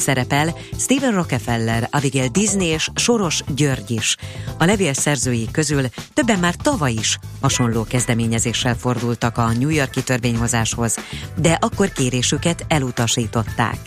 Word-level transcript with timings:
Szerepel 0.00 0.54
Stephen 0.78 1.12
Rockefeller, 1.12 1.88
Abigail 1.90 2.28
Disney 2.28 2.66
és 2.66 2.90
Soros 2.94 3.42
György 3.54 3.90
is. 3.90 4.16
A 4.58 4.64
levél 4.64 4.92
szerzői 4.92 5.48
közül 5.52 5.88
többen 6.14 6.38
már 6.38 6.54
tavaly 6.54 6.92
is 6.92 7.18
hasonló 7.40 7.84
kezdeményezéssel 7.84 8.76
fordultak 8.76 9.38
a 9.38 9.52
New 9.52 9.68
Yorki 9.68 10.02
törvényhozáshoz, 10.02 10.98
de 11.36 11.58
akkor 11.60 11.92
kérésüket 11.92 12.64
elutasították. 12.68 13.78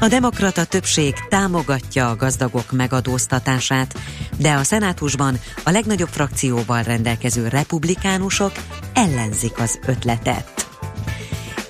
A 0.00 0.08
demokrata 0.08 0.64
többség 0.64 1.14
támogatja 1.28 2.08
a 2.08 2.16
gazdagok 2.16 2.72
megadóztatását, 2.72 3.98
de 4.38 4.52
a 4.52 4.62
szenátusban 4.62 5.38
a 5.64 5.70
legnagyobb 5.70 6.08
frakcióval 6.08 6.82
rendelkező 6.82 7.48
republikánusok 7.48 8.52
ellenzik 8.92 9.58
az 9.58 9.78
ötletet. 9.86 10.69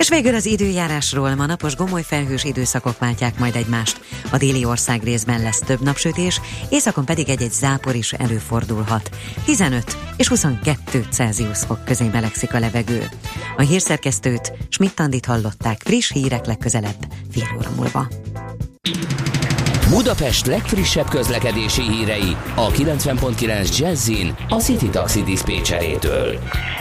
És 0.00 0.08
végül 0.08 0.34
az 0.34 0.46
időjárásról 0.46 1.34
ma 1.34 1.46
napos 1.46 1.76
gomoly 1.76 2.02
felhős 2.02 2.44
időszakok 2.44 2.98
váltják 2.98 3.38
majd 3.38 3.56
egymást. 3.56 4.00
A 4.30 4.36
déli 4.36 4.64
ország 4.64 5.02
részben 5.02 5.42
lesz 5.42 5.58
több 5.58 5.80
napsütés, 5.80 6.40
északon 6.68 7.04
pedig 7.04 7.28
egy-egy 7.28 7.52
zápor 7.52 7.94
is 7.94 8.12
előfordulhat. 8.12 9.10
15 9.44 9.96
és 10.16 10.28
22 10.28 11.06
Celsius 11.10 11.58
fok 11.58 11.84
közé 11.84 12.08
melegszik 12.12 12.54
a 12.54 12.58
levegő. 12.58 13.08
A 13.56 13.62
hírszerkesztőt 13.62 14.52
Schmidt-Tandit 14.68 15.26
hallották 15.26 15.80
friss 15.84 16.12
hírek 16.12 16.46
legközelebb 16.46 17.06
fél 17.30 17.56
óra 17.58 17.70
múlva. 17.76 18.08
Budapest 19.90 20.46
legfrissebb 20.46 21.08
közlekedési 21.08 21.82
hírei 21.82 22.36
a 22.54 22.66
90.9 22.66 23.78
Jazzin 23.78 24.34
a 24.48 24.54
City 24.54 24.88
Taxi 24.88 25.22
Dispécsejétől. 25.22 26.38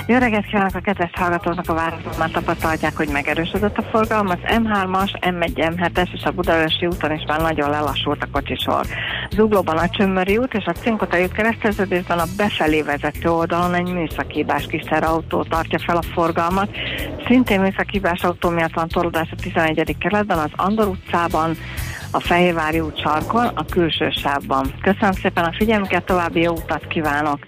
Jó 0.08 0.18
reggelt 0.18 0.46
kívánok 0.46 0.76
a 0.76 0.80
kedves 0.80 1.12
hallgatóknak, 1.14 1.70
a 1.70 1.74
városon 1.74 2.14
már 2.18 2.32
tapasztalják, 2.32 2.98
hogy 2.98 3.10
megerősödött 3.12 3.78
a 3.78 3.82
forgalom. 3.82 4.28
Az 4.28 4.38
M3-as, 4.44 5.12
M1, 5.20 5.52
M7-es 5.56 6.14
és 6.14 6.24
a 6.24 6.32
Budaörsi 6.32 6.86
úton 6.86 7.12
is 7.12 7.24
már 7.28 7.42
nagyon 7.42 7.70
lelassult 7.70 8.24
a 8.24 8.28
kocsisor. 8.32 8.86
Zuglóban 9.30 9.78
a 9.78 9.90
Csömmöri 9.90 10.38
út 10.38 10.54
és 10.54 10.66
a 10.66 10.72
Cinkotai 10.72 11.24
út 11.24 11.32
kereszteződésben 11.32 12.20
a 12.20 12.26
befelé 12.38 12.82
vezető 12.82 13.30
oldalon 13.30 13.74
egy 13.74 13.94
műszakibás 13.94 14.66
kis 14.66 14.84
autó 15.02 15.44
tartja 15.44 15.80
fel 15.80 15.98
a 15.98 16.02
forgalmat. 16.14 16.70
Szintén 17.28 17.60
műszakibás 17.62 18.24
autó 18.24 18.50
miatt 18.50 18.74
van 18.74 18.88
torlódás 18.88 19.30
a 19.32 19.42
11. 19.42 19.96
kerületben, 20.00 20.38
az 20.38 20.52
Andor 20.56 20.88
utcában, 20.88 21.58
a 22.12 22.20
Fehérvári 22.20 22.80
út 22.80 23.02
sarkon, 23.02 23.46
a 23.46 23.66
külső 23.66 24.10
sávban. 24.10 24.74
Köszönöm 24.82 25.12
szépen 25.12 25.44
a 25.44 25.54
figyelmüket, 25.58 26.06
további 26.06 26.42
jó 26.42 26.52
utat 26.52 26.88
kívánok! 26.88 27.40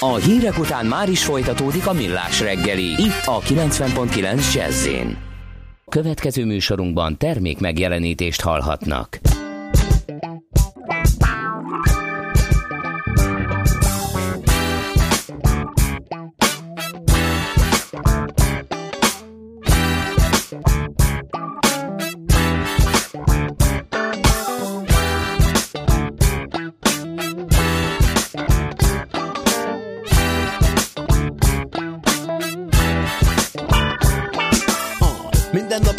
A 0.00 0.14
hírek 0.14 0.58
után 0.58 0.86
már 0.86 1.08
is 1.08 1.24
folytatódik 1.24 1.86
a 1.86 1.92
millás 1.92 2.40
reggeli, 2.40 2.84
itt 2.84 3.22
a 3.24 3.40
90.9 3.40 4.54
jazz 4.54 4.88
Következő 5.88 6.44
műsorunkban 6.44 7.16
termék 7.16 7.60
megjelenítést 7.60 8.40
hallhatnak. 8.40 9.18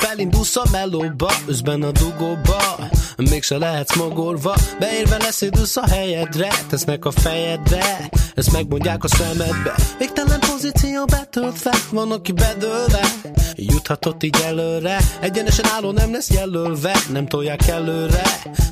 Elindulsz 0.10 0.56
a 0.56 0.64
melóba, 0.72 1.32
üzben 1.48 1.84
a 1.84 1.92
dugóba. 1.92 2.90
Mégse 3.18 3.58
lehetsz 3.58 3.96
mogorva 3.96 4.56
Beérve 4.80 5.18
leszédülsz 5.18 5.78
a 5.78 5.88
helyedre 5.88 6.48
Tesznek 6.70 7.06
a 7.06 7.12
fejedre 7.12 8.10
Ezt 8.38 8.52
megmondják 8.52 9.04
a 9.04 9.08
szemedbe. 9.08 9.76
Végtelen 9.98 10.40
pozíció 10.40 11.06
betöltve 11.06 11.74
Van, 11.90 12.12
aki 12.12 12.32
bedőlve. 12.32 13.08
Juthatott 13.56 14.24
így 14.24 14.38
előre 14.46 14.98
Egyenesen 15.22 15.66
álló 15.66 15.92
nem 15.92 16.12
lesz 16.12 16.30
jelölve. 16.30 16.98
Nem 17.12 17.28
tolják 17.28 17.68
előre 17.68 18.24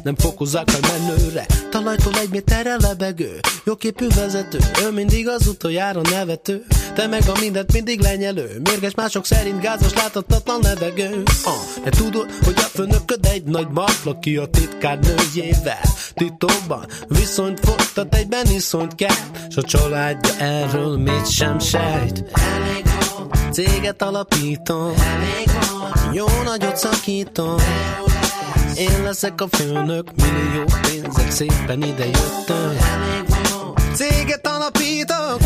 Nem 0.03 0.15
fokozzák 0.15 0.67
a 0.67 0.87
menőre. 0.87 1.45
Talajtól 1.69 2.13
egy 2.17 2.29
méterre 2.29 2.75
lebegő 2.79 3.39
Jóképű 3.65 4.07
vezető. 4.15 4.57
Ő 4.83 4.91
mindig 4.91 5.27
az 5.27 5.47
utoljára 5.47 6.01
nevető. 6.01 6.65
Te 6.93 7.07
meg 7.07 7.21
a 7.27 7.39
mindent 7.39 7.73
mindig 7.73 7.99
lenyelő. 7.99 8.61
Mérges 8.63 8.95
mások 8.95 9.25
szerint 9.25 9.61
gázos 9.61 9.93
láthatatlan 9.93 10.59
levegő. 10.61 11.23
Ah, 11.43 11.83
De 11.83 11.89
tudod, 11.89 12.31
hogy 12.43 12.53
a 12.57 12.61
főnököd 12.61 13.25
egy 13.25 13.43
nagy 13.43 13.67
maklaki 13.73 14.37
a 14.37 14.45
titkár 14.45 14.99
nőjével. 14.99 15.81
Titokban 16.13 16.85
viszonyt 17.07 17.59
folytat 17.59 18.15
egyben 18.15 18.45
iszonyt 18.45 18.95
kell 18.95 19.15
S 19.55 19.57
a 19.57 19.61
családja 19.61 20.37
erről 20.37 20.97
mit 20.97 21.31
sem 21.31 21.59
sejt. 21.59 22.23
Elég 22.33 22.83
volt, 23.17 23.53
céget 23.53 24.01
alapítom. 24.01 24.93
Elég 24.97 25.49
volt, 25.71 26.15
jó 26.15 26.25
nagyot 26.43 26.77
szakítom. 26.77 27.55
Én 28.77 29.03
leszek 29.03 29.41
a 29.41 29.47
főnök, 29.47 30.11
millió 30.15 30.63
pénzek 30.81 31.31
szépen 31.31 31.81
ide 31.81 32.05
jöttök. 32.05 32.77
Céget 33.93 34.47
alapítok, 34.47 35.44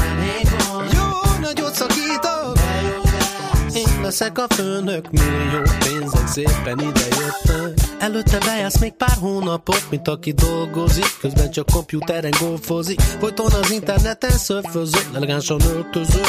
leszek 4.10 4.38
a 4.38 4.54
főnök, 4.54 5.12
millió 5.12 5.62
pénzek 5.80 6.28
szépen 6.28 6.80
ide 6.80 7.06
jöttek. 7.10 7.88
Előtte 8.00 8.38
bejársz 8.38 8.80
még 8.80 8.94
pár 8.94 9.18
hónapot, 9.20 9.86
mint 9.90 10.08
aki 10.08 10.32
dolgozik, 10.32 11.18
közben 11.20 11.52
csak 11.52 11.66
komputeren 11.74 12.34
golfozik. 12.40 13.00
Folyton 13.00 13.52
az 13.52 13.72
interneten 13.72 14.30
szörfözöl, 14.30 15.02
elegánsan 15.16 15.62
öltözöl, 15.62 16.26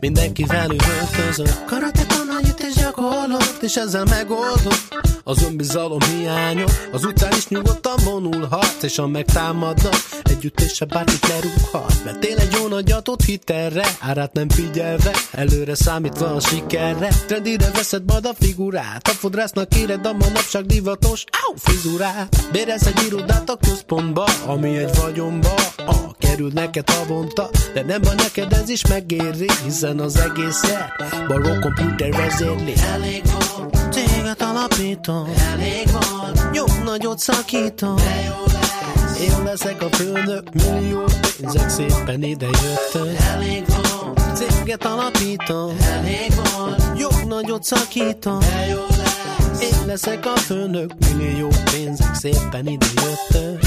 mindenki 0.00 0.44
velük 0.44 0.82
öltözöl. 1.00 1.46
Karate 1.66 2.04
tananyit 2.04 2.60
és 2.60 2.74
gyakorlott, 2.74 3.58
és 3.62 3.76
ezzel 3.76 4.04
megoldott. 4.04 5.12
Az 5.24 5.42
önbizalom 5.42 6.00
hiánya, 6.00 6.64
az 6.92 7.04
utcán 7.04 7.32
is 7.36 7.48
nyugodtan 7.48 7.96
vonulhat, 8.04 8.76
és 8.82 8.96
ha 8.96 9.06
megtámadnak, 9.06 9.94
együttése 10.22 10.84
bárkit 10.84 11.28
lerúghat. 11.28 12.04
Mert 12.04 12.18
tényleg 12.18 12.48
jó 12.52 12.68
nagyatot 12.68 13.22
hitelre, 13.22 13.86
árát 14.00 14.32
nem 14.32 14.48
figyelve, 14.48 15.10
előre 15.32 15.74
számítva 15.74 16.34
a 16.34 16.40
sikerre. 16.40 17.08
Trendire 17.26 17.70
veszed 17.70 18.02
majd 18.06 18.26
a 18.26 18.34
figurát, 18.38 19.08
a 19.08 19.10
fodrásznak 19.10 19.76
éred 19.76 20.06
a 20.06 20.12
manapság 20.12 20.66
divatos, 20.66 21.24
áú, 21.30 21.54
frizurát. 21.56 22.50
Bérez 22.52 22.86
egy 22.86 23.02
irodát 23.06 23.50
a 23.50 23.56
központba, 23.56 24.24
ami 24.46 24.76
egy 24.76 24.96
vagyomba, 25.02 25.54
a 25.76 26.14
kerül 26.18 26.50
neked 26.54 26.90
havonta, 26.90 27.50
de 27.74 27.82
nem 27.82 28.00
van 28.02 28.14
neked 28.14 28.52
ez 28.52 28.68
is 28.68 28.86
megéri, 28.86 29.48
hiszen 29.64 29.98
az 29.98 30.16
egészet 30.16 30.92
baró 31.28 31.58
komputer 31.60 32.10
vezérli. 32.10 32.72
Elég 32.92 33.22
volt, 33.32 33.88
téged 33.88 34.42
alapítom, 34.42 35.32
elég 35.52 35.90
volt, 35.92 36.40
jó 36.52 36.64
nagyot 36.84 37.18
szakítom, 37.18 37.96
de 37.96 38.22
jó 38.26 38.44
lesz. 38.52 39.20
Én 39.20 39.42
leszek 39.44 39.82
a 39.82 39.88
főnök, 39.88 40.52
millió 40.52 41.04
pénzek 41.38 41.68
szépen 41.68 42.22
ide 42.22 42.46
jöttek. 42.46 43.20
Elég 43.20 43.64
volt, 43.66 44.20
céget 44.34 44.84
alapítom, 44.84 45.76
elég 45.80 46.32
volt, 46.34 46.63
jó 47.24 47.30
nagyot 47.30 47.62
szakítom, 47.62 48.38
jó. 48.70 48.80
Én 49.60 49.86
leszek 49.86 50.26
a 50.26 50.36
főnök, 50.36 50.92
millió 51.16 51.48
pénzek 51.70 52.14
szépen 52.14 52.66
ide 52.66 52.86
jöttek. 52.94 53.64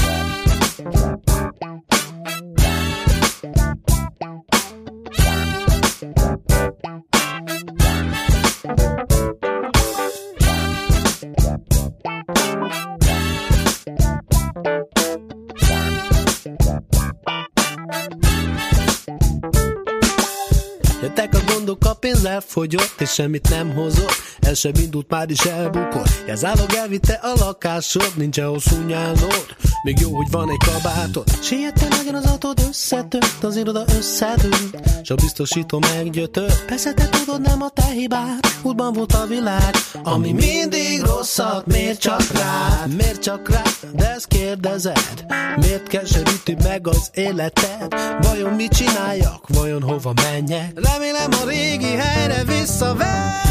Elfogyott, 22.38 23.00
és 23.00 23.10
semmit 23.10 23.48
nem 23.48 23.74
hozott. 23.74 24.16
El 24.40 24.54
sem 24.54 24.72
indult, 24.82 25.10
már 25.10 25.30
is 25.30 25.40
elbukott. 25.40 26.22
Jelzálog 26.26 26.72
elvitte 26.72 27.12
a 27.12 27.32
lakásod, 27.38 28.12
nincs 28.16 28.40
hosszú 28.40 28.76
nyálnod. 28.86 29.56
Még 29.82 29.98
jó, 30.00 30.16
hogy 30.16 30.30
van 30.30 30.50
egy 30.50 30.68
kabátod. 30.72 31.24
Sietve 31.42 31.88
nagyon 31.88 32.14
az 32.14 32.24
autód 32.24 32.60
összetört, 32.68 33.44
az 33.44 33.56
iroda 33.56 33.84
összedőlt. 33.96 34.76
S 35.02 35.10
a 35.10 35.14
biztosító 35.14 35.78
meggyötört. 35.78 36.64
Persze 36.64 36.92
te 36.92 37.08
tudod, 37.08 37.40
nem 37.40 37.62
a 37.62 37.68
te 37.68 37.84
hibád. 37.86 38.38
Útban 38.62 38.92
volt 38.92 39.12
a 39.12 39.26
világ, 39.26 39.74
ami 40.02 40.32
mindig 40.32 41.02
rosszat. 41.02 41.66
Miért 41.66 42.00
csak 42.00 42.22
rád? 42.32 42.94
Miért 42.96 43.22
csak 43.22 43.48
rád? 43.50 43.92
De 43.92 44.10
ezt 44.14 44.26
kérdezed. 44.26 45.24
Miért 45.56 45.86
keseríti 45.86 46.56
meg 46.62 46.86
az 46.86 47.10
életed? 47.14 47.94
Vajon 48.20 48.52
mit 48.52 48.72
csináljak? 48.72 49.44
Vajon 49.48 49.82
hova 49.82 50.12
menjek? 50.22 50.72
Remélem 50.74 51.30
a 51.42 51.48
régi 51.48 51.94
helyre 51.94 52.44
visszavesz. 52.44 53.46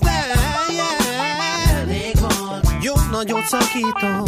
Elég 0.00 0.60
volt, 0.76 1.78
elég 1.80 2.18
volt. 2.20 2.84
Jó 2.84 2.94
nagyot 3.10 3.46
szakítom, 3.46 4.22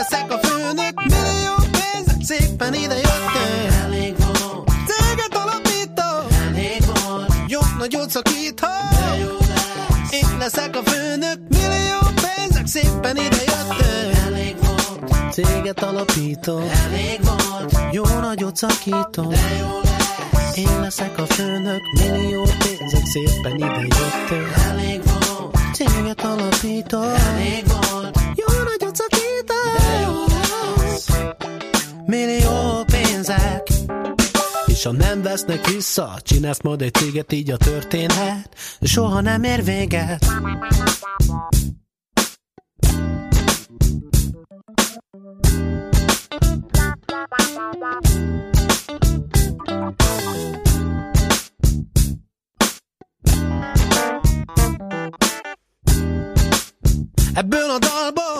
leszek 0.00 0.32
a 0.32 0.38
főnök, 0.46 0.94
millió 1.04 1.54
pénzek 1.70 2.22
szépen 2.22 2.74
ide 2.74 2.94
jöttek. 2.94 3.72
Elég 3.84 4.14
van. 4.18 4.64
Céget 4.86 5.34
alapítom, 5.34 6.26
elég 6.48 6.82
van. 6.86 7.26
Jó 7.48 7.60
nagyot 7.78 8.10
szakítom, 8.10 8.70
de 8.90 9.16
jó 9.16 9.36
lesz. 9.48 10.12
Én 10.12 10.38
leszek 10.38 10.76
a 10.76 10.90
főnök, 10.90 11.38
millió 11.48 11.98
pénzek 12.22 12.66
szépen 12.66 13.16
ide 13.16 13.42
jöttek. 13.46 14.24
Elég 14.26 14.56
volt. 14.60 15.32
Céget 15.32 15.82
alapítom, 15.82 16.62
elég 16.84 17.20
volt. 17.24 17.78
Jó 17.92 18.04
nagyot 18.04 18.56
szakítom, 18.56 19.28
de 19.28 19.56
jó 19.60 19.80
lesz. 19.82 20.56
Én 20.56 20.80
leszek 20.80 21.18
a 21.18 21.26
főnök, 21.26 21.80
millió 21.92 22.42
pénzek 22.42 23.04
szépen 23.04 23.56
ide 23.56 23.80
jöttek. 23.80 24.64
Elég 24.70 25.00
volt. 25.04 25.56
Céget 25.72 26.20
alapítom, 26.20 27.02
elég 27.02 27.64
volt. 27.66 28.19
Lesz. 30.88 31.08
Millió 32.06 32.84
pénzek 32.84 33.68
és 34.80 34.86
ha 34.86 34.92
nem 34.92 35.22
vesznek 35.22 35.66
vissza, 35.66 36.18
csinálsz 36.22 36.60
majd 36.60 36.82
egy 36.82 36.94
céget, 36.94 37.32
így 37.32 37.50
a 37.50 37.56
történhet, 37.56 38.56
soha 38.80 39.20
nem 39.20 39.42
ér 39.42 39.64
véget. 39.64 40.26
Ebből 57.34 57.70
a 57.70 57.78
dalból, 57.78 58.39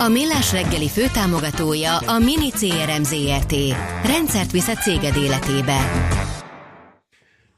A 0.00 0.08
Millás 0.08 0.52
reggeli 0.52 0.88
főtámogatója 0.88 1.96
a 1.96 2.18
Mini 2.18 2.50
CRM 2.50 3.02
Zrt. 3.02 3.54
Rendszert 4.04 4.50
visz 4.50 4.68
a 4.68 4.74
céged 4.74 5.16
életébe. 5.16 5.78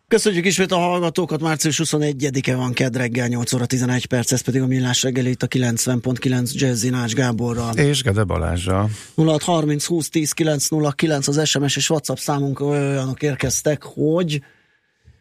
Köszönjük 0.08 0.46
ismét 0.46 0.72
a 0.72 0.76
hallgatókat, 0.76 1.40
március 1.40 1.80
21-e 1.84 2.56
van, 2.56 2.72
kedd 2.72 2.96
reggel 2.96 3.26
8 3.26 3.52
óra 3.52 3.66
11 3.66 4.06
perc, 4.06 4.32
ez 4.32 4.40
pedig 4.40 4.62
a 4.62 4.66
Millás 4.66 5.02
reggeli 5.02 5.30
itt 5.30 5.42
a 5.42 5.46
90.9 5.46 6.52
Jazzy 6.52 6.88
Nács 6.88 7.12
Gáborral. 7.12 7.76
És 7.76 8.02
Gede 8.02 8.24
Balázsa. 8.24 8.88
0630 9.16 9.84
20 9.84 10.08
10 10.08 10.32
909 10.32 11.28
az 11.28 11.48
SMS 11.48 11.76
és 11.76 11.90
WhatsApp 11.90 12.16
számunk 12.16 12.60
olyanok 12.60 13.22
érkeztek, 13.22 13.82
hogy 13.82 14.40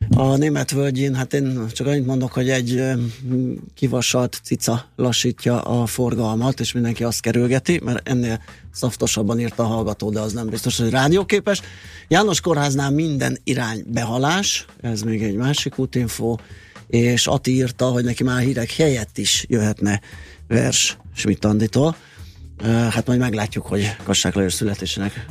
a 0.10 0.36
német 0.38 0.72
völgyén, 0.72 1.16
hát 1.16 1.34
én 1.34 1.68
csak 1.72 1.88
annyit 1.88 2.06
mondok, 2.06 2.32
hogy 2.32 2.50
egy 2.50 2.84
kivasalt 3.76 4.40
cica 4.44 4.86
lassítja 4.96 5.62
a 5.62 5.86
forgalmat, 5.86 6.60
és 6.60 6.72
mindenki 6.72 7.04
azt 7.04 7.22
kerülgeti, 7.22 7.82
mert 7.84 8.10
ennél 8.10 8.42
szaftosabban 8.74 9.40
írta 9.40 9.64
a 9.64 9.68
hallgató, 9.68 10.10
de 10.10 10.20
az 10.20 10.34
nem 10.34 10.48
biztos, 10.48 10.78
hogy 10.78 10.90
rádióképes. 10.90 11.62
János 12.08 12.42
Kórháznál 12.42 12.92
minden 12.92 13.38
irány 13.44 13.84
behalás, 13.88 14.66
ez 14.82 15.02
még 15.02 15.24
egy 15.24 15.36
másik 15.36 15.78
útinfo, 15.78 16.36
és 16.88 17.28
Ati 17.28 17.52
írta, 17.52 17.86
hogy 17.86 18.04
neki 18.04 18.24
már 18.24 18.42
hírek 18.42 18.72
helyett 18.72 19.18
is 19.18 19.46
jöhetne 19.48 20.02
vers 20.48 20.98
Schmidt 21.16 21.46
Anditól. 21.46 21.96
Hát 22.64 23.08
majd 23.08 23.20
meglátjuk, 23.20 23.66
hogy 23.66 23.96
Kassák 24.04 24.34
Lajos 24.34 24.54
születésének 24.54 25.26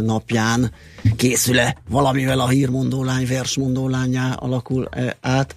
napján 0.00 0.72
készül-e 1.16 1.76
valamivel 1.88 2.40
a 2.40 2.48
hírmondó 2.48 3.04
lány, 3.04 3.26
versmondó 3.26 3.88
lányá 3.88 4.32
alakul 4.32 4.88
át. 5.20 5.56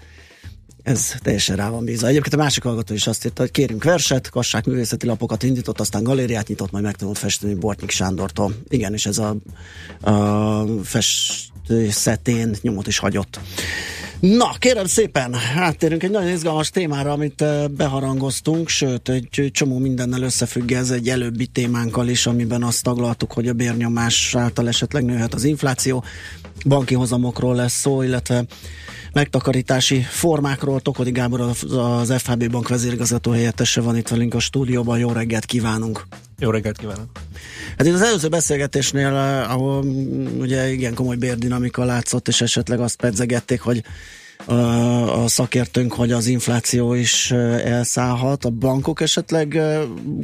Ez 0.83 1.13
teljesen 1.21 1.56
rá 1.56 1.69
van 1.69 1.85
bízva. 1.85 2.07
Egyébként 2.07 2.33
a 2.33 2.38
másik 2.38 2.63
hallgató 2.63 2.94
is 2.94 3.07
azt 3.07 3.25
írta, 3.25 3.41
hogy 3.41 3.51
kérünk 3.51 3.83
verset, 3.83 4.29
Kassák 4.29 4.65
művészeti 4.65 5.06
lapokat 5.06 5.44
indított, 5.44 5.79
aztán 5.79 6.03
galériát 6.03 6.47
nyitott, 6.47 6.71
majd 6.71 6.83
megtanult 6.83 7.18
festeni 7.18 7.53
Bortnyik 7.53 7.91
Sándortól. 7.91 8.53
Igen, 8.68 8.94
és 8.94 9.06
ez 9.06 9.18
a, 9.18 9.35
a 10.12 10.65
festészetén 10.83 12.56
nyomot 12.62 12.88
is 12.88 12.97
hagyott. 12.97 13.39
Na, 14.19 14.52
kérem 14.60 14.86
szépen, 14.86 15.36
áttérünk 15.56 16.04
egy 16.04 16.12
nagyon 16.12 16.31
izgalmas 16.31 16.69
témára, 16.69 17.12
amit 17.12 17.44
beharangoztunk, 17.72 18.69
sőt, 18.69 19.10
egy 19.10 19.50
csomó 19.52 19.78
mindennel 19.78 20.22
összefügg 20.22 20.72
ez 20.72 20.90
egy 20.90 21.10
előbbi 21.10 21.46
témánkkal 21.46 22.08
is, 22.08 22.25
amiben 22.25 22.64
azt 22.64 22.84
taglaltuk, 22.84 23.31
hogy 23.31 23.48
a 23.48 23.54
bérnyomás 23.54 24.36
által 24.36 24.68
esetleg 24.68 25.06
nőhet 25.06 25.34
az 25.34 25.44
infláció, 25.44 26.04
banki 26.65 26.95
hozamokról 26.95 27.56
lesz 27.56 27.80
szó, 27.80 28.01
illetve 28.01 28.45
megtakarítási 29.13 30.01
formákról. 30.01 30.80
Tokodi 30.80 31.12
Gábor 31.12 31.42
az 31.71 32.13
FHB 32.18 32.50
bank 32.50 32.68
vezérigazgató 32.68 33.31
helyettese 33.31 33.81
van 33.81 33.98
itt 33.98 34.07
velünk 34.07 34.33
a 34.33 34.39
stúdióban. 34.39 35.00
Jó 35.00 35.12
reggelt 35.12 35.45
kívánunk! 35.45 36.07
Jó 36.39 36.50
reggelt 36.50 36.77
kívánok! 36.77 37.09
Hát 37.77 37.88
itt 37.88 37.94
az 37.94 38.01
előző 38.01 38.27
beszélgetésnél, 38.27 39.15
ahol 39.50 39.83
ugye 40.39 40.71
igen 40.71 40.94
komoly 40.94 41.15
bérdinamika 41.15 41.83
látszott, 41.83 42.27
és 42.27 42.42
esetleg 42.42 42.80
azt 42.80 42.95
pedzegették, 42.95 43.62
hogy 43.62 43.83
a, 44.45 45.28
szakértőnk, 45.28 45.94
hogy 45.94 46.12
az 46.12 46.28
infláció 46.28 46.94
is 46.94 47.31
elszállhat. 47.31 48.45
A 48.45 48.50
bankok 48.50 49.01
esetleg 49.01 49.62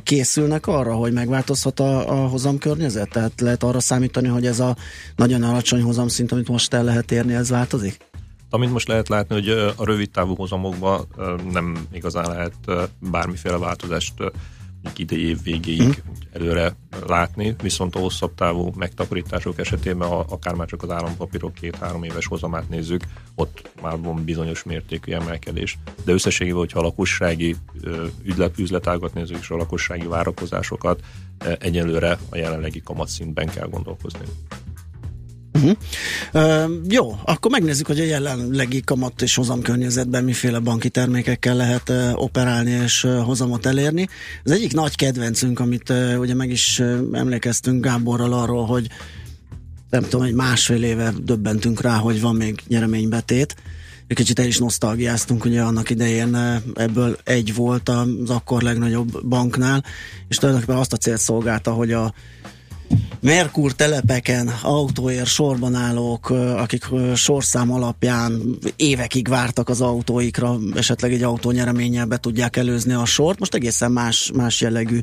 készülnek 0.03 0.67
arra, 0.67 0.93
hogy 0.93 1.13
megváltozhat 1.13 1.79
a, 1.79 2.23
a 2.23 2.27
hozamkörnyezet? 2.27 3.09
Tehát 3.09 3.41
lehet 3.41 3.63
arra 3.63 3.79
számítani, 3.79 4.27
hogy 4.27 4.45
ez 4.45 4.59
a 4.59 4.75
nagyon 5.15 5.43
alacsony 5.43 5.81
hozamszint, 5.81 6.31
amit 6.31 6.47
most 6.47 6.73
el 6.73 6.83
lehet 6.83 7.11
érni, 7.11 7.33
ez 7.33 7.49
változik? 7.49 7.97
Amit 8.49 8.71
most 8.71 8.87
lehet 8.87 9.09
látni, 9.09 9.35
hogy 9.35 9.49
a 9.75 9.85
rövid 9.85 10.09
távú 10.09 10.35
hozamokban 10.35 11.07
nem 11.51 11.87
igazán 11.91 12.27
lehet 12.27 12.53
bármiféle 12.99 13.57
változást 13.57 14.13
idei 14.95 15.27
év 15.27 15.43
végéig 15.43 15.93
hmm. 15.93 16.13
előre 16.31 16.75
látni, 17.05 17.55
viszont 17.61 17.95
a 17.95 17.99
hosszabb 17.99 18.35
távú 18.35 18.71
megtakarítások 18.75 19.59
esetében, 19.59 20.07
ha 20.07 20.25
akár 20.29 20.53
már 20.53 20.67
csak 20.67 20.83
az 20.83 20.89
állampapírok 20.89 21.53
két-három 21.53 22.03
éves 22.03 22.25
hozamát 22.25 22.69
nézzük, 22.69 23.03
ott 23.35 23.69
már 23.81 23.99
van 23.99 24.23
bizonyos 24.23 24.63
mértékű 24.63 25.11
emelkedés. 25.11 25.77
De 26.03 26.11
összességében, 26.11 26.59
hogyha 26.59 26.79
a 26.79 26.83
lakossági 26.83 27.55
üzlet, 28.23 28.59
üzletágat 28.59 29.13
nézzük, 29.13 29.37
és 29.39 29.49
a 29.49 29.55
lakossági 29.55 30.07
várakozásokat, 30.07 31.03
egyelőre 31.59 32.17
a 32.29 32.37
jelenlegi 32.37 32.81
kamatszintben 32.83 33.47
kell 33.47 33.67
gondolkozni. 33.67 34.25
Uh-huh. 35.63 36.65
Uh, 36.65 36.71
jó, 36.89 37.19
akkor 37.25 37.51
megnézzük, 37.51 37.87
hogy 37.87 37.99
a 37.99 38.03
jelenlegi 38.03 38.81
kamat 38.81 39.21
és 39.21 39.35
hozamkörnyezetben 39.35 40.23
miféle 40.23 40.59
banki 40.59 40.89
termékekkel 40.89 41.55
lehet 41.55 41.89
uh, 41.89 42.11
operálni 42.15 42.71
és 42.71 43.03
uh, 43.03 43.17
hozamot 43.17 43.65
elérni. 43.65 44.07
Az 44.43 44.51
egyik 44.51 44.73
nagy 44.73 44.95
kedvencünk, 44.95 45.59
amit 45.59 45.89
uh, 45.89 46.15
ugye 46.19 46.33
meg 46.33 46.49
is 46.49 46.79
uh, 46.79 46.99
emlékeztünk 47.11 47.83
Gáborral 47.83 48.33
arról, 48.33 48.65
hogy 48.65 48.87
nem 49.89 50.03
tudom, 50.03 50.21
egy 50.21 50.33
másfél 50.33 50.83
éve 50.83 51.13
döbbentünk 51.23 51.81
rá, 51.81 51.95
hogy 51.95 52.21
van 52.21 52.35
még 52.35 52.61
nyereménybetét. 52.67 53.55
Egy 54.07 54.15
kicsit 54.15 54.39
el 54.39 54.45
is 54.45 54.57
nosztalgiáztunk, 54.57 55.45
ugye 55.45 55.61
annak 55.61 55.89
idején 55.89 56.61
ebből 56.75 57.17
egy 57.23 57.55
volt 57.55 57.89
az 57.89 58.29
akkor 58.29 58.61
legnagyobb 58.61 59.27
banknál, 59.27 59.83
és 60.27 60.37
tulajdonképpen 60.37 60.79
azt 60.79 60.93
a 60.93 60.97
célt 60.97 61.19
szolgálta, 61.19 61.71
hogy 61.71 61.91
a 61.91 62.13
Merkur 63.19 63.73
telepeken 63.73 64.47
autóért 64.61 65.25
sorban 65.25 65.75
állók, 65.75 66.29
akik 66.29 66.85
sorszám 67.15 67.71
alapján 67.71 68.57
évekig 68.75 69.27
vártak 69.27 69.69
az 69.69 69.81
autóikra, 69.81 70.57
esetleg 70.75 71.13
egy 71.13 71.23
autó 71.23 71.51
nyereménnyel 71.51 72.05
be 72.05 72.17
tudják 72.17 72.55
előzni 72.55 72.93
a 72.93 73.05
sort. 73.05 73.39
Most 73.39 73.53
egészen 73.53 73.91
más, 73.91 74.31
más 74.33 74.61
jellegű 74.61 74.99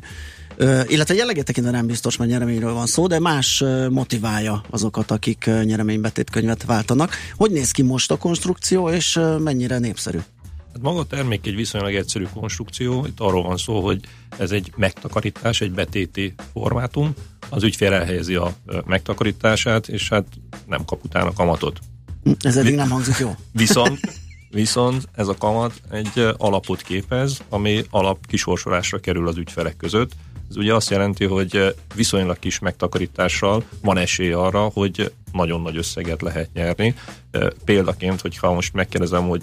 illetve 0.87 1.13
jellegét 1.13 1.45
tekintve 1.45 1.71
nem 1.71 1.85
biztos, 1.85 2.17
mert 2.17 2.31
nyereményről 2.31 2.73
van 2.73 2.87
szó, 2.87 3.07
de 3.07 3.19
más 3.19 3.63
motiválja 3.89 4.63
azokat, 4.69 5.11
akik 5.11 5.49
nyereménybetét 5.63 6.29
könyvet 6.29 6.63
váltanak. 6.63 7.15
Hogy 7.35 7.51
néz 7.51 7.71
ki 7.71 7.81
most 7.81 8.11
a 8.11 8.17
konstrukció, 8.17 8.89
és 8.89 9.19
mennyire 9.39 9.79
népszerű? 9.79 10.19
Hát 10.73 10.81
maga 10.81 10.99
a 10.99 11.05
termék 11.05 11.45
egy 11.45 11.55
viszonylag 11.55 11.95
egyszerű 11.95 12.25
konstrukció. 12.33 13.05
Itt 13.05 13.19
arról 13.19 13.43
van 13.43 13.57
szó, 13.57 13.85
hogy 13.85 13.99
ez 14.37 14.51
egy 14.51 14.71
megtakarítás, 14.75 15.61
egy 15.61 15.71
betéti 15.71 16.33
formátum. 16.53 17.13
Az 17.49 17.63
ügyfél 17.63 17.93
elhelyezi 17.93 18.35
a 18.35 18.53
megtakarítását, 18.85 19.87
és 19.87 20.09
hát 20.09 20.25
nem 20.65 20.85
kap 20.85 21.03
utána 21.03 21.33
kamatot. 21.33 21.79
Ez 22.39 22.57
eddig 22.57 22.75
nem 22.75 22.89
hangzik 22.89 23.17
jó. 23.17 23.35
Viszont, 23.51 23.99
viszont 24.49 25.07
ez 25.15 25.27
a 25.27 25.35
kamat 25.35 25.81
egy 25.89 26.33
alapot 26.37 26.81
képez, 26.81 27.41
ami 27.49 27.83
alap 27.89 28.27
kisorsolásra 28.27 28.99
kerül 28.99 29.27
az 29.27 29.37
ügyfelek 29.37 29.77
között. 29.77 30.11
Ez 30.51 30.57
ugye 30.57 30.73
azt 30.73 30.89
jelenti, 30.89 31.25
hogy 31.25 31.75
viszonylag 31.95 32.39
kis 32.39 32.59
megtakarítással 32.59 33.63
van 33.81 33.97
esély 33.97 34.31
arra, 34.31 34.59
hogy 34.73 35.13
nagyon 35.31 35.61
nagy 35.61 35.77
összeget 35.77 36.21
lehet 36.21 36.53
nyerni. 36.53 36.95
Példaként, 37.65 38.21
hogyha 38.21 38.53
most 38.53 38.73
megkérdezem, 38.73 39.27
hogy 39.27 39.41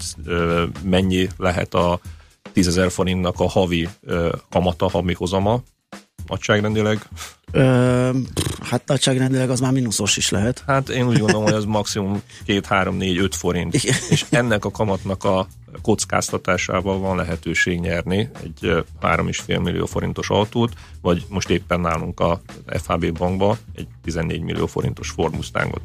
mennyi 0.83 1.29
lehet 1.37 1.75
a 1.75 2.01
10 2.53 2.81
forintnak 2.89 3.41
a 3.41 3.49
havi 3.49 3.89
kamata, 4.51 4.89
havi 4.89 5.13
hozama, 5.13 5.63
nagyságrendileg? 6.29 7.09
Ö, 7.51 8.11
hát 8.63 8.83
nagyságrendileg 8.87 9.51
az 9.51 9.61
már 9.61 9.73
mínuszos 9.73 10.17
is 10.17 10.31
lehet. 10.31 10.63
Hát 10.67 10.89
én 10.89 11.07
úgy 11.07 11.19
gondolom, 11.19 11.43
hogy 11.43 11.53
az 11.53 11.65
maximum 11.81 12.23
2, 12.47 12.61
3, 12.69 12.97
4, 12.97 13.19
5 13.19 13.35
forint. 13.35 13.75
Igen. 13.75 13.97
És 14.11 14.25
ennek 14.31 14.65
a 14.65 14.71
kamatnak 14.71 15.25
a 15.25 15.47
kockáztatásával 15.83 16.99
van 16.99 17.17
lehetőség 17.17 17.81
nyerni 17.81 18.31
egy 18.43 18.85
3,5 19.01 19.63
millió 19.63 19.87
forintos 19.87 20.31
autót, 20.31 20.73
vagy 21.01 21.27
most 21.29 21.51
éppen 21.51 21.81
nálunk 21.81 22.21
a 22.21 22.41
FHB 22.67 23.13
bankba 23.13 23.57
egy 23.75 23.87
14 24.05 24.41
millió 24.41 24.67
forintos 24.67 25.11
Ford 25.11 25.35
Mustangot. 25.35 25.83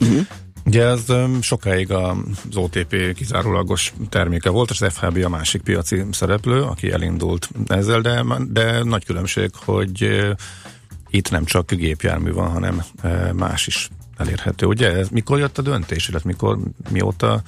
Uh-huh. 0.00 0.26
Ugye 0.66 0.84
ez 0.84 1.04
sokáig 1.40 1.90
az 1.90 2.56
OTP 2.56 3.14
kizárólagos 3.14 3.92
terméke 4.08 4.50
volt, 4.50 4.70
az 4.70 4.84
FHB 4.88 5.24
a 5.24 5.28
másik 5.28 5.62
piaci 5.62 6.04
szereplő, 6.10 6.62
aki 6.62 6.90
elindult 6.90 7.48
ezzel, 7.66 8.00
de, 8.00 8.24
de 8.48 8.82
nagy 8.82 9.04
különbség, 9.04 9.50
hogy 9.64 10.26
itt 11.10 11.30
nem 11.30 11.44
csak 11.44 11.72
gépjármű 11.72 12.32
van, 12.32 12.50
hanem 12.50 12.82
más 13.32 13.66
is 13.66 13.88
elérhető. 14.16 14.66
Ugye 14.66 14.92
ez 14.92 15.08
mikor 15.08 15.38
jött 15.38 15.58
a 15.58 15.62
döntés, 15.62 16.08
illetve 16.08 16.28
mikor, 16.28 16.58
mióta 16.90 17.42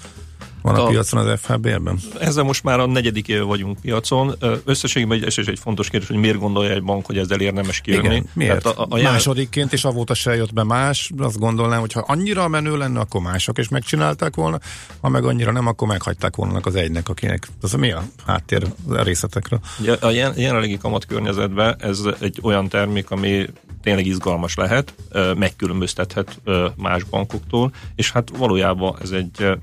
van 0.62 0.74
a, 0.74 0.84
a 0.84 0.88
piacon 0.88 1.26
az 1.26 1.40
FHB-ben? 1.40 1.98
Ezzel 2.20 2.44
most 2.44 2.64
már 2.64 2.80
a 2.80 2.86
negyedik 2.86 3.28
éve 3.28 3.42
vagyunk 3.42 3.80
piacon. 3.80 4.34
Összességében 4.64 5.22
egy, 5.22 5.44
egy 5.46 5.58
fontos 5.58 5.88
kérdés, 5.90 6.08
hogy 6.08 6.18
miért 6.18 6.38
gondolja 6.38 6.70
egy 6.70 6.82
bank, 6.82 7.06
hogy 7.06 7.18
ezzel 7.18 7.40
érdemes 7.40 7.80
kijönni. 7.80 8.06
Igen, 8.06 8.28
miért? 8.32 8.66
a, 8.66 8.82
a, 8.82 8.86
a 8.88 8.98
jel... 8.98 9.10
Másodikként, 9.10 9.72
és 9.72 9.84
avóta 9.84 10.14
se 10.14 10.34
jött 10.34 10.52
be 10.52 10.62
más, 10.62 11.10
azt 11.18 11.38
gondolnám, 11.38 11.80
hogy 11.80 11.92
ha 11.92 12.04
annyira 12.06 12.48
menő 12.48 12.76
lenne, 12.76 13.00
akkor 13.00 13.20
mások 13.20 13.58
is 13.58 13.68
megcsinálták 13.68 14.34
volna, 14.34 14.58
ha 15.00 15.08
meg 15.08 15.24
annyira 15.24 15.52
nem, 15.52 15.66
akkor 15.66 15.88
meghagyták 15.88 16.36
volna 16.36 16.60
az 16.62 16.74
egynek, 16.74 17.08
akinek. 17.08 17.48
Az 17.60 17.72
mi 17.72 17.90
a 17.90 18.02
háttér 18.26 18.66
a 18.88 19.02
részletekről? 19.02 19.60
A 20.00 20.10
jelenlegi 20.36 20.78
környezetben 21.08 21.76
ez 21.78 22.00
egy 22.20 22.38
olyan 22.42 22.68
termék, 22.68 23.10
ami 23.10 23.46
tényleg 23.82 24.06
izgalmas 24.06 24.54
lehet, 24.54 24.94
megkülönböztethet 25.36 26.40
más 26.76 27.02
bankoktól, 27.04 27.72
és 27.94 28.12
hát 28.12 28.30
valójában 28.36 28.96
ez 29.02 29.10
egy 29.10 29.58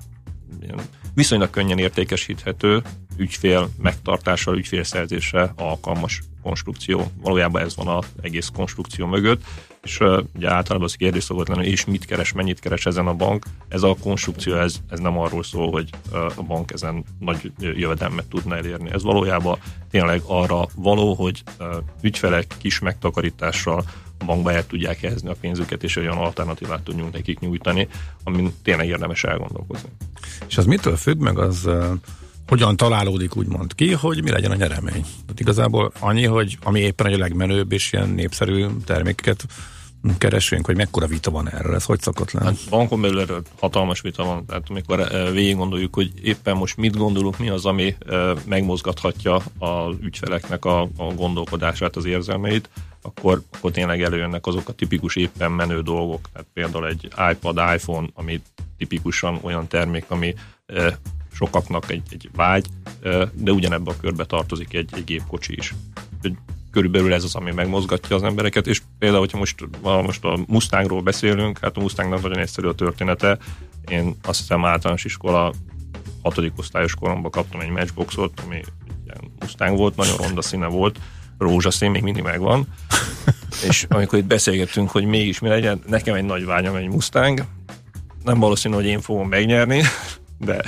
viszonylag 1.13 1.49
könnyen 1.49 1.77
értékesíthető, 1.77 2.81
ügyfél 3.17 3.69
megtartással, 3.77 4.57
ügyfélszerzésre 4.57 5.53
alkalmas 5.55 6.21
konstrukció. 6.43 7.11
Valójában 7.21 7.61
ez 7.61 7.75
van 7.75 7.87
az 7.87 8.05
egész 8.21 8.49
konstrukció 8.53 9.05
mögött, 9.05 9.43
és 9.83 9.99
uh, 9.99 10.23
ugye 10.35 10.51
általában 10.51 10.87
az 10.87 10.95
kérdés 10.95 11.23
szokott 11.23 11.47
lenni, 11.47 11.67
és 11.67 11.85
mit 11.85 12.05
keres, 12.05 12.31
mennyit 12.31 12.59
keres 12.59 12.85
ezen 12.85 13.07
a 13.07 13.13
bank. 13.13 13.45
Ez 13.67 13.83
a 13.83 13.95
konstrukció, 14.01 14.55
ez, 14.55 14.75
ez 14.89 14.99
nem 14.99 15.17
arról 15.17 15.43
szól, 15.43 15.71
hogy 15.71 15.89
uh, 16.11 16.17
a 16.35 16.41
bank 16.41 16.71
ezen 16.71 17.03
nagy 17.19 17.51
jövedelmet 17.59 18.25
tudna 18.25 18.55
elérni. 18.55 18.89
Ez 18.91 19.03
valójában 19.03 19.59
tényleg 19.91 20.21
arra 20.25 20.67
való, 20.75 21.13
hogy 21.13 21.43
uh, 21.59 21.67
ügyfelek 22.01 22.55
kis 22.57 22.79
megtakarítással 22.79 23.83
bankba 24.25 24.51
el 24.51 24.67
tudják 24.67 24.99
helyezni 24.99 25.29
a 25.29 25.35
pénzüket, 25.41 25.83
és 25.83 25.95
olyan 25.95 26.17
alternatívát 26.17 26.81
tudjunk 26.81 27.13
nekik 27.13 27.39
nyújtani, 27.39 27.87
amin 28.23 28.53
tényleg 28.63 28.87
érdemes 28.87 29.23
elgondolkozni. 29.23 29.89
És 30.47 30.57
az 30.57 30.65
mitől 30.65 30.95
függ 30.95 31.19
meg 31.19 31.39
az 31.39 31.69
hogyan 32.47 32.77
találódik 32.77 33.35
úgymond 33.35 33.75
ki, 33.75 33.93
hogy 33.93 34.23
mi 34.23 34.31
legyen 34.31 34.51
a 34.51 34.55
nyeremény. 34.55 35.01
Tehát 35.01 35.39
igazából 35.39 35.91
annyi, 35.99 36.25
hogy 36.25 36.57
ami 36.63 36.79
éppen 36.79 37.13
a 37.13 37.17
legmenőbb 37.17 37.71
és 37.71 37.93
ilyen 37.93 38.09
népszerű 38.09 38.65
termékeket 38.85 39.45
keresünk, 40.17 40.65
hogy 40.65 40.75
mekkora 40.75 41.07
vita 41.07 41.31
van 41.31 41.49
erről, 41.49 41.75
ez 41.75 41.83
hogy 41.83 42.01
szokott 42.01 42.31
lenni? 42.31 42.45
Hát 42.45 42.69
bankon 42.69 43.01
belül 43.01 43.19
erről 43.19 43.41
hatalmas 43.59 44.01
vita 44.01 44.23
van, 44.23 44.45
tehát 44.45 44.63
amikor 44.69 44.99
eh, 44.99 45.31
végig 45.31 45.55
gondoljuk, 45.55 45.95
hogy 45.95 46.11
éppen 46.23 46.57
most 46.57 46.77
mit 46.77 46.97
gondolunk, 46.97 47.37
mi 47.37 47.49
az, 47.49 47.65
ami 47.65 47.95
eh, 48.07 48.31
megmozgathatja 48.45 49.41
az 49.57 49.95
ügyfeleknek 50.01 50.65
a, 50.65 50.81
a 50.81 51.13
gondolkodását, 51.15 51.95
az 51.95 52.05
érzelmeit, 52.05 52.69
akkor, 53.01 53.41
akkor 53.57 53.71
tényleg 53.71 54.01
előjönnek 54.01 54.45
azok 54.47 54.69
a 54.69 54.73
tipikus 54.73 55.15
éppen 55.15 55.51
menő 55.51 55.81
dolgok, 55.81 56.29
tehát 56.33 56.47
például 56.53 56.87
egy 56.87 57.07
iPad, 57.31 57.61
iPhone, 57.75 58.07
ami 58.13 58.41
tipikusan 58.77 59.39
olyan 59.41 59.67
termék, 59.67 60.05
ami 60.07 60.33
eh, 60.65 60.93
sokaknak 61.33 61.91
egy, 61.91 62.03
egy 62.09 62.29
vágy, 62.35 62.65
de 63.33 63.51
ugyanebbe 63.51 63.91
a 63.91 63.95
körbe 64.01 64.25
tartozik 64.25 64.73
egy, 64.73 64.89
egy 64.93 65.03
gépkocsi 65.03 65.53
is. 65.57 65.73
Körülbelül 66.75 67.13
ez 67.13 67.23
az, 67.23 67.35
ami 67.35 67.51
megmozgatja 67.51 68.15
az 68.15 68.23
embereket, 68.23 68.67
és 68.67 68.81
például, 68.99 69.19
hogyha 69.19 69.37
most, 69.37 69.55
most 69.81 70.23
a 70.23 70.39
Mustangról 70.47 71.01
beszélünk, 71.01 71.59
hát 71.59 71.77
a 71.77 71.79
Mustangnak 71.79 72.21
nagyon 72.21 72.37
egyszerű 72.37 72.67
a 72.67 72.73
története. 72.73 73.37
Én 73.87 74.15
azt 74.23 74.39
hiszem 74.39 74.65
általános 74.65 75.05
iskola 75.05 75.53
hatodik 76.21 76.51
osztályos 76.55 76.95
koromban 76.95 77.31
kaptam 77.31 77.59
egy 77.59 77.69
matchboxot, 77.69 78.39
ami 78.45 78.61
ilyen 79.05 79.31
Mustang 79.39 79.77
volt, 79.77 79.95
nagyon 79.95 80.17
ronda 80.17 80.41
színe 80.41 80.67
volt, 80.67 80.99
rózsaszín 81.37 81.91
még 81.91 82.03
mindig 82.03 82.23
megvan, 82.23 82.67
és 83.67 83.85
amikor 83.89 84.19
itt 84.19 84.25
beszélgettünk, 84.25 84.89
hogy 84.89 85.05
mégis 85.05 85.39
mi 85.39 85.47
legyen, 85.47 85.81
nekem 85.87 86.15
egy 86.15 86.25
nagy 86.25 86.45
vágyam 86.45 86.75
egy 86.75 86.87
Mustang, 86.87 87.45
nem 88.23 88.39
valószínű, 88.39 88.75
hogy 88.75 88.85
én 88.85 89.01
fogom 89.01 89.27
megnyerni, 89.27 89.81
de 90.37 90.61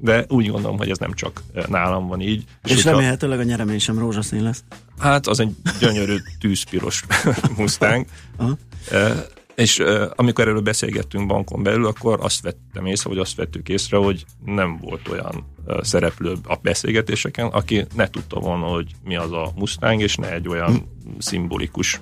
de 0.00 0.24
úgy 0.28 0.48
gondolom, 0.48 0.76
hogy 0.76 0.90
ez 0.90 0.98
nem 0.98 1.12
csak 1.12 1.42
eh, 1.54 1.64
nálam 1.64 2.06
van 2.06 2.20
így. 2.20 2.44
És, 2.64 2.70
és 2.70 2.84
remélhetőleg 2.84 3.38
a 3.38 3.42
nyeremény 3.42 3.78
sem 3.78 3.98
rózsaszín 3.98 4.42
lesz. 4.42 4.64
Hát 4.98 5.26
az 5.26 5.40
egy 5.40 5.54
gyönyörű 5.80 6.16
tűzpiros 6.40 7.04
Mustang. 7.56 8.06
Aha. 8.36 8.56
E, 8.90 9.26
és 9.54 9.78
e, 9.78 10.12
amikor 10.14 10.48
erről 10.48 10.60
beszélgettünk 10.60 11.26
bankon 11.26 11.62
belül, 11.62 11.86
akkor 11.86 12.18
azt 12.22 12.42
vettem 12.42 12.86
észre, 12.86 13.08
vagy 13.08 13.18
azt 13.18 13.36
vettük 13.36 13.68
észre, 13.68 13.96
hogy 13.96 14.24
nem 14.44 14.78
volt 14.80 15.08
olyan 15.08 15.46
szereplő 15.80 16.36
a 16.44 16.56
beszélgetéseken, 16.62 17.46
aki 17.46 17.86
ne 17.94 18.10
tudta 18.10 18.40
volna, 18.40 18.66
hogy 18.66 18.90
mi 19.04 19.16
az 19.16 19.32
a 19.32 19.52
Mustang, 19.54 20.00
és 20.00 20.16
ne 20.16 20.32
egy 20.32 20.48
olyan 20.48 20.72
hm. 20.72 21.10
szimbolikus 21.18 22.00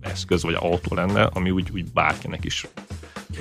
eszköz 0.00 0.42
vagy 0.42 0.54
autó 0.58 0.94
lenne, 0.94 1.22
ami 1.22 1.50
úgy, 1.50 1.70
úgy 1.72 1.92
bárkinek 1.92 2.44
is 2.44 2.66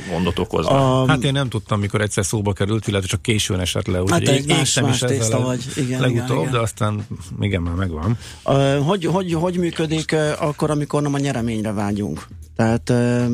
gondot 0.10 0.40
okozna. 0.40 1.02
A... 1.02 1.08
Hát 1.08 1.24
én 1.24 1.32
nem 1.32 1.50
tudtam, 1.50 1.80
mikor 1.80 2.02
egyszer 2.02 2.26
szóba 2.26 2.54
került, 2.54 2.88
illetve 2.88 3.08
csak 3.08 3.22
későn 3.22 3.60
esett 3.60 3.88
le, 3.88 4.02
úgyhogy 4.02 4.28
hát 4.28 4.38
én 4.38 4.56
más, 4.56 4.80
más 4.80 5.00
tészta 5.00 5.42
vagy. 5.42 5.64
Igen, 5.76 6.02
legutóbb, 6.02 6.40
igen, 6.40 6.52
de 6.52 6.60
aztán 6.60 7.08
igen, 7.40 7.62
már 7.62 7.74
megvan. 7.74 8.18
Uh, 8.46 8.78
hogy, 8.78 9.06
hogy, 9.06 9.34
hogy 9.34 9.58
működik 9.58 10.12
uh, 10.14 10.48
akkor, 10.48 10.72
amikor 10.72 11.02
nem 11.02 11.14
a 11.14 11.18
nyereményre 11.18 11.72
vágyunk? 11.72 12.28
Tehát 12.56 12.90
uh, 12.90 13.28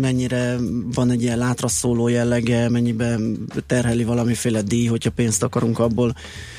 mennyire 0.00 0.56
van 0.94 1.10
egy 1.10 1.22
ilyen 1.22 1.38
látra 1.38 1.68
szóló 1.68 2.08
jellege, 2.08 2.68
mennyiben 2.68 3.46
terheli 3.66 4.04
valamiféle 4.04 4.62
díj, 4.62 4.86
hogyha 4.86 5.10
pénzt 5.10 5.42
akarunk 5.42 5.78
abból 5.78 6.14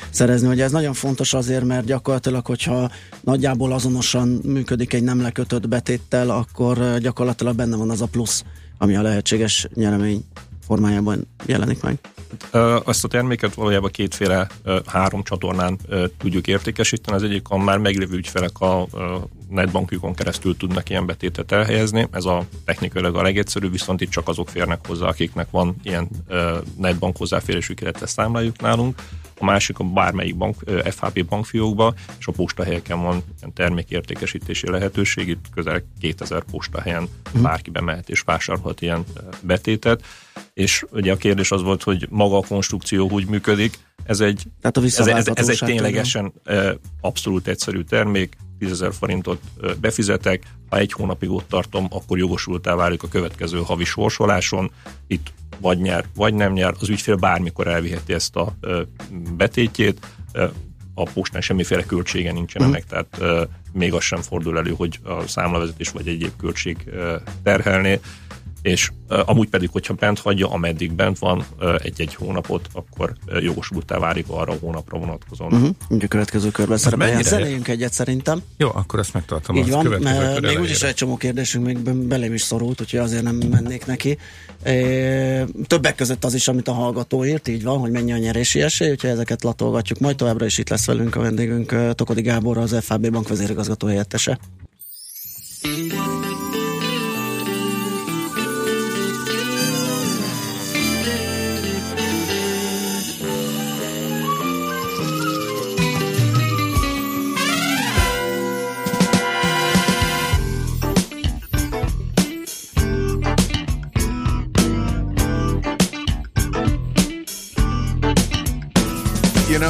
szerezni. 0.10 0.48
Ugye 0.48 0.64
ez 0.64 0.72
nagyon 0.72 0.94
fontos 0.94 1.34
azért, 1.34 1.64
mert 1.64 1.86
gyakorlatilag, 1.86 2.46
hogyha 2.46 2.92
nagyjából 3.22 3.72
azonosan 3.72 4.28
működik 4.44 4.94
egy 4.94 5.04
nem 5.04 5.22
lekötött 5.22 5.68
betéttel, 5.68 6.30
akkor 6.30 6.98
gyakorlatilag 7.00 7.56
benne 7.56 7.76
van 7.76 7.90
az 7.90 8.02
a 8.02 8.06
plusz 8.06 8.44
ami 8.82 8.96
a 8.96 9.02
lehetséges 9.02 9.68
nyeremény 9.74 10.24
formájában 10.68 11.28
jelenik 11.46 11.82
meg. 11.82 12.00
Azt 12.84 13.04
a 13.04 13.08
terméket 13.08 13.54
valójában 13.54 13.92
kétféle 13.92 14.48
három 14.86 15.24
csatornán 15.24 15.78
tudjuk 16.18 16.48
értékesíteni. 16.48 17.18
Az 17.18 17.24
egyik 17.24 17.50
a 17.50 17.58
már 17.58 17.78
meglévő 17.78 18.16
ügyfelek 18.16 18.60
a 18.60 18.88
netbankjukon 19.50 20.14
keresztül 20.14 20.58
tudnak 20.58 20.90
ilyen 20.90 21.06
betétet 21.06 21.52
elhelyezni. 21.52 22.08
Ez 22.12 22.26
a 22.26 22.46
technikailag 22.66 23.16
a 23.16 23.22
legegyszerűbb, 23.22 23.72
viszont 23.72 24.02
itt 24.02 24.10
csak 24.10 24.28
azok 24.28 24.50
férnek 24.50 24.88
hozzá, 24.88 25.08
akiknek 25.08 25.48
van 25.52 25.76
ilyen 25.84 26.10
netbank 26.78 27.18
hozzáférésük, 27.18 27.82
illetve 27.82 28.06
számlájuk 28.06 28.62
nálunk 28.62 29.02
a 29.40 29.46
másik 29.46 29.80
a 29.80 29.84
bármelyik 29.84 30.38
bank, 30.38 30.56
FHP 30.84 31.26
bankfiókba, 31.26 31.94
és 32.20 32.28
a 32.28 32.32
postahelyeken 32.32 33.02
van 33.02 33.24
ilyen 33.40 33.54
termékértékesítési 33.54 34.70
lehetőség, 34.70 35.28
itt 35.28 35.46
közel 35.54 35.84
2000 36.00 36.44
postahelyen 36.52 37.08
mhm. 37.34 37.44
bárki 37.44 37.70
bemehet 37.70 38.10
és 38.10 38.22
vásárolhat 38.22 38.82
ilyen 38.82 39.04
betétet, 39.42 40.04
és 40.54 40.86
ugye 40.92 41.12
a 41.12 41.18
kérdés 41.18 41.52
az 41.52 41.62
volt, 41.62 41.84
hogy 41.84 42.08
maga 42.10 42.38
a 42.38 42.48
konstrukció 42.48 43.10
úgy 43.10 43.28
működik, 43.28 43.78
ez 44.04 44.20
egy, 44.20 44.44
Tehát 44.62 44.78
a 44.78 44.82
ez, 44.82 45.08
ez, 45.08 45.28
ez 45.34 45.50
egy 45.50 45.62
ténylegesen 45.66 46.34
abszolút 47.02 47.48
egyszerű 47.48 47.82
termék, 47.82 48.38
10 48.60 48.72
ezer 48.72 48.94
forintot 48.94 49.42
befizetek, 49.82 50.44
ha 50.70 50.78
egy 50.78 50.92
hónapig 50.92 51.30
ott 51.30 51.48
tartom, 51.50 51.88
akkor 51.90 52.18
jogosultá 52.18 52.76
válik 52.76 53.04
a 53.04 53.08
következő 53.08 53.62
havi 53.66 53.84
sorsoláson. 53.84 54.72
Itt 55.08 55.34
vagy 55.62 55.80
nyer, 55.80 56.06
vagy 56.16 56.34
nem 56.34 56.54
nyer, 56.54 56.74
az 56.80 56.90
ügyfél 56.90 57.16
bármikor 57.16 57.68
elviheti 57.68 58.14
ezt 58.14 58.36
a 58.36 58.56
betétjét, 59.38 60.00
a 60.94 61.04
postán 61.14 61.42
semmiféle 61.42 61.84
költsége 61.84 62.32
nincsen 62.32 62.64
ennek, 62.64 62.84
mm. 62.84 62.88
tehát 62.88 63.48
még 63.72 63.94
az 63.94 64.04
sem 64.04 64.22
fordul 64.22 64.58
elő, 64.58 64.74
hogy 64.78 65.00
a 65.04 65.28
számlavezetés 65.28 65.90
vagy 65.90 66.08
egyéb 66.08 66.32
költség 66.38 66.78
terhelné. 67.44 68.00
És 68.62 68.92
amúgy 69.08 69.50
pedig, 69.50 69.70
hogyha 69.72 69.94
bent 69.94 70.20
hagyja, 70.20 70.50
ameddig 70.52 70.92
bent 70.92 71.20
van 71.20 71.46
egy-egy 71.84 72.16
hónapot, 72.16 72.68
akkor 72.74 73.14
jogosultá 73.40 73.98
válik 73.98 74.26
arra 74.28 74.52
a 74.52 74.58
hónapra 74.62 74.98
vonatkozóan. 74.98 75.54
Uh-huh. 75.54 75.70
Úgy 75.90 76.04
a 76.04 76.08
következő 76.08 76.52
körben 76.52 76.78
Hát 76.78 76.84
szerepeljen. 76.84 77.24
Zenéljünk 77.24 77.68
egyet 77.68 77.94
szerintem. 77.94 78.42
Jó, 78.58 78.70
akkor 78.74 79.00
ezt 79.00 79.14
megtartom. 79.14 79.56
Így 79.56 79.70
van, 79.70 79.86
mert 79.86 80.42
még 80.42 80.60
úgyis 80.60 80.82
egy 80.82 80.94
csomó 80.94 81.18
kérdésünk 81.18 81.66
még 81.66 81.80
be- 81.80 81.92
belém 81.92 82.34
is 82.34 82.42
szorult, 82.42 82.82
úgyhogy 82.82 83.00
azért 83.00 83.24
nem 83.24 83.36
mennék 83.36 83.86
neki. 83.86 84.18
Többek 85.68 85.96
között 85.96 86.24
az 86.24 86.34
is, 86.34 86.48
amit 86.48 86.68
a 86.68 86.74
hallgató 86.74 87.26
írt, 87.26 87.48
így 87.48 87.64
van, 87.64 87.78
hogy 87.78 87.92
mennyi 87.92 88.14
a 88.14 88.18
nyerési 88.18 88.62
esély, 88.62 88.90
úgyhogy 88.90 89.10
ezeket 89.10 89.44
latolgatjuk. 89.44 90.00
Majd 90.00 90.16
továbbra 90.16 90.46
is 90.46 90.58
itt 90.58 90.70
lesz 90.70 90.86
velünk 90.86 91.16
a 91.16 91.20
vendégünk 91.20 91.94
Tokodi 91.96 92.22
Gábor, 92.22 92.58
az 92.58 92.76
FAB 92.82 93.10
bank 93.10 93.28
vezérigazgató 93.28 93.88
helyettese. 93.88 94.40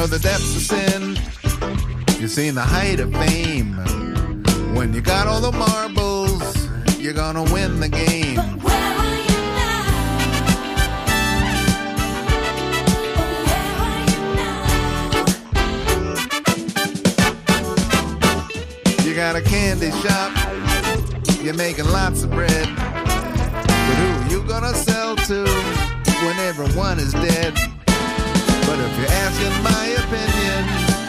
The 0.09 0.17
depths 0.17 0.55
of 0.55 0.61
sin. 0.63 1.17
You've 2.19 2.31
seen 2.31 2.55
the 2.55 2.61
height 2.61 2.99
of 2.99 3.13
fame. 3.13 3.73
When 4.73 4.91
you 4.91 5.01
got 5.01 5.27
all 5.27 5.39
the 5.39 5.51
marbles, 5.51 6.41
you're 6.97 7.13
gonna 7.13 7.43
win 7.43 7.79
the 7.79 7.89
game. 7.89 8.39
You 19.05 19.15
got 19.15 19.35
a 19.35 19.41
candy 19.41 19.91
shop. 20.01 21.43
You're 21.43 21.53
making 21.53 21.85
lots 21.85 22.23
of 22.23 22.31
bread. 22.31 22.67
But 22.75 23.95
who 24.01 24.31
you 24.31 24.43
gonna 24.47 24.73
sell 24.73 25.15
to 25.15 25.45
when 26.25 26.39
everyone 26.39 26.97
is 26.97 27.13
dead? 27.13 27.78
But 28.69 28.77
if 28.81 28.99
you're 28.99 29.07
asking 29.25 29.63
my 29.63 29.85
opinion, 30.03 30.61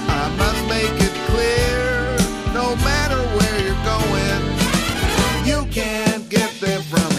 I 0.09 0.35
must 0.41 0.63
make 0.67 0.97
it 1.09 1.15
clear. 1.29 2.17
No 2.55 2.75
matter 2.77 3.21
where 3.37 3.57
you're 3.61 3.85
going, 3.85 4.43
you 5.45 5.71
can't 5.71 6.27
get 6.31 6.51
there 6.59 6.81
from 6.81 7.10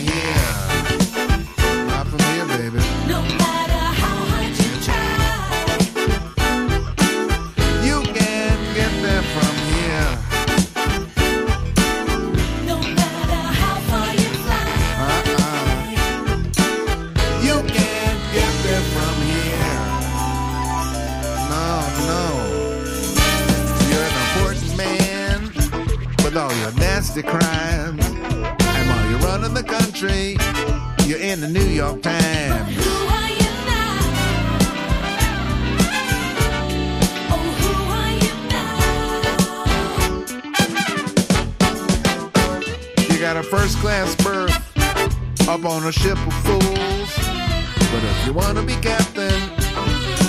your 27.22 27.32
nasty 27.34 27.48
crimes. 27.48 28.06
And 28.06 28.90
while 28.90 29.10
you're 29.10 29.20
running 29.20 29.54
the 29.54 29.64
country, 29.64 30.38
you're 31.08 31.20
in 31.20 31.42
the 31.42 31.48
New 31.48 31.66
York 31.66 32.02
Times. 32.02 32.78
You 43.10 43.20
got 43.20 43.38
a 43.38 43.44
first 43.44 43.78
class 43.78 44.16
berth 44.16 44.52
up 45.48 45.66
on 45.66 45.86
a 45.86 45.92
ship 45.92 46.18
of 46.18 46.34
fools. 46.46 47.16
But 47.92 48.04
if 48.04 48.26
you 48.26 48.34
want 48.34 48.58
to 48.58 48.64
be 48.64 48.76
captain, 48.76 49.42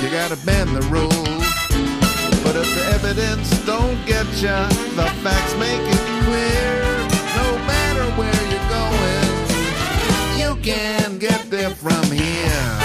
you 0.02 0.10
gotta 0.10 0.36
bend 0.44 0.76
the 0.76 0.82
rules. 0.90 1.12
But 2.42 2.56
if 2.56 2.68
the 2.74 2.84
evidence 2.94 3.64
don't 3.64 4.04
get 4.04 4.26
ya, 4.42 4.68
the 4.96 5.06
facts 5.22 5.54
make 5.56 5.80
it 5.80 6.24
clear. 6.24 6.91
Can 10.62 11.18
get 11.18 11.50
there 11.50 11.70
from 11.70 12.04
here. 12.04 12.81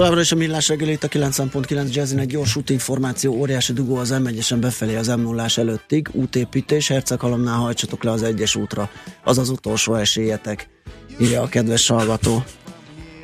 Továbbra 0.00 0.20
is 0.20 0.32
a 0.32 0.36
millás 0.36 0.68
reggeli 0.68 0.92
itt 0.92 1.04
a 1.04 1.08
90.9 1.08 1.92
Jazzin 1.92 2.18
egy 2.18 2.26
gyors 2.26 2.56
útinformáció, 2.56 3.34
óriási 3.34 3.72
dugó 3.72 3.96
az 3.96 4.14
M1-esen 4.18 4.56
befelé 4.60 4.96
az 4.96 5.06
m 5.06 5.20
0 5.20 5.46
előttig, 5.56 6.08
útépítés, 6.12 6.88
Herceghalomnál 6.88 7.58
hajtsatok 7.58 8.04
le 8.04 8.10
az 8.10 8.22
egyes 8.22 8.54
útra, 8.54 8.90
az 9.24 9.38
az 9.38 9.48
utolsó 9.48 9.94
esélyetek, 9.94 10.68
írja 11.18 11.42
a 11.42 11.48
kedves 11.48 11.88
hallgató. 11.88 12.44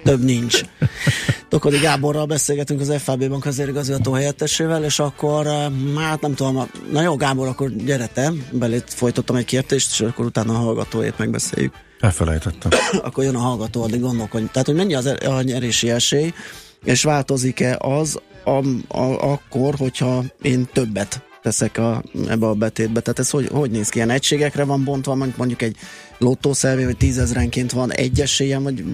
Több 0.05 0.25
nincs. 0.25 0.61
Tokodi 1.49 1.79
Gáborral 1.79 2.27
beszélgetünk 2.27 2.81
az 2.81 2.95
FAB 3.03 3.29
bank 3.29 3.45
vezérigazgató 3.45 4.13
helyettesével, 4.13 4.85
és 4.85 4.99
akkor, 4.99 5.47
eh, 5.47 5.67
hát 5.97 6.21
nem 6.21 6.35
tudom, 6.35 6.69
na 6.93 7.03
jó 7.03 7.17
Gábor, 7.17 7.49
akkor 7.49 7.71
gyere 7.71 8.07
te, 8.07 8.33
belét 8.51 8.95
folytottam 8.95 9.37
egy 9.37 9.45
kérdést, 9.45 9.91
és 9.91 10.01
akkor 10.01 10.25
utána 10.25 10.53
a 10.53 10.57
hallgatóét 10.59 11.19
megbeszéljük 11.19 11.75
Elfelejtettem. 12.01 12.71
akkor 13.03 13.25
jön 13.25 13.35
a 13.35 13.39
hallgató, 13.39 13.83
addig 13.83 14.01
gondolkodj. 14.01 14.45
Tehát, 14.53 14.67
hogy 14.67 14.77
mennyi 14.77 14.95
az 14.95 15.07
e- 15.07 15.31
a 15.31 15.43
nyerési 15.43 15.91
esély, 15.91 16.33
és 16.85 17.03
változik-e 17.03 17.77
az 17.81 18.21
a, 18.45 18.65
a, 18.99 19.33
akkor, 19.33 19.75
hogyha 19.75 20.23
én 20.43 20.69
többet 20.73 21.23
teszek 21.43 21.79
a, 21.79 22.03
ebbe 22.29 22.47
a 22.47 22.55
betétbe. 22.55 23.01
Tehát 23.01 23.19
ez 23.19 23.31
hogy, 23.31 23.49
hogy 23.53 23.71
néz 23.71 23.89
ki? 23.89 23.97
Ilyen 23.97 24.11
egységekre 24.11 24.65
van 24.65 24.85
bontva, 24.85 25.15
mondjuk 25.15 25.63
egy 25.63 25.77
lottószervé, 26.19 26.85
vagy 26.85 26.97
tízezrenként 26.97 27.73
van 27.73 27.93
egy 27.93 28.21
esélyem, 28.21 28.63
vagy 28.63 28.85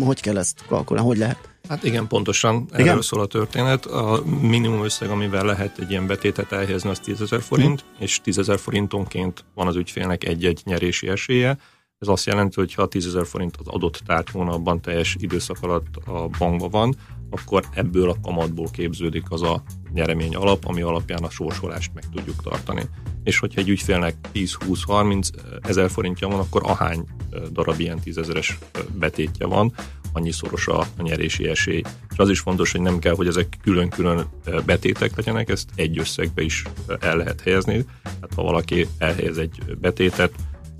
hogy 0.00 0.20
kell 0.20 0.38
ezt 0.38 0.64
kalkulálni? 0.66 1.08
Hogy 1.08 1.18
lehet? 1.18 1.50
Hát 1.68 1.84
igen, 1.84 2.06
pontosan 2.06 2.68
Igen? 2.74 2.88
erről 2.88 3.02
szól 3.02 3.20
a 3.20 3.26
történet. 3.26 3.86
A 3.86 4.22
minimum 4.40 4.84
összeg, 4.84 5.10
amivel 5.10 5.44
lehet 5.44 5.78
egy 5.78 5.90
ilyen 5.90 6.06
betétet 6.06 6.52
elhelyezni, 6.52 6.90
az 6.90 6.98
10 6.98 7.20
ezer 7.20 7.40
forint, 7.40 7.84
és 7.98 8.20
10 8.22 8.38
ezer 8.38 8.58
forintonként 8.58 9.44
van 9.54 9.66
az 9.66 9.76
ügyfélnek 9.76 10.24
egy-egy 10.24 10.60
nyerési 10.64 11.08
esélye. 11.08 11.58
Ez 11.98 12.08
azt 12.08 12.26
jelenti, 12.26 12.54
hogy 12.60 12.74
ha 12.74 12.86
10 12.86 13.06
ezer 13.06 13.26
forint 13.26 13.56
az 13.56 13.66
adott 13.66 14.02
tárgyhónapban 14.06 14.80
teljes 14.80 15.16
időszak 15.18 15.56
alatt 15.60 15.96
a 16.06 16.28
bankban 16.38 16.70
van, 16.70 16.96
akkor 17.30 17.64
ebből 17.74 18.10
a 18.10 18.16
kamatból 18.22 18.68
képződik 18.70 19.24
az 19.28 19.42
a 19.42 19.62
nyeremény 19.92 20.34
alap, 20.34 20.64
ami 20.64 20.80
alapján 20.80 21.22
a 21.22 21.30
sorsolást 21.30 21.90
meg 21.94 22.04
tudjuk 22.12 22.42
tartani. 22.42 22.82
És 23.24 23.38
hogyha 23.38 23.60
egy 23.60 23.68
ügyfélnek 23.68 24.14
10-20-30 24.34 25.28
ezer 25.62 25.90
forintja 25.90 26.28
van, 26.28 26.38
akkor 26.38 26.62
ahány 26.64 27.04
darab 27.52 27.80
ilyen 27.80 28.00
tízezeres 28.00 28.58
betétje 28.98 29.46
van, 29.46 29.72
annyi-szoros 30.12 30.68
a, 30.68 30.80
a 30.80 31.02
nyerési 31.02 31.48
esély. 31.48 31.82
És 32.10 32.16
az 32.16 32.28
is 32.28 32.40
fontos, 32.40 32.72
hogy 32.72 32.80
nem 32.80 32.98
kell, 32.98 33.14
hogy 33.14 33.26
ezek 33.26 33.58
külön-külön 33.62 34.26
betétek 34.66 35.16
legyenek, 35.16 35.48
ezt 35.48 35.68
egy 35.74 35.98
összegbe 35.98 36.42
is 36.42 36.64
el 37.00 37.16
lehet 37.16 37.40
helyezni. 37.40 37.84
Hát 38.04 38.34
ha 38.34 38.42
valaki 38.42 38.86
elhelyez 38.98 39.38
egy 39.38 39.62
betétet 39.80 40.32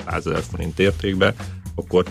100 0.07 0.27
ezer 0.27 0.43
forint 0.43 0.79
értékbe, 0.79 1.35
akkor 1.75 2.05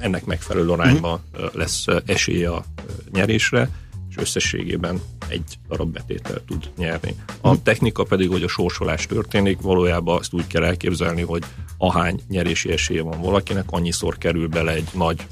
ennek 0.00 0.24
megfelelő 0.24 0.70
arányban 0.70 1.20
lesz 1.52 1.84
esélye 2.06 2.50
a 2.50 2.64
nyerésre, 3.12 3.70
és 4.10 4.16
összességében 4.16 5.00
egy 5.28 5.58
darab 5.68 5.92
betétel 5.92 6.44
tud 6.46 6.70
nyerni. 6.76 7.14
A 7.40 7.62
technika 7.62 8.04
pedig, 8.04 8.28
hogy 8.28 8.42
a 8.42 8.48
sorsolás 8.48 9.06
történik, 9.06 9.60
valójában 9.60 10.18
azt 10.18 10.32
úgy 10.32 10.46
kell 10.46 10.64
elképzelni, 10.64 11.22
hogy 11.22 11.44
ahány 11.78 12.20
nyerési 12.28 12.72
esélye 12.72 13.02
van 13.02 13.20
valakinek, 13.20 13.64
annyiszor 13.70 14.18
kerül 14.18 14.48
bele 14.48 14.72
egy 14.72 14.88
nagy 14.94 15.26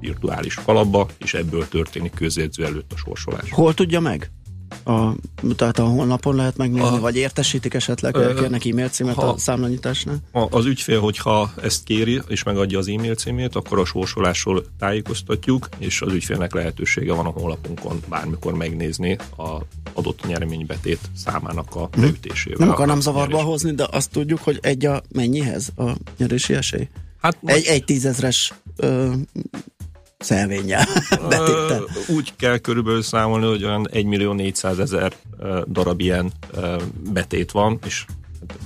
virtuális 0.00 0.54
kalapba, 0.54 1.08
és 1.18 1.34
ebből 1.34 1.68
történik 1.68 2.14
közjegyző 2.14 2.64
előtt 2.64 2.92
a 2.92 2.96
sorsolás. 2.96 3.50
Hol 3.50 3.74
tudja 3.74 4.00
meg? 4.00 4.30
A, 4.84 5.12
tehát 5.56 5.78
a 5.78 5.84
honlapon 5.84 6.34
lehet 6.34 6.56
megnézni, 6.56 6.96
a, 6.96 7.00
vagy 7.00 7.16
értesítik 7.16 7.74
esetleg, 7.74 8.16
ö, 8.16 8.34
kérnek 8.34 8.64
e-mail 8.64 8.88
címet 8.88 9.14
ha, 9.14 9.28
a 9.28 9.38
számlanyításnál? 9.38 10.18
Az 10.32 10.64
ügyfél, 10.64 11.00
hogyha 11.00 11.52
ezt 11.62 11.84
kéri, 11.84 12.20
és 12.28 12.42
megadja 12.42 12.78
az 12.78 12.88
e-mail 12.88 13.14
címét, 13.14 13.54
akkor 13.54 13.78
a 13.78 13.84
sorsolásról 13.84 14.64
tájékoztatjuk, 14.78 15.68
és 15.78 16.00
az 16.00 16.12
ügyfélnek 16.12 16.54
lehetősége 16.54 17.12
van 17.12 17.26
a 17.26 17.30
honlapunkon 17.30 18.02
bármikor 18.08 18.54
megnézni 18.54 19.16
a 19.36 19.58
adott 19.92 20.26
nyereménybetét 20.26 21.00
számának 21.16 21.74
a 21.74 21.88
beütésével. 21.96 22.58
Nem 22.58 22.70
akarnám 22.70 23.00
zavarba 23.00 23.42
hozni, 23.42 23.74
de 23.74 23.86
azt 23.90 24.10
tudjuk, 24.10 24.40
hogy 24.40 24.58
egy 24.62 24.86
a 24.86 25.02
mennyihez 25.12 25.72
a 25.76 25.90
nyerési 26.16 26.54
esély? 26.54 26.88
Hát 27.20 27.36
most... 27.40 27.56
egy, 27.56 27.64
egy 27.64 27.84
tízezres 27.84 28.54
ö, 28.76 29.12
szelvénnyel 30.18 30.86
Úgy 32.16 32.32
kell 32.36 32.58
körülbelül 32.58 33.02
számolni, 33.02 33.46
hogy 33.46 33.64
olyan 33.64 33.88
1 33.90 34.04
millió 34.04 34.32
400 34.32 34.78
ezer 34.78 35.12
darab 35.66 36.00
ilyen 36.00 36.32
betét 37.12 37.50
van, 37.50 37.78
és 37.84 38.04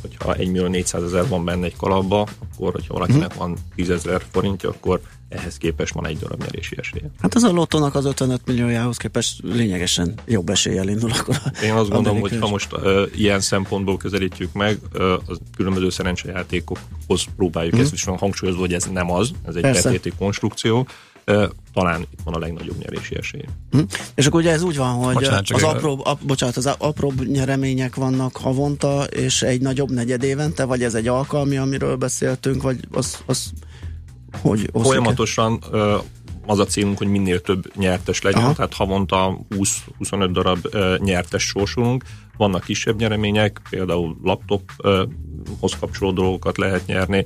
hogyha 0.01 0.35
1 0.35 0.51
millió 0.51 0.67
400 0.67 1.03
ezer 1.03 1.29
van 1.29 1.45
benne 1.45 1.65
egy 1.65 1.77
kalapba, 1.77 2.27
akkor 2.55 2.73
hogyha 2.73 2.95
valakinek 2.95 3.35
van 3.35 3.57
10 3.75 3.91
ezer 3.91 4.23
forintja, 4.31 4.69
akkor 4.69 5.01
ehhez 5.29 5.57
képest 5.57 5.95
van 5.95 6.07
egy 6.07 6.19
darab 6.19 6.43
nyerési 6.43 6.77
esélye. 6.79 7.11
Hát 7.21 7.35
az 7.35 7.43
a 7.43 7.51
lottónak 7.51 7.95
az 7.95 8.05
55 8.05 8.41
milliójához 8.47 8.97
képest 8.97 9.41
lényegesen 9.43 10.15
jobb 10.27 10.49
eséllyel 10.49 10.89
indul 10.89 11.11
akkor. 11.11 11.37
Én 11.63 11.73
azt 11.73 11.91
gondolom, 11.91 12.21
hogy 12.21 12.39
ha 12.41 12.49
most 12.49 12.73
uh, 12.73 13.03
ilyen 13.15 13.41
szempontból 13.41 13.97
közelítjük 13.97 14.53
meg, 14.53 14.79
uh, 14.95 15.13
az 15.27 15.39
különböző 15.57 15.91
szerencsejátékokhoz 15.91 17.25
próbáljuk 17.37 17.77
mm. 17.77 17.81
ezt 17.81 17.93
is 17.93 18.05
hangsúlyozva, 18.05 18.61
hogy 18.61 18.75
ez 18.75 18.85
nem 18.85 19.11
az, 19.11 19.31
ez 19.47 19.55
egy 19.55 19.63
betéti 19.63 20.13
konstrukció, 20.19 20.87
talán 21.73 22.01
itt 22.01 22.21
van 22.25 22.35
a 22.35 22.39
legnagyobb 22.39 22.79
nyerési 22.79 23.17
esély. 23.17 23.45
Hm. 23.71 23.81
És 24.15 24.27
akkor 24.27 24.41
ugye 24.41 24.51
ez 24.51 24.63
úgy 24.63 24.77
van, 24.77 24.95
hogy 24.95 25.15
bocsánat, 25.15 25.51
az, 25.51 25.63
apró, 25.63 26.01
a, 26.05 26.19
bocsánat, 26.27 26.57
az 26.57 26.67
apróbb 26.67 27.27
nyeremények 27.27 27.95
vannak 27.95 28.37
havonta, 28.37 29.05
és 29.05 29.43
egy 29.43 29.61
nagyobb 29.61 29.91
negyed 29.91 30.23
évente, 30.23 30.65
vagy 30.65 30.83
ez 30.83 30.95
egy 30.95 31.09
alkalmi, 31.09 31.57
amiről 31.57 31.97
beszéltünk, 31.97 32.63
vagy 32.63 32.79
az, 32.91 33.23
az 33.27 33.51
hogy 34.43 34.71
Folyamatosan 34.73 35.63
az 36.47 36.59
a 36.59 36.65
célunk, 36.65 36.99
hogy 36.99 37.07
minél 37.07 37.41
több 37.41 37.77
nyertes 37.77 38.23
legyen, 38.23 38.43
Aha. 38.43 38.53
tehát 38.53 38.75
havonta 38.75 39.41
20-25 40.01 40.29
darab 40.33 40.69
nyertes 40.99 41.43
sorsolunk, 41.43 42.05
vannak 42.37 42.65
kisebb 42.65 42.99
nyeremények, 42.99 43.61
például 43.71 44.17
laptophoz 45.61 45.77
kapcsolódó 45.81 46.23
dolgokat 46.23 46.59
lehet 46.59 46.87
nyerni, 46.87 47.25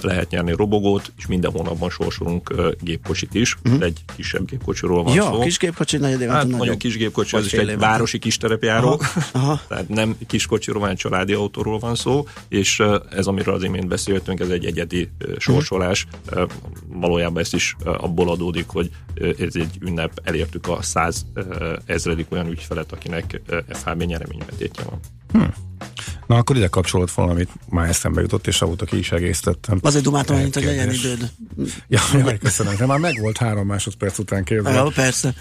lehet 0.00 0.30
nyerni 0.30 0.52
robogót, 0.52 1.12
és 1.18 1.26
minden 1.26 1.50
hónapban 1.50 1.90
sorsolunk 1.90 2.54
gépkocsit 2.80 3.34
is, 3.34 3.56
uh-huh. 3.64 3.82
egy 3.82 4.04
kisebb 4.16 4.46
gépkocsiról 4.46 5.02
van 5.02 5.14
ja, 5.14 5.22
szó. 5.22 5.38
kis 5.38 5.58
gépkocsi 5.58 5.96
negyed 5.96 6.30
Hát 6.30 6.48
mondjuk 6.48 6.78
kis 6.78 6.96
gépkocsi, 6.96 7.36
az 7.36 7.44
is 7.44 7.52
egy 7.52 7.78
városi 7.78 8.18
kis 8.18 8.36
terepjáró, 8.36 8.88
Aha. 8.88 9.20
Aha. 9.32 9.60
tehát 9.68 9.88
nem 9.88 10.16
kis 10.26 10.46
kocsiról, 10.46 10.80
hanem 10.80 10.96
családi 10.96 11.32
autóról 11.32 11.78
van 11.78 11.94
szó, 11.94 12.26
és 12.48 12.82
ez, 13.10 13.26
amiről 13.26 13.54
az 13.54 13.62
imént 13.62 13.88
beszéltünk, 13.88 14.40
ez 14.40 14.48
egy 14.48 14.64
egyedi 14.64 15.08
sorsolás. 15.38 16.06
Uh-huh. 16.30 16.50
Valójában 16.86 17.42
ez 17.42 17.54
is 17.54 17.76
abból 17.82 18.30
adódik, 18.30 18.68
hogy 18.68 18.90
ez 19.38 19.54
egy 19.54 19.78
ünnep, 19.80 20.20
elértük 20.24 20.68
a 20.68 20.82
száz 20.82 21.26
ezredik 21.84 22.26
olyan 22.28 22.50
ügyfelet, 22.50 22.92
akinek 22.92 23.40
FHB 23.68 24.02
nyeremény 24.02 24.42
betétje 24.46 24.84
van. 24.84 25.00
Hm. 25.32 25.44
Na 26.26 26.36
akkor 26.36 26.56
ide 26.56 26.66
kapcsolódott 26.66 27.14
valamit, 27.14 27.50
már 27.68 27.88
eszembe 27.88 28.20
jutott, 28.20 28.46
és 28.46 28.62
avóta 28.62 28.84
ki 28.84 28.98
is 28.98 29.12
egészítettem. 29.12 29.78
Azért 29.82 30.04
dumáltam, 30.04 30.36
mint 30.36 30.54
hogy 30.54 30.64
legyen 30.64 30.92
időd. 30.92 31.30
Ja, 31.88 32.00
jaj, 32.24 32.38
köszönöm. 32.38 32.76
De 32.76 32.86
már 32.86 32.98
megvolt 32.98 33.36
három 33.36 33.66
másodperc 33.66 34.18
után 34.18 34.44
kérdezni. 34.44 34.78
Ja, 34.78 34.90
persze. 34.94 35.34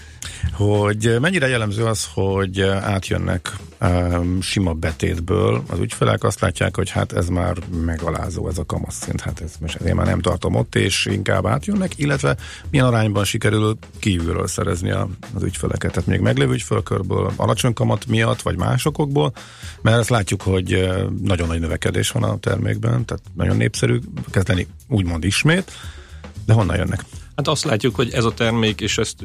Hogy 0.53 1.17
mennyire 1.21 1.47
jellemző 1.47 1.83
az, 1.83 2.07
hogy 2.13 2.61
átjönnek 2.61 3.55
um, 3.81 4.41
sima 4.41 4.73
betétből 4.73 5.63
az 5.67 5.79
ügyfelek, 5.79 6.23
azt 6.23 6.39
látják, 6.39 6.75
hogy 6.75 6.89
hát 6.89 7.11
ez 7.11 7.27
már 7.27 7.55
megalázó, 7.85 8.47
ez 8.47 8.57
a 8.57 8.65
kamaszszint, 8.65 9.21
hát 9.21 9.41
ez 9.41 9.51
most 9.59 9.75
én 9.75 9.95
már 9.95 10.05
nem 10.05 10.21
tartom 10.21 10.55
ott, 10.55 10.75
és 10.75 11.05
inkább 11.05 11.45
átjönnek, 11.45 11.97
illetve 11.97 12.37
milyen 12.69 12.85
arányban 12.85 13.23
sikerül 13.23 13.77
kívülről 13.99 14.47
szerezni 14.47 14.91
a, 14.91 15.09
az 15.33 15.43
ügyfeleket, 15.43 15.91
tehát 15.91 16.09
még 16.09 16.19
meglévő 16.19 16.53
ügyfélkörből, 16.53 17.31
alacsony 17.35 17.73
kamat 17.73 18.05
miatt, 18.05 18.41
vagy 18.41 18.57
másokokból, 18.57 19.33
mert 19.85 19.99
ezt 19.99 20.09
látjuk, 20.09 20.41
hogy 20.41 20.89
nagyon 21.21 21.47
nagy 21.47 21.59
növekedés 21.59 22.09
van 22.09 22.23
a 22.23 22.37
termékben, 22.37 23.05
tehát 23.05 23.23
nagyon 23.33 23.57
népszerű 23.57 23.99
kezdeni 24.31 24.67
úgymond 24.87 25.23
ismét, 25.23 25.71
de 26.45 26.53
honnan 26.53 26.75
jönnek? 26.75 27.05
Hát 27.35 27.47
azt 27.47 27.63
látjuk, 27.63 27.95
hogy 27.95 28.13
ez 28.13 28.23
a 28.23 28.33
termék, 28.33 28.81
és 28.81 28.97
ezt 28.97 29.15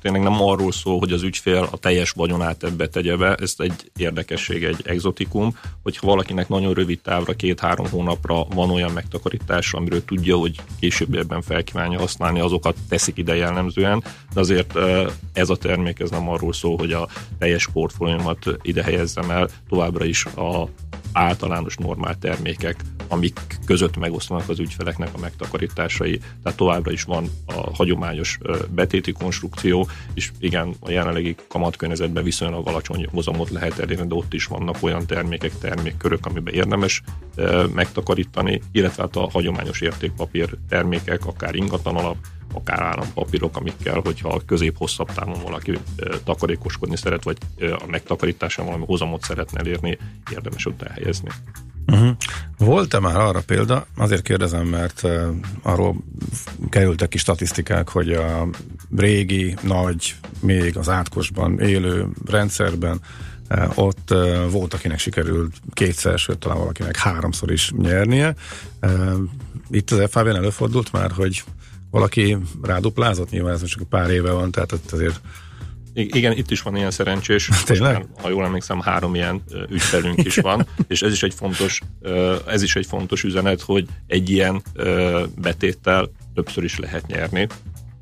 tényleg 0.00 0.22
nem 0.22 0.42
arról 0.42 0.72
szól, 0.72 0.98
hogy 0.98 1.12
az 1.12 1.22
ügyfél 1.22 1.68
a 1.70 1.76
teljes 1.76 2.10
vagyonát 2.10 2.64
ebbe 2.64 2.88
tegye 2.88 3.16
be, 3.16 3.34
ez 3.34 3.54
egy 3.56 3.90
érdekesség, 3.96 4.64
egy 4.64 4.80
exotikum, 4.84 5.58
hogyha 5.82 6.06
valakinek 6.06 6.48
nagyon 6.48 6.74
rövid 6.74 7.00
távra, 7.00 7.32
két-három 7.32 7.88
hónapra 7.90 8.44
van 8.44 8.70
olyan 8.70 8.92
megtakarítás, 8.92 9.72
amiről 9.72 10.04
tudja, 10.04 10.36
hogy 10.36 10.60
később 10.80 11.14
ebben 11.14 11.42
felkívánja 11.42 11.98
használni, 11.98 12.40
azokat 12.40 12.76
teszik 12.88 13.16
ide 13.16 13.36
jellemzően, 13.36 14.04
de 14.32 14.40
azért 14.40 14.78
ez 15.32 15.50
a 15.50 15.56
termék, 15.56 16.00
ez 16.00 16.10
nem 16.10 16.28
arról 16.28 16.52
szól, 16.52 16.76
hogy 16.76 16.92
a 16.92 17.08
teljes 17.38 17.68
portfóliómat 17.68 18.46
ide 18.62 18.82
helyezzem 18.82 19.30
el, 19.30 19.48
továbbra 19.68 20.04
is 20.04 20.24
a 20.24 20.68
általános 21.12 21.76
normál 21.76 22.18
termékek, 22.18 22.76
amik 23.08 23.40
között 23.64 23.96
megosztanak 23.96 24.48
az 24.48 24.58
ügyfeleknek 24.58 25.08
a 25.14 25.18
megtakarításai, 25.18 26.20
tehát 26.42 26.58
továbbra 26.58 26.92
is 26.92 27.02
van 27.02 27.30
a 27.46 27.74
hagyományos 27.74 28.38
betéti 28.70 29.12
konstrukció, 29.12 29.88
és 30.14 30.30
igen, 30.38 30.74
a 30.80 30.90
jelenlegi 30.90 31.34
kamatkörnyezetben 31.48 32.24
viszonylag 32.24 32.68
alacsony 32.68 33.06
hozamot 33.12 33.50
lehet 33.50 33.78
elérni, 33.78 34.06
de 34.06 34.14
ott 34.14 34.34
is 34.34 34.46
vannak 34.46 34.76
olyan 34.80 35.06
termékek, 35.06 35.58
termékkörök, 35.58 36.26
amiben 36.26 36.54
érdemes 36.54 37.02
megtakarítani, 37.74 38.60
illetve 38.72 39.02
hát 39.02 39.16
a 39.16 39.28
hagyományos 39.32 39.80
értékpapír 39.80 40.48
termékek, 40.68 41.26
akár 41.26 41.54
ingatlan 41.54 41.96
alap, 41.96 42.16
akár 42.52 42.82
állampapírok, 42.82 43.56
amikkel, 43.56 44.00
hogyha 44.04 44.42
közép-hosszabb 44.46 45.12
távon 45.12 45.42
valaki 45.42 45.78
takarékoskodni 46.24 46.96
szeret, 46.96 47.24
vagy 47.24 47.36
a 47.60 47.86
megtakarításán 47.86 48.66
valami 48.66 48.84
hozamot 48.86 49.22
szeretne 49.22 49.58
elérni, 49.58 49.98
érdemes 50.32 50.66
ott 50.66 50.82
elhelyezni. 50.82 51.28
Uh-huh. 51.86 52.16
Volt-e 52.58 53.00
már 53.00 53.16
arra 53.16 53.42
példa, 53.46 53.86
azért 53.96 54.22
kérdezem, 54.22 54.66
mert 54.66 55.02
uh, 55.02 55.28
arról 55.62 55.96
kerültek 56.68 57.08
ki 57.08 57.18
statisztikák, 57.18 57.88
hogy 57.88 58.12
a 58.12 58.48
régi, 58.96 59.56
nagy, 59.62 60.14
még 60.40 60.76
az 60.76 60.88
átkosban 60.88 61.60
élő 61.60 62.06
rendszerben 62.26 63.00
uh, 63.50 63.78
ott 63.78 64.10
uh, 64.10 64.50
volt, 64.50 64.74
akinek 64.74 64.98
sikerült 64.98 65.56
kétszer, 65.72 66.18
sőt 66.18 66.38
talán 66.38 66.58
valakinek 66.58 66.96
háromszor 66.96 67.52
is 67.52 67.72
nyernie. 67.76 68.34
Uh, 68.82 69.12
itt 69.70 69.90
az 69.90 70.10
FAV-n 70.10 70.36
előfordult 70.36 70.92
már, 70.92 71.10
hogy 71.10 71.44
valaki 71.90 72.36
ráduplázott, 72.62 73.30
nyilván 73.30 73.54
ez 73.54 73.64
csak 73.64 73.88
pár 73.88 74.10
éve 74.10 74.32
van, 74.32 74.50
tehát 74.50 74.72
azért 74.90 75.20
igen, 75.92 76.36
itt 76.36 76.50
is 76.50 76.62
van 76.62 76.76
ilyen 76.76 76.90
szerencsés. 76.90 77.48
Tényleg? 77.64 78.06
ha 78.22 78.28
jól 78.28 78.44
emlékszem, 78.44 78.80
három 78.80 79.14
ilyen 79.14 79.42
ügyfelünk 79.70 80.24
is 80.24 80.36
van, 80.36 80.66
és 80.88 81.02
ez 81.02 81.12
is 81.12 81.22
egy 81.22 81.34
fontos, 81.34 81.80
ez 82.46 82.62
is 82.62 82.76
egy 82.76 82.86
fontos 82.86 83.22
üzenet, 83.22 83.60
hogy 83.60 83.86
egy 84.06 84.30
ilyen 84.30 84.62
betéttel 85.40 86.10
többször 86.34 86.64
is 86.64 86.78
lehet 86.78 87.06
nyerni. 87.06 87.46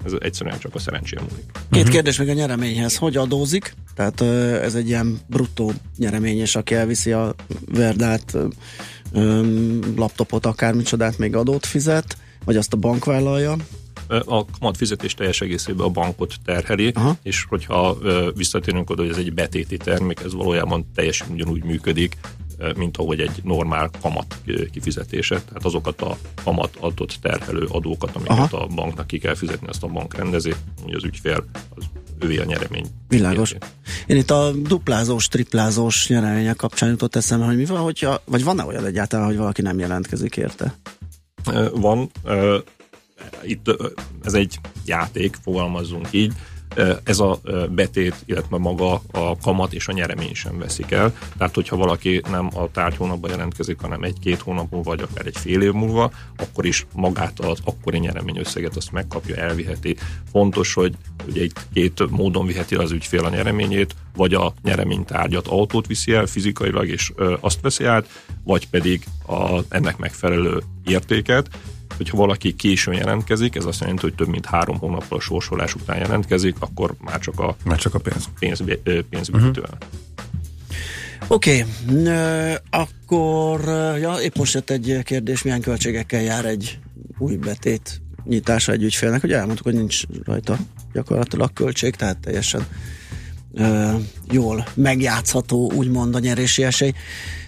Ez 0.04 0.12
egyszerűen 0.20 0.58
csak 0.58 0.74
a 0.74 0.78
szerencsém 0.78 1.22
múlik. 1.22 1.44
Két 1.52 1.78
uh-huh. 1.78 1.92
kérdés 1.92 2.18
még 2.18 2.28
a 2.28 2.32
nyereményhez. 2.32 2.96
Hogy 2.96 3.16
adózik? 3.16 3.74
Tehát 3.94 4.20
ez 4.62 4.74
egy 4.74 4.88
ilyen 4.88 5.18
bruttó 5.26 5.72
nyeremény, 5.96 6.38
és 6.38 6.56
aki 6.56 6.74
elviszi 6.74 7.12
a 7.12 7.34
verdát, 7.72 8.36
laptopot, 9.96 10.46
akármicsodát, 10.46 11.18
még 11.18 11.36
adót 11.36 11.66
fizet, 11.66 12.16
vagy 12.44 12.56
azt 12.56 12.72
a 12.72 12.76
bank 12.76 13.04
vállalja? 13.04 13.56
A 14.08 14.44
kamat 14.58 14.76
fizetés 14.76 15.14
teljes 15.14 15.40
egészében 15.40 15.86
a 15.86 15.90
bankot 15.90 16.34
terheli, 16.44 16.92
Aha. 16.94 17.16
és 17.22 17.44
hogyha 17.48 17.98
visszatérünk 18.34 18.90
oda, 18.90 19.02
hogy 19.02 19.10
ez 19.10 19.16
egy 19.16 19.34
betéti 19.34 19.76
termék, 19.76 20.20
ez 20.20 20.34
valójában 20.34 20.86
teljesen 20.94 21.30
ugyanúgy 21.30 21.64
működik, 21.64 22.16
mint 22.76 22.96
ahogy 22.96 23.20
egy 23.20 23.40
normál 23.42 23.90
kamat 24.00 24.36
kifizetése. 24.72 25.40
Tehát 25.40 25.64
azokat 25.64 26.00
a 26.00 26.16
kamat 26.44 26.76
adott 26.80 27.18
terhelő 27.20 27.66
adókat, 27.70 28.16
amiket 28.16 28.52
Aha. 28.52 28.56
a 28.56 28.66
banknak 28.66 29.06
ki 29.06 29.18
kell 29.18 29.34
fizetni, 29.34 29.66
azt 29.68 29.82
a 29.82 29.86
bank 29.86 30.14
rendezi, 30.14 30.54
hogy 30.82 30.94
az 30.94 31.04
ügyfél 31.04 31.44
az 31.74 31.84
ővé 32.18 32.38
a 32.38 32.44
nyeremény. 32.44 32.86
Világos. 33.08 33.54
Én 34.06 34.16
itt 34.16 34.30
a 34.30 34.52
duplázós, 34.52 35.28
triplázós 35.28 36.08
nyeremények 36.08 36.56
kapcsán 36.56 36.88
jutott 36.88 37.16
eszembe, 37.16 37.44
hogy 37.44 37.56
mi 37.56 37.64
van, 37.64 37.80
hogyha, 37.80 38.22
vagy 38.24 38.44
van-e 38.44 38.64
olyan 38.64 38.84
egyáltalán, 38.84 39.26
hogy 39.26 39.36
valaki 39.36 39.62
nem 39.62 39.78
jelentkezik 39.78 40.36
érte? 40.36 40.74
Van, 41.74 42.10
itt 43.42 43.76
ez 44.24 44.34
egy 44.34 44.58
játék, 44.86 45.36
fogalmazzunk 45.42 46.08
így, 46.10 46.32
ez 47.04 47.18
a 47.18 47.40
betét, 47.70 48.14
illetve 48.24 48.58
maga 48.58 49.02
a 49.10 49.36
kamat 49.42 49.72
és 49.72 49.88
a 49.88 49.92
nyeremény 49.92 50.34
sem 50.34 50.58
veszik 50.58 50.90
el. 50.90 51.14
Tehát, 51.38 51.54
hogyha 51.54 51.76
valaki 51.76 52.22
nem 52.30 52.48
a 52.54 52.70
tárgy 52.70 52.96
hónapban 52.96 53.30
jelentkezik, 53.30 53.80
hanem 53.80 54.02
egy-két 54.02 54.40
hónap 54.40 54.70
múlva, 54.70 54.90
vagy 54.90 55.06
akár 55.10 55.26
egy 55.26 55.36
fél 55.36 55.62
év 55.62 55.72
múlva, 55.72 56.10
akkor 56.36 56.66
is 56.66 56.86
magát 56.94 57.40
az 57.40 57.58
akkori 57.64 57.98
nyereményösszeget 57.98 58.76
azt 58.76 58.92
megkapja, 58.92 59.36
elviheti. 59.36 59.96
Fontos, 60.30 60.74
hogy 60.74 60.94
ugye 61.28 61.42
itt 61.42 61.60
két 61.72 62.10
módon 62.10 62.46
viheti 62.46 62.74
az 62.74 62.90
ügyfél 62.90 63.24
a 63.24 63.28
nyereményét, 63.28 63.94
vagy 64.16 64.34
a 64.34 64.54
nyereménytárgyat 64.62 65.46
autót 65.46 65.86
viszi 65.86 66.12
el 66.12 66.26
fizikailag, 66.26 66.88
és 66.88 67.12
azt 67.40 67.60
veszi 67.60 67.84
át, 67.84 68.08
vagy 68.44 68.68
pedig 68.68 69.04
a, 69.26 69.58
ennek 69.68 69.96
megfelelő 69.96 70.62
értéket, 70.84 71.48
hogyha 71.98 72.16
valaki 72.16 72.56
későn 72.56 72.94
jelentkezik, 72.94 73.54
ez 73.54 73.64
azt 73.64 73.80
jelenti, 73.80 74.02
hogy 74.02 74.14
több 74.14 74.28
mint 74.28 74.46
három 74.46 74.78
hónappal 74.78 75.18
a 75.18 75.20
sorsolás 75.20 75.74
után 75.74 75.98
jelentkezik, 75.98 76.56
akkor 76.58 76.94
már 77.00 77.18
csak 77.18 77.40
a 77.40 77.56
Mert 77.64 77.80
csak 77.80 77.94
a 77.94 77.98
pénz. 77.98 78.24
pénz, 78.38 78.62
pénzügytől. 79.10 79.68
Oké, 81.26 81.64
okay. 81.88 82.54
akkor 82.70 83.60
ja, 84.00 84.16
épp 84.22 84.36
most 84.36 84.54
jött 84.54 84.70
egy 84.70 84.98
kérdés, 85.02 85.42
milyen 85.42 85.60
költségekkel 85.60 86.22
jár 86.22 86.44
egy 86.44 86.78
új 87.18 87.36
betét 87.36 88.00
nyitása 88.24 88.72
egy 88.72 88.82
ügyfélnek, 88.82 89.20
hogy 89.20 89.32
elmondtuk, 89.32 89.66
hogy 89.66 89.74
nincs 89.74 90.02
rajta 90.24 90.58
gyakorlatilag 90.92 91.52
költség, 91.52 91.94
tehát 91.94 92.18
teljesen 92.18 92.66
ö, 93.58 93.90
jól 94.30 94.66
megjátszható, 94.74 95.72
úgymond 95.74 96.14
a 96.14 96.18
nyerési 96.18 96.64
esély. 96.64 96.92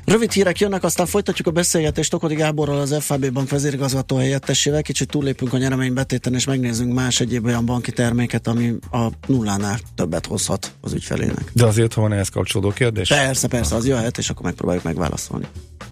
Rövid 0.05 0.33
hírek 0.33 0.59
jönnek, 0.59 0.85
aztán 0.85 1.07
folytatjuk 1.07 1.47
a 1.47 1.51
beszélgetést 1.51 2.11
Tokodi 2.11 2.35
Gáborral, 2.35 2.79
az 2.79 2.97
FAB 3.01 3.31
bank 3.31 3.51
vezérigazgató 3.51 4.17
helyettesével. 4.17 4.83
Kicsit 4.83 5.09
túllépünk 5.09 5.53
a 5.53 5.59
nyereménybetéten, 5.59 6.35
és 6.35 6.45
megnézzünk 6.45 6.95
más 6.95 7.21
egyéb 7.21 7.45
olyan 7.45 7.67
banki 7.67 7.93
terméket, 7.93 8.47
ami 8.47 8.75
a 8.93 9.07
nullánál 9.27 9.79
többet 9.95 10.27
hozhat 10.27 10.73
az 10.81 10.93
ügyfelének. 10.93 11.51
De 11.53 11.67
azért, 11.67 11.93
ha 11.93 12.01
van 12.01 12.13
ehhez 12.13 12.29
kapcsolódó 12.29 12.71
kérdés? 12.71 13.09
Persze, 13.09 13.49
persze, 13.49 13.75
az 13.75 13.87
jöhet, 13.87 14.19
és 14.19 14.31
akkor 14.31 14.45
megpróbáljuk 14.45 14.85
megválaszolni. 14.85 15.47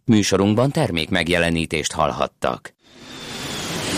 Műsorunkban 0.05 0.71
termék 0.71 1.09
megjelenítést 1.09 1.93
hallhattak. 1.93 2.77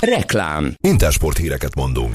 Reklám. 0.00 0.74
Intersport 0.80 1.36
híreket 1.36 1.74
mondunk. 1.74 2.14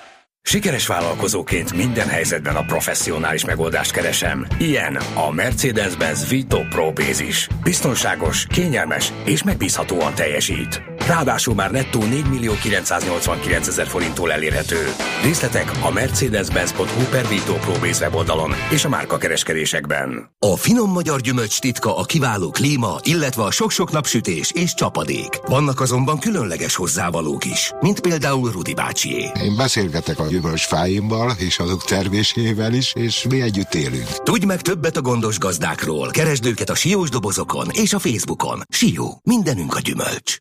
Sikeres 0.43 0.87
vállalkozóként 0.87 1.73
minden 1.73 2.07
helyzetben 2.07 2.55
a 2.55 2.65
professzionális 2.65 3.45
megoldást 3.45 3.91
keresem. 3.91 4.47
Ilyen 4.59 4.95
a 5.15 5.31
Mercedes-Benz 5.31 6.29
Vito 6.29 6.59
Pro 6.69 6.93
Bázis. 6.93 7.47
Biztonságos, 7.63 8.45
kényelmes 8.45 9.13
és 9.25 9.43
megbízhatóan 9.43 10.15
teljesít. 10.15 10.90
Ráadásul 11.07 11.55
már 11.55 11.71
nettó 11.71 12.03
4 12.03 12.29
millió 12.29 12.53
989 12.61 13.67
ezer 13.67 13.87
forinttól 13.87 14.31
elérhető. 14.31 14.93
Részletek 15.23 15.71
a 15.81 15.91
mercedes-benz.hu 15.91 17.03
per 17.09 17.27
Vito 17.27 17.53
Pro 17.53 17.73
weboldalon 17.99 18.51
és 18.71 18.85
a 18.85 18.89
márka 18.89 19.17
kereskedésekben. 19.17 20.31
A 20.39 20.55
finom 20.55 20.91
magyar 20.91 21.21
gyümölcs 21.21 21.59
titka 21.59 21.97
a 21.97 22.03
kiváló 22.03 22.49
klíma, 22.49 22.97
illetve 23.03 23.43
a 23.43 23.51
sok-sok 23.51 23.91
napsütés 23.91 24.51
és 24.51 24.73
csapadék. 24.73 25.39
Vannak 25.45 25.79
azonban 25.79 26.19
különleges 26.19 26.75
hozzávalók 26.75 27.45
is, 27.45 27.71
mint 27.79 27.99
például 27.99 28.51
Rudi 28.51 28.73
bácsié. 28.73 29.31
Én 29.43 29.55
beszélgetek 29.57 30.19
a 30.19 30.27
gyümölcsfáimmal 30.27 31.33
és 31.37 31.59
azok 31.59 31.83
termésével 31.83 32.73
is, 32.73 32.93
és 32.93 33.25
mi 33.29 33.41
együtt 33.41 33.73
élünk. 33.73 34.23
Tudj 34.23 34.45
meg 34.45 34.61
többet 34.61 34.97
a 34.97 35.01
gondos 35.01 35.37
gazdákról. 35.37 36.09
Keresd 36.09 36.45
őket 36.45 36.69
a 36.69 36.75
siós 36.75 37.09
dobozokon 37.09 37.67
és 37.71 37.93
a 37.93 37.99
Facebookon. 37.99 38.61
Sió, 38.69 39.19
mindenünk 39.23 39.75
a 39.75 39.79
gyümölcs. 39.79 40.37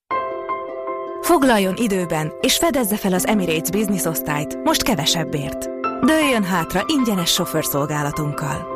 Foglaljon 1.20 1.74
időben, 1.76 2.32
és 2.40 2.56
fedezze 2.56 2.96
fel 2.96 3.12
az 3.12 3.26
Emirates 3.26 3.70
Business 3.70 4.04
osztályt, 4.04 4.62
most 4.64 4.82
kevesebbért. 4.82 5.68
Dőljön 6.00 6.44
hátra 6.44 6.84
ingyenes 6.86 7.30
sofőrszolgálatunkkal. 7.30 8.66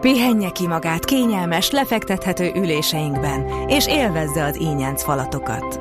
Pihenje 0.00 0.50
ki 0.50 0.66
magát 0.66 1.04
kényelmes, 1.04 1.70
lefektethető 1.70 2.52
üléseinkben, 2.54 3.68
és 3.68 3.86
élvezze 3.86 4.44
az 4.44 4.60
ínyenc 4.60 5.02
falatokat. 5.02 5.80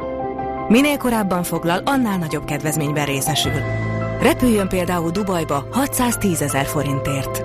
Minél 0.67 0.97
korábban 0.97 1.43
foglal, 1.43 1.81
annál 1.85 2.17
nagyobb 2.17 2.45
kedvezményben 2.45 3.05
részesül. 3.05 3.61
Repüljön 4.21 4.67
például 4.67 5.11
Dubajba 5.11 5.67
610 5.71 6.41
ezer 6.41 6.65
forintért. 6.65 7.43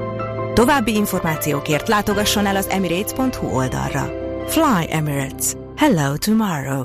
További 0.55 0.95
információkért 0.95 1.89
látogasson 1.89 2.47
el 2.47 2.57
az 2.57 2.69
emirates.hu 2.69 3.47
oldalra. 3.47 4.11
Fly 4.47 4.87
Emirates. 4.91 5.53
Hello 5.77 6.17
tomorrow. 6.17 6.85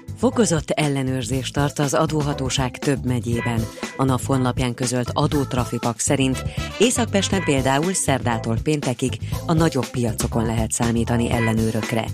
Fokozott 0.21 0.69
ellenőrzés 0.69 1.51
tart 1.51 1.79
az 1.79 1.93
adóhatóság 1.93 2.77
több 2.77 3.05
megyében. 3.05 3.65
A 3.97 4.03
NAV 4.03 4.21
honlapján 4.25 4.73
közölt 4.73 5.09
adótrafipak 5.13 5.99
szerint 5.99 6.43
Északpesten 6.79 7.43
például 7.43 7.93
szerdától 7.93 8.57
péntekig 8.63 9.17
a 9.45 9.53
nagyobb 9.53 9.87
piacokon 9.87 10.45
lehet 10.45 10.71
számítani 10.71 11.31
ellenőrökre. 11.31 12.05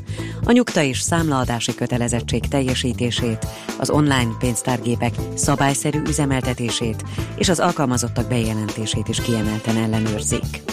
A 0.44 0.52
nyugta 0.52 0.82
és 0.82 1.00
számlaadási 1.00 1.76
kötelezettség 1.76 2.48
teljesítését, 2.48 3.48
az 3.80 3.90
online 3.90 4.36
pénztárgépek 4.40 5.14
szabályszerű 5.34 6.02
üzemeltetését 6.08 7.04
és 7.36 7.50
az 7.50 7.60
alkalmazottak 7.60 8.28
bejelentését 8.28 9.08
is 9.08 9.22
kiemelten 9.22 9.78
ellenőrzik. 9.78 10.64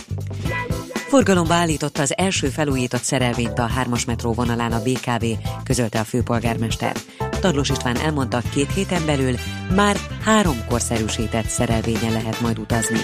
Forgalomba 1.08 1.54
állította 1.54 2.02
az 2.02 2.16
első 2.16 2.48
felújított 2.48 3.02
szerelvényt 3.02 3.58
a 3.58 3.70
3-as 3.84 4.06
metró 4.06 4.32
vonalán 4.32 4.72
a 4.72 4.82
BKV, 4.82 5.24
közölte 5.64 5.98
a 6.00 6.04
főpolgármester. 6.04 6.96
Tarlós 7.40 7.68
István 7.68 7.96
elmondta, 7.96 8.42
két 8.52 8.72
héten 8.72 9.06
belül 9.06 9.34
már 9.74 9.96
három 10.24 10.64
korszerűsített 10.68 11.46
szerelvényen 11.48 12.12
lehet 12.12 12.40
majd 12.40 12.58
utazni. 12.58 13.00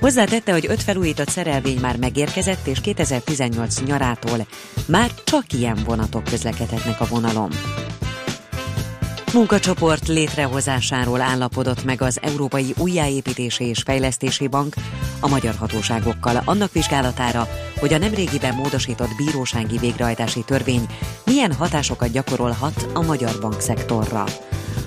Hozzátette, 0.00 0.52
hogy 0.52 0.66
öt 0.68 0.82
felújított 0.82 1.28
szerelvény 1.28 1.78
már 1.80 1.96
megérkezett, 1.96 2.66
és 2.66 2.80
2018 2.80 3.82
nyarától 3.82 4.46
már 4.86 5.10
csak 5.24 5.52
ilyen 5.52 5.78
vonatok 5.84 6.24
közlekedhetnek 6.24 7.00
a 7.00 7.06
vonalon. 7.06 7.50
Munkacsoport 9.32 10.08
létrehozásáról 10.08 11.20
állapodott 11.20 11.84
meg 11.84 12.02
az 12.02 12.18
Európai 12.22 12.74
Újjáépítési 12.78 13.64
és 13.64 13.82
Fejlesztési 13.84 14.46
Bank 14.48 14.74
a 15.20 15.28
magyar 15.28 15.54
hatóságokkal 15.54 16.42
annak 16.44 16.72
vizsgálatára, 16.72 17.48
hogy 17.78 17.92
a 17.92 17.98
nemrégiben 17.98 18.54
módosított 18.54 19.14
bírósági 19.16 19.78
végrehajtási 19.78 20.42
törvény 20.44 20.86
milyen 21.24 21.52
hatásokat 21.52 22.10
gyakorolhat 22.12 22.86
a 22.94 23.02
magyar 23.02 23.40
bankszektorra. 23.40 24.24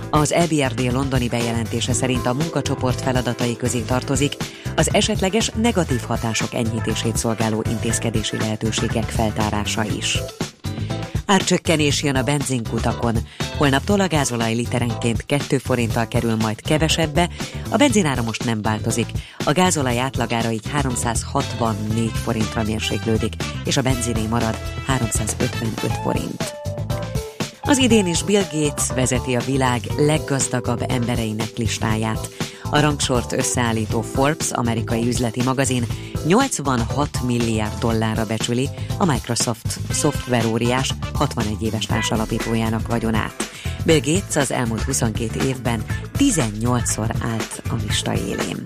Az 0.10 0.32
EBRD 0.32 0.92
londoni 0.92 1.28
bejelentése 1.28 1.94
szerint 1.94 2.26
a 2.26 2.34
munkacsoport 2.34 3.02
feladatai 3.02 3.58
közé 3.58 3.80
tartozik 3.82 4.36
az 4.76 4.94
esetleges 4.94 5.50
negatív 5.50 6.02
hatások 6.08 6.54
enyhítését 6.54 7.18
szolgáló 7.18 7.64
intézkedési 7.70 8.38
lehetőségek 8.38 9.10
feltárása 9.10 9.84
is. 9.84 10.20
Árcsökkenés 11.30 12.04
jön 12.04 12.16
a 12.16 12.24
benzinkutakon. 12.24 13.16
Holnaptól 13.58 14.00
a 14.00 14.08
gázolaj 14.08 14.54
literenként 14.54 15.26
2 15.26 15.58
forinttal 15.58 16.08
kerül 16.08 16.36
majd 16.36 16.62
kevesebbe, 16.62 17.30
a 17.70 17.78
benzinára 17.78 18.22
most 18.22 18.46
nem 18.46 18.62
változik. 18.62 19.08
A 19.46 19.52
gázolaj 19.52 20.00
átlagára 20.00 20.52
így 20.52 20.70
364 20.72 22.12
forintra 22.12 22.64
mérséklődik, 22.64 23.34
és 23.66 23.78
a 23.78 23.82
benziné 23.82 24.28
marad 24.28 24.58
355 24.86 25.92
forint. 26.04 26.54
Az 27.62 27.78
idén 27.78 28.08
is 28.08 28.24
Bill 28.24 28.44
Gates 28.52 28.88
vezeti 28.96 29.36
a 29.36 29.42
világ 29.42 29.82
leggazdagabb 29.98 30.86
embereinek 30.88 31.58
listáját. 31.58 32.30
A 32.72 32.80
rangsort 32.80 33.32
összeállító 33.32 34.02
Forbes 34.02 34.52
amerikai 34.52 35.08
üzleti 35.08 35.44
magazin 35.44 35.86
86 36.26 37.10
milliárd 37.26 37.80
dollárra 37.80 38.26
becsüli 38.26 38.70
a 38.98 39.06
Microsoft 39.06 39.80
szoftveróriás 39.92 40.94
61 41.14 41.62
éves 41.62 41.86
társalapítójának 41.86 42.88
vagyonát. 42.88 43.34
Bill 43.86 44.00
Gates 44.00 44.36
az 44.36 44.52
elmúlt 44.52 44.82
22 44.82 45.46
évben 45.48 45.84
18-szor 46.18 47.16
állt 47.22 47.62
a 47.70 47.76
lista 47.86 48.14
élén. 48.14 48.62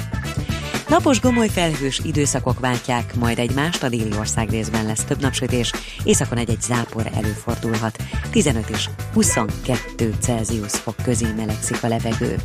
Napos 0.89 1.22
gomoly 1.22 1.50
felhős 1.50 2.00
időszakok 2.00 2.60
váltják 2.60 3.16
majd 3.16 3.39
egymást, 3.39 3.84
a 3.84 3.89
déli 3.89 4.18
ország 4.18 4.50
részben 4.50 4.86
lesz 4.86 5.04
több 5.04 5.22
napsütés, 5.22 5.72
északon 6.04 6.38
egy-egy 6.38 6.62
zápor 6.62 7.10
előfordulhat. 7.13 7.98
15 8.32 8.70
és 8.70 8.89
22 9.13 10.13
Celsius 10.20 10.72
fok 10.72 10.96
közé 11.04 11.28
melegszik 11.36 11.84
a 11.84 11.88
levegő. 11.88 12.36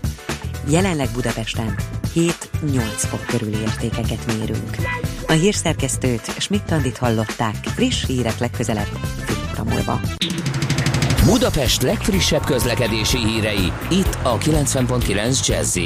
Jelenleg 0.67 1.09
Budapesten 1.13 1.75
7-8 2.15 2.31
fok 2.97 3.27
körüli 3.27 3.57
értékeket 3.61 4.27
mérünk. 4.27 4.77
A 5.27 5.33
hírszerkesztőt 5.33 6.35
Schmidt-Tandit 6.39 6.97
hallották, 6.97 7.55
friss 7.55 8.07
hírek 8.07 8.39
legközelebb 8.39 8.99
fél 9.55 9.65
múlva. 9.65 10.01
Budapest 11.25 11.83
legfrissebb 11.83 12.45
közlekedési 12.45 13.19
hírei, 13.19 13.73
itt 13.91 14.19
a 14.23 14.39
90.9 14.39 15.47
jazz 15.47 15.77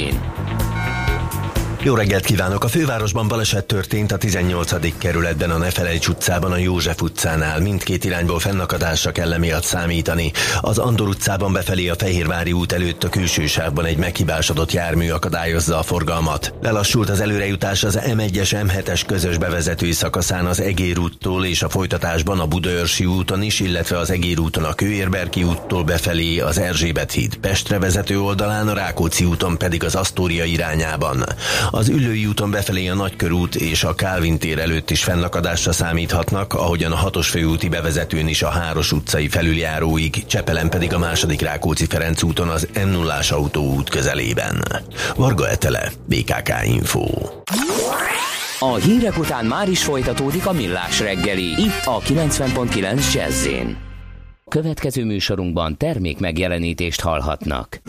jó 1.85 1.95
reggelt 1.95 2.25
kívánok! 2.25 2.65
A 2.65 2.69
fővárosban 2.69 3.29
baleset 3.29 3.65
történt 3.65 4.13
a 4.13 4.17
18. 4.17 4.99
kerületben 4.99 5.51
a 5.51 5.57
Nefelejts 5.57 6.09
utcában 6.09 6.53
a 6.53 6.57
József 6.57 7.03
utcánál. 7.03 7.61
Mindkét 7.61 8.05
irányból 8.05 8.39
fennakadásra 8.39 9.13
kell 9.13 9.33
emiatt 9.33 9.63
számítani. 9.65 10.33
Az 10.61 10.79
Andor 10.79 11.09
utcában 11.09 11.53
befelé 11.53 11.89
a 11.89 11.95
Fehérvári 11.95 12.53
út 12.53 12.73
előtt 12.73 13.05
a 13.05 13.09
külső 13.09 13.47
sávban 13.47 13.85
egy 13.85 13.97
meghibásodott 13.97 14.73
jármű 14.73 15.11
akadályozza 15.11 15.79
a 15.79 15.83
forgalmat. 15.83 16.55
Lelassult 16.63 17.11
az 17.11 17.21
előrejutás 17.21 17.85
az 17.85 17.99
M1-es 18.03 18.67
M7-es 18.67 19.03
közös 19.07 19.39
bevezető 19.39 19.93
szakaszán 19.93 20.47
az 20.47 20.61
Egér 20.61 20.99
úttól 20.99 21.45
és 21.45 21.63
a 21.63 21.69
folytatásban 21.69 22.41
a 22.41 22.47
Budaörsi 22.47 23.05
úton 23.05 23.43
is, 23.43 23.61
illetve 23.61 23.99
az 23.99 24.11
Egér 24.11 24.39
úton 24.39 24.65
a 24.65 24.75
Kőérberki 24.75 25.43
úttól 25.43 25.85
befelé 25.85 26.39
az 26.39 26.59
Erzsébet 26.59 27.13
híd 27.13 27.37
Pestre 27.37 27.79
vezető 27.79 28.21
oldalán, 28.21 28.69
a 28.69 28.75
Rákóczi 28.75 29.25
úton 29.25 29.59
pedig 29.59 29.85
az 29.85 29.95
Asztória 29.95 30.45
irányában. 30.45 31.25
Az 31.75 31.89
Üllői 31.89 32.27
úton 32.27 32.51
befelé 32.51 32.89
a 32.89 32.95
Nagykörút 32.95 33.55
és 33.55 33.85
a 33.85 33.95
Kálvin 33.95 34.39
tér 34.39 34.59
előtt 34.59 34.91
is 34.91 35.05
fennakadásra 35.05 35.73
számíthatnak, 35.73 36.55
ahogyan 36.55 36.93
a 36.93 36.97
hatos 36.97 37.29
főúti 37.29 37.69
bevezetőn 37.69 38.29
is 38.29 38.43
a 38.43 38.49
Háros 38.49 38.93
utcai 38.93 39.29
felüljáróig, 39.29 40.27
Csepelen 40.27 40.71
pedig 40.71 40.93
a 40.93 40.99
második 40.99 41.41
Rákóczi 41.41 41.87
Ferenc 41.87 42.23
úton 42.23 42.49
az 42.49 42.69
m 42.75 42.89
0 42.89 43.19
autóút 43.31 43.89
közelében. 43.89 44.65
Varga 45.17 45.49
Etele, 45.49 45.93
BKK 46.05 46.53
Info. 46.65 47.05
A 48.59 48.75
hírek 48.75 49.19
után 49.19 49.45
már 49.45 49.69
is 49.69 49.85
folytatódik 49.85 50.47
a 50.47 50.53
millás 50.53 51.01
reggeli, 51.01 51.63
itt 51.63 51.85
a 51.85 51.99
90.9 51.99 53.13
jazz 53.13 53.49
Következő 54.49 55.05
műsorunkban 55.05 55.77
termék 55.77 56.19
megjelenítést 56.19 57.01
hallhatnak. 57.01 57.82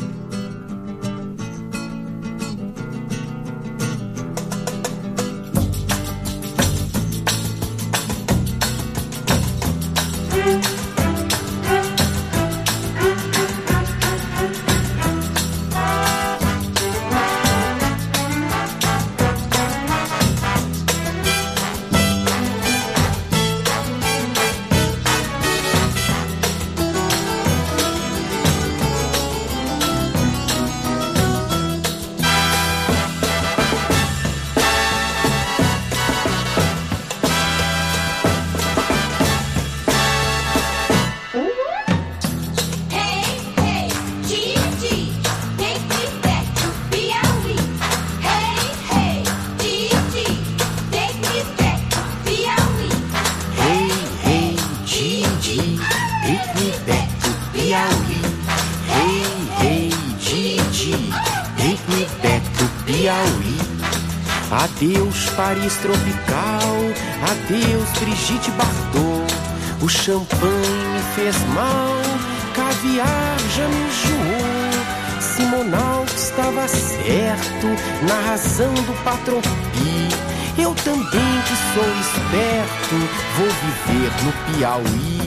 Patropi. 79.04 80.10
Eu 80.58 80.74
também 80.76 81.42
que 81.48 81.56
sou 81.74 81.90
esperto, 82.02 82.96
vou 83.38 83.48
viver 83.48 84.12
no 84.24 84.58
Piauí. 84.58 85.24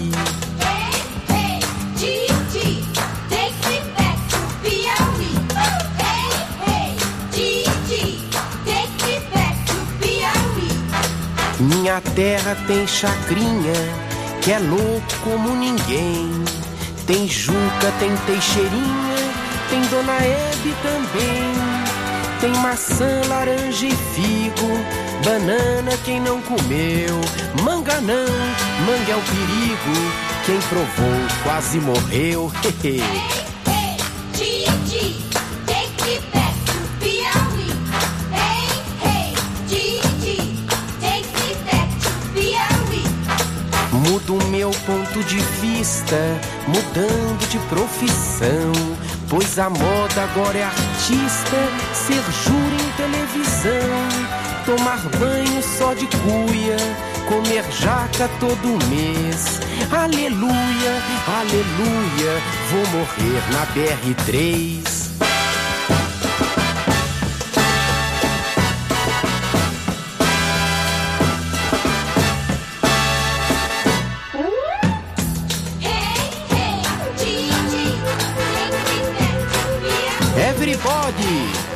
Minha 11.58 12.00
terra 12.14 12.56
tem 12.66 12.86
chacrinha, 12.86 13.72
que 14.42 14.52
é 14.52 14.58
louco 14.58 15.02
como 15.24 15.54
ninguém. 15.54 16.30
Tem 17.06 17.26
Juca, 17.26 17.92
tem 17.98 18.14
Teixeirinha, 18.26 19.32
tem 19.70 19.80
Dona 19.82 20.14
Hebe 20.14 20.74
também. 20.82 21.65
Tem 22.40 22.52
maçã, 22.56 23.22
laranja 23.28 23.86
e 23.86 23.96
figo, 24.14 24.68
banana 25.24 25.96
quem 26.04 26.20
não 26.20 26.40
comeu. 26.42 27.20
Manga 27.62 28.00
não, 28.00 28.28
manga 28.84 29.12
é 29.12 29.16
o 29.16 29.22
perigo, 29.22 30.12
quem 30.44 30.60
provou 30.68 31.42
quase 31.42 31.80
morreu. 31.80 32.52
Mudo 43.92 44.44
meu 44.46 44.70
ponto 44.70 45.24
de 45.24 45.38
vista, 45.60 46.16
mudando 46.68 47.48
de 47.48 47.58
profissão. 47.60 48.72
Pois 49.28 49.58
a 49.58 49.68
moda 49.68 50.22
agora 50.22 50.58
é 50.58 50.64
artista, 50.64 51.56
ser 52.06 52.22
juro 52.44 52.74
em 52.74 52.90
televisão, 52.92 53.98
tomar 54.64 55.00
banho 55.18 55.62
só 55.76 55.92
de 55.92 56.06
cuia, 56.06 56.76
comer 57.28 57.64
jaca 57.72 58.30
todo 58.38 58.78
mês. 58.86 59.60
Aleluia, 59.90 61.02
aleluia, 61.26 62.42
vou 62.70 62.86
morrer 62.92 63.42
na 63.50 63.66
BR3. 63.74 64.96
Everybody! 80.38 81.75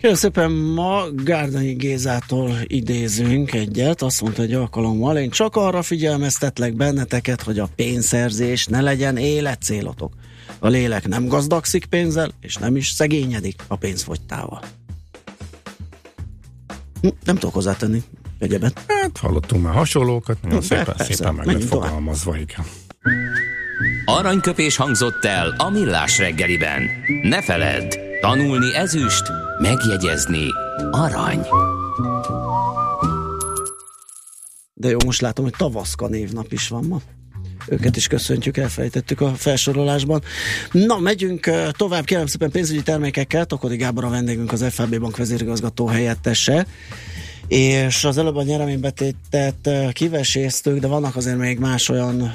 Kérlek 0.00 0.18
szépen, 0.18 0.50
ma 0.50 1.04
Gárdonyi 1.24 1.72
Gézától 1.72 2.56
idézünk 2.62 3.52
egyet, 3.52 4.02
azt 4.02 4.20
mondta 4.22 4.42
egy 4.42 4.52
alkalommal, 4.52 5.16
én 5.18 5.30
csak 5.30 5.56
arra 5.56 5.82
figyelmeztetlek 5.82 6.74
benneteket, 6.74 7.42
hogy 7.42 7.58
a 7.58 7.68
pénzszerzés 7.76 8.66
ne 8.66 8.80
legyen 8.80 9.16
életcélotok. 9.16 10.12
A 10.58 10.68
lélek 10.68 11.08
nem 11.08 11.26
gazdagszik 11.26 11.84
pénzzel, 11.86 12.30
és 12.40 12.56
nem 12.56 12.76
is 12.76 12.88
szegényedik 12.90 13.62
a 13.66 13.76
pénzfogytával. 13.76 14.60
Hm, 17.00 17.08
Nem 17.24 17.34
tudok 17.36 17.54
hozzátenni 17.54 18.02
egyebet. 18.38 18.84
Hát 18.86 19.18
hallottunk 19.18 19.62
már 19.62 19.74
hasonlókat, 19.74 20.42
nagyon 20.42 20.58
Hm, 20.58 20.64
szépen, 20.64 20.84
persze, 20.84 21.12
szépen 21.14 21.34
meg 21.34 21.46
lett 21.46 21.64
fogalmazva, 21.64 22.36
igen. 22.36 22.64
Aranyköpés 24.04 24.76
hangzott 24.76 25.24
el 25.24 25.54
a 25.58 25.70
millás 25.70 26.18
reggeliben. 26.18 26.82
Ne 27.22 27.42
feledd, 27.42 27.94
tanulni 28.20 28.74
ezüst, 28.74 29.22
megjegyezni 29.58 30.46
arany. 30.90 31.46
De 34.74 34.88
jó, 34.88 34.96
most 35.04 35.20
látom, 35.20 35.44
hogy 35.44 35.54
Tavaszka 35.56 36.08
névnap 36.08 36.52
is 36.52 36.68
van 36.68 36.84
ma. 36.84 37.00
Őket 37.68 37.96
is 37.96 38.06
köszöntjük, 38.06 38.56
elfelejtettük 38.56 39.20
a 39.20 39.34
felsorolásban. 39.34 40.22
Na, 40.72 40.98
megyünk 40.98 41.50
tovább, 41.70 42.04
kérem 42.04 42.26
szépen 42.26 42.50
pénzügyi 42.50 42.82
termékekkel. 42.82 43.44
Tokodi 43.44 43.76
Gábor 43.76 44.04
a 44.04 44.08
vendégünk, 44.08 44.52
az 44.52 44.64
FAB 44.70 44.98
bank 44.98 45.16
vezérigazgató 45.16 45.86
helyettese. 45.86 46.66
És 47.48 48.04
az 48.04 48.18
előbb 48.18 48.36
a 48.36 48.42
nyereménybetétet 48.42 49.70
kiveséztük, 49.92 50.78
de 50.78 50.86
vannak 50.86 51.16
azért 51.16 51.38
még 51.38 51.58
más 51.58 51.88
olyan 51.88 52.32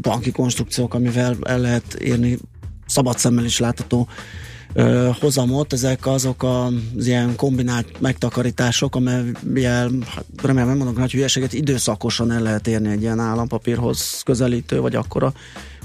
banki 0.00 0.30
konstrukciók, 0.30 0.94
amivel 0.94 1.36
el 1.42 1.58
lehet 1.58 1.94
érni 1.94 2.38
szabad 2.86 3.18
szemmel 3.18 3.44
is 3.44 3.58
látható 3.58 4.08
hozamot, 5.20 5.72
ezek 5.72 6.06
azok 6.06 6.42
az 6.42 7.06
ilyen 7.06 7.36
kombinált 7.36 8.00
megtakarítások, 8.00 8.94
amelyel, 8.96 9.90
hát 10.06 10.24
remélem 10.42 10.68
nem 10.68 10.76
mondok 10.76 10.96
nagy 10.96 11.12
hülyeséget, 11.12 11.52
időszakosan 11.52 12.30
el 12.30 12.42
lehet 12.42 12.66
érni 12.66 12.90
egy 12.90 13.02
ilyen 13.02 13.18
állampapírhoz 13.18 14.22
közelítő, 14.24 14.80
vagy 14.80 14.94
akkora 14.94 15.32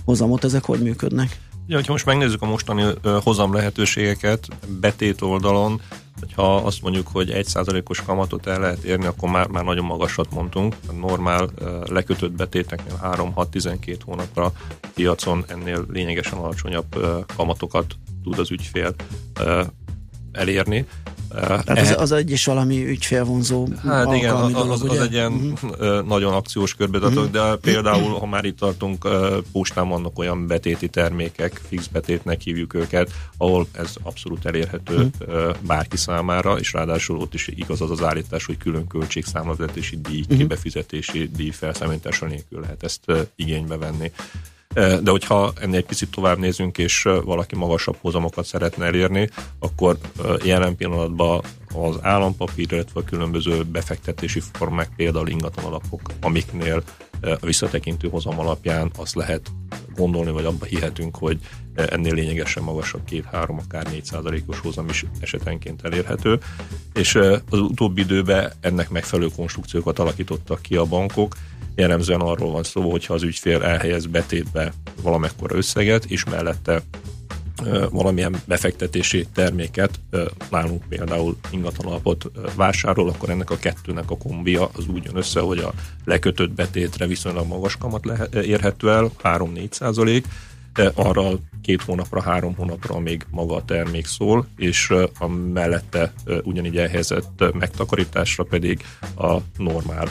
hozamot, 0.05 0.43
ezek 0.43 0.63
hogy 0.63 0.79
működnek? 0.79 1.39
Ja, 1.67 1.75
hogyha 1.75 1.91
most 1.91 2.05
megnézzük 2.05 2.41
a 2.41 2.45
mostani 2.45 2.83
hozam 3.23 3.53
lehetőségeket, 3.53 4.47
betét 4.79 5.21
oldalon, 5.21 5.81
hogyha 6.19 6.55
azt 6.55 6.81
mondjuk, 6.81 7.07
hogy 7.07 7.31
1%-os 7.33 8.01
kamatot 8.01 8.47
el 8.47 8.59
lehet 8.59 8.83
érni, 8.83 9.05
akkor 9.05 9.29
már, 9.29 9.47
már 9.47 9.63
nagyon 9.63 9.85
magasat 9.85 10.31
mondtunk. 10.31 10.75
A 10.87 10.91
normál 10.91 11.49
lekötött 11.85 12.31
betéteknél 12.31 12.99
3-6-12 13.03 13.97
hónapra 14.05 14.51
piacon 14.93 15.43
ennél 15.47 15.85
lényegesen 15.89 16.37
alacsonyabb 16.37 17.25
kamatokat 17.35 17.95
tud 18.23 18.39
az 18.39 18.51
ügyfél 18.51 18.95
elérni. 20.31 20.85
Tehát 21.29 21.79
az, 21.79 21.95
az 21.97 22.11
egy 22.11 22.31
is 22.31 22.45
valami 22.45 22.85
ügyfélvonzó 22.87 23.67
Hát 23.83 24.13
igen, 24.13 24.35
az, 24.35 24.51
dolog, 24.51 24.71
az, 24.71 24.83
az 24.83 24.99
egy 24.99 25.11
ilyen 25.13 25.31
Mhm. 25.31 26.07
nagyon 26.07 26.33
akciós 26.33 26.73
körbedatok, 26.75 27.23
Mhm. 27.23 27.31
de 27.31 27.55
például, 27.55 28.13
ha 28.19 28.25
már 28.25 28.45
itt 28.45 28.57
tartunk, 28.57 29.07
postán 29.51 29.89
vannak 29.89 30.19
olyan 30.19 30.47
betéti 30.47 30.87
termékek, 30.87 31.61
fix 31.67 31.87
betétnek 31.87 32.41
hívjuk 32.41 32.73
őket, 32.73 33.11
ahol 33.37 33.67
ez 33.71 33.93
abszolút 34.03 34.45
elérhető 34.45 34.95
Mhm. 34.97 35.07
ö, 35.31 35.51
bárki 35.61 35.97
számára, 35.97 36.57
és 36.59 36.73
ráadásul 36.73 37.17
ott 37.17 37.33
is 37.33 37.47
igaz 37.47 37.81
az 37.81 37.91
az 37.91 38.03
állítás, 38.03 38.45
hogy 38.45 38.57
külön 38.57 38.87
költségszámlavezetési 38.87 39.97
díj, 40.01 40.23
Mhm. 40.27 40.37
kibefizetési 40.37 41.29
díj 41.35 41.49
felszámítása 41.51 42.25
nélkül 42.25 42.59
lehet 42.59 42.83
ezt 42.83 43.03
igénybe 43.35 43.77
venni. 43.77 44.11
De 44.75 45.11
hogyha 45.11 45.53
ennél 45.61 45.77
egy 45.77 45.85
picit 45.85 46.11
tovább 46.11 46.37
nézünk, 46.37 46.77
és 46.77 47.07
valaki 47.23 47.55
magasabb 47.55 47.97
hozamokat 48.01 48.45
szeretne 48.45 48.85
elérni, 48.85 49.29
akkor 49.59 49.97
jelen 50.43 50.75
pillanatban 50.75 51.41
az 51.73 51.97
állampapír, 52.01 52.71
illetve 52.71 52.99
a 52.99 53.03
különböző 53.03 53.63
befektetési 53.63 54.41
formák, 54.53 54.89
például 54.95 55.27
ingatlan 55.27 55.65
alapok, 55.65 56.01
amiknél 56.21 56.83
a 57.21 57.45
visszatekintő 57.45 58.07
hozam 58.09 58.39
alapján 58.39 58.91
azt 58.97 59.15
lehet 59.15 59.51
gondolni, 59.95 60.31
vagy 60.31 60.45
abba 60.45 60.65
hihetünk, 60.65 61.15
hogy 61.15 61.39
ennél 61.75 62.13
lényegesen 62.13 62.63
magasabb, 62.63 63.03
két-három, 63.05 63.57
akár 63.57 63.85
4 63.85 64.05
százalékos 64.05 64.59
hozam 64.59 64.89
is 64.89 65.05
esetenként 65.19 65.81
elérhető. 65.83 66.39
És 66.93 67.15
az 67.49 67.59
utóbbi 67.59 68.01
időben 68.01 68.51
ennek 68.59 68.89
megfelelő 68.89 69.29
konstrukciókat 69.35 69.99
alakítottak 69.99 70.61
ki 70.61 70.75
a 70.75 70.85
bankok, 70.85 71.35
jellemzően 71.75 72.21
arról 72.21 72.51
van 72.51 72.63
szó, 72.63 72.91
hogyha 72.91 73.13
az 73.13 73.23
ügyfél 73.23 73.63
elhelyez 73.63 74.05
betétbe 74.05 74.73
valamekkora 75.01 75.55
összeget, 75.55 76.05
és 76.05 76.23
mellette 76.23 76.81
valamilyen 77.89 78.35
befektetési 78.45 79.27
terméket, 79.33 79.99
nálunk 80.51 80.83
például 80.89 81.37
ingatlanalapot 81.51 82.31
vásárol, 82.55 83.09
akkor 83.09 83.29
ennek 83.29 83.49
a 83.49 83.57
kettőnek 83.57 84.11
a 84.11 84.17
kombia 84.17 84.69
az 84.73 84.87
úgy 84.87 85.03
jön 85.03 85.17
össze, 85.17 85.39
hogy 85.39 85.59
a 85.59 85.73
lekötött 86.05 86.51
betétre 86.51 87.07
viszonylag 87.07 87.47
magas 87.47 87.77
kamat 87.77 88.05
érhető 88.33 88.91
el, 88.91 89.11
3-4 89.23 89.71
százalék, 89.71 90.25
de 90.75 90.91
arra 90.95 91.31
két 91.61 91.81
hónapra, 91.81 92.21
három 92.21 92.55
hónapra 92.55 92.99
még 92.99 93.25
maga 93.29 93.55
a 93.55 93.65
termék 93.65 94.05
szól, 94.05 94.47
és 94.55 94.93
a 95.19 95.27
mellette 95.27 96.13
ugyanígy 96.43 96.77
elhelyezett 96.77 97.43
megtakarításra 97.53 98.43
pedig 98.43 98.85
a 99.17 99.37
normál 99.57 100.07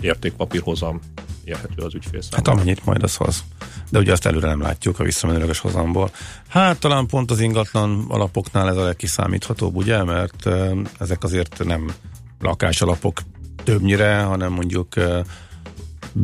értékpapírhozam 0.00 1.00
érhető 1.44 1.82
az 1.82 1.94
ügyfél 1.94 2.20
Hát 2.20 2.32
számára. 2.32 2.52
amennyit 2.52 2.84
majd 2.84 3.02
az 3.02 3.16
hoz. 3.16 3.44
De 3.90 3.98
ugye 3.98 4.12
azt 4.12 4.26
előre 4.26 4.46
nem 4.48 4.60
látjuk 4.60 5.00
a 5.00 5.04
visszamenőleges 5.04 5.58
hozamból. 5.58 6.10
Hát 6.48 6.78
talán 6.78 7.06
pont 7.06 7.30
az 7.30 7.40
ingatlan 7.40 8.04
alapoknál 8.08 8.68
ez 8.68 8.76
a 8.76 8.84
legkiszámíthatóbb, 8.84 9.76
ugye? 9.76 10.04
Mert 10.04 10.48
ezek 10.98 11.22
azért 11.22 11.64
nem 11.64 11.94
lakásalapok 12.40 13.20
többnyire, 13.64 14.18
hanem 14.22 14.52
mondjuk 14.52 14.94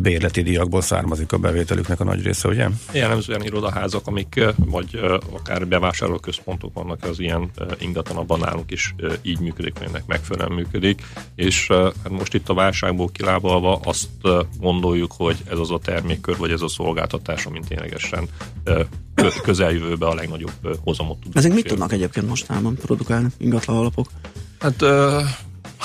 bérleti 0.00 0.42
díjakból 0.42 0.80
származik 0.80 1.32
a 1.32 1.38
bevételüknek 1.38 2.00
a 2.00 2.04
nagy 2.04 2.22
része, 2.22 2.48
ugye? 2.48 2.68
Jellemzően 2.92 3.42
irodaházak, 3.42 4.06
amik 4.06 4.44
vagy 4.56 5.00
akár 5.32 5.66
bevásárlóközpontok 5.66 6.74
vannak, 6.74 7.04
az 7.04 7.20
ilyen 7.20 7.50
ingatlanabban 7.78 8.38
nálunk 8.38 8.70
is 8.70 8.94
így 9.22 9.40
működik, 9.40 9.78
vagy 9.78 9.88
ennek 9.88 10.06
megfelelően 10.06 10.52
működik. 10.52 11.02
És 11.34 11.66
hát 11.70 12.10
most 12.10 12.34
itt 12.34 12.48
a 12.48 12.54
válságból 12.54 13.08
kilábalva 13.08 13.80
azt 13.84 14.08
gondoljuk, 14.60 15.12
hogy 15.16 15.36
ez 15.50 15.58
az 15.58 15.70
a 15.70 15.78
termékkör, 15.78 16.36
vagy 16.36 16.50
ez 16.50 16.62
a 16.62 16.68
szolgáltatás, 16.68 17.48
mint 17.48 17.68
ténylegesen 17.68 18.28
ö, 18.64 18.82
kö- 19.14 19.40
közeljövőbe 19.40 20.06
a 20.06 20.14
legnagyobb 20.14 20.78
hozamot 20.84 21.18
tud. 21.18 21.36
Ezek 21.36 21.52
mit 21.52 21.66
tudnak 21.66 21.92
egyébként 21.92 22.28
mostában 22.28 22.74
produkálni, 22.74 23.28
ingatlan 23.38 23.76
alapok? 23.76 24.06
Hát 24.58 24.82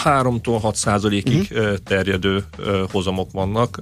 3-tól 0.03 0.57
6 0.61 0.75
százalékig 0.75 1.47
uh-huh. 1.51 1.77
terjedő 1.77 2.43
hozamok 2.91 3.31
vannak, 3.31 3.81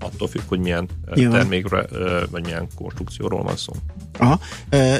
attól 0.00 0.28
függ, 0.28 0.42
hogy 0.46 0.58
milyen 0.58 0.88
Nyilván. 1.14 1.38
termékre, 1.38 1.86
vagy 2.30 2.44
milyen 2.44 2.68
konstrukcióról 2.74 3.42
van 3.42 3.56
szó. 3.56 3.72
Aha. 4.18 4.40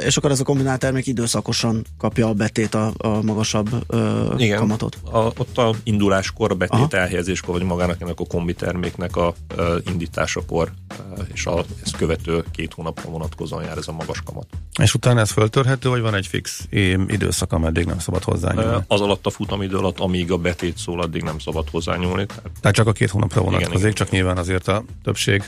És 0.05 0.17
akkor 0.17 0.31
ez 0.31 0.39
a 0.39 0.43
kombinált 0.43 0.79
termék 0.79 1.07
időszakosan 1.07 1.85
kapja 1.97 2.27
a 2.27 2.33
betét 2.33 2.75
a, 2.75 2.93
a 2.97 3.21
magasabb 3.21 3.69
ö, 3.87 4.33
Igen, 4.37 4.59
kamatot. 4.59 4.97
A, 5.11 5.17
ott 5.17 5.57
a 5.57 5.75
induláskor, 5.83 6.51
a 6.51 6.55
betét 6.55 6.93
Aha. 6.93 6.97
elhelyezéskor, 6.97 7.57
vagy 7.57 7.67
magának 7.67 8.01
ennek 8.01 8.19
a 8.19 8.25
kombi 8.25 8.53
terméknek 8.53 9.15
a 9.15 9.33
ö, 9.55 9.77
indításakor, 9.91 10.71
ö, 11.17 11.21
és 11.33 11.45
a, 11.45 11.63
ezt 11.83 11.95
követő 11.97 12.43
két 12.51 12.73
hónapra 12.73 13.09
vonatkozóan 13.09 13.63
jár 13.63 13.77
ez 13.77 13.87
a 13.87 13.91
magas 13.91 14.21
kamat. 14.21 14.47
És 14.79 14.93
utána 14.93 15.19
ez 15.19 15.31
föltörhető, 15.31 15.89
vagy 15.89 16.01
van 16.01 16.15
egy 16.15 16.27
fix 16.27 16.67
időszak, 17.07 17.53
ameddig 17.53 17.85
nem 17.85 17.99
szabad 17.99 18.23
hozzányúlni? 18.23 18.83
Az 18.87 19.01
alatt 19.01 19.25
a 19.25 19.29
futamidő 19.29 19.77
alatt, 19.77 19.99
amíg 19.99 20.31
a 20.31 20.37
betét 20.37 20.77
szól, 20.77 21.01
addig 21.01 21.23
nem 21.23 21.39
szabad 21.39 21.69
hozzányúlni. 21.69 22.25
Tehát 22.25 22.43
Tehát 22.61 22.75
csak 22.75 22.87
a 22.87 22.91
két 22.91 23.09
hónapra 23.09 23.39
Igen, 23.41 23.51
vonatkozik, 23.51 23.81
igen. 23.81 23.93
csak 23.93 24.09
nyilván 24.09 24.37
azért 24.37 24.67
a 24.67 24.83
többség, 25.03 25.43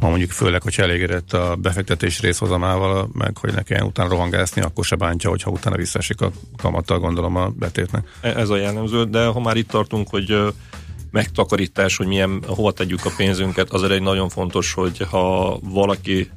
ha 0.00 0.08
mondjuk 0.08 0.30
főleg, 0.30 0.62
hogy 0.62 0.74
elégedett 0.76 1.32
a 1.32 1.56
befektetés 1.56 2.20
részhozamával, 2.20 3.08
meg 3.12 3.36
hogy 3.36 3.54
ne 3.54 3.62
kelljen 3.62 3.86
utána 3.86 4.08
rohangászni, 4.08 4.62
akkor 4.62 4.84
se 4.84 4.96
bántja, 4.96 5.30
hogyha 5.30 5.50
utána 5.50 5.76
visszaesik 5.76 6.20
a 6.20 6.30
kamattal, 6.56 6.98
gondolom 6.98 7.36
a 7.36 7.48
betétnek. 7.48 8.08
E- 8.20 8.36
Ez 8.38 8.48
a 8.48 8.56
jellemző, 8.56 9.04
de 9.04 9.26
ha 9.26 9.40
már 9.40 9.56
itt 9.56 9.68
tartunk, 9.68 10.08
hogy 10.08 10.54
megtakarítás, 11.14 11.96
hogy 11.96 12.06
milyen, 12.06 12.42
hova 12.46 12.72
tegyük 12.72 13.04
a 13.04 13.10
pénzünket, 13.16 13.70
azért 13.70 13.92
egy 13.92 14.02
nagyon 14.02 14.28
fontos, 14.28 14.72
hogy 14.72 14.98
ha 15.10 15.58
valaki 15.62 16.30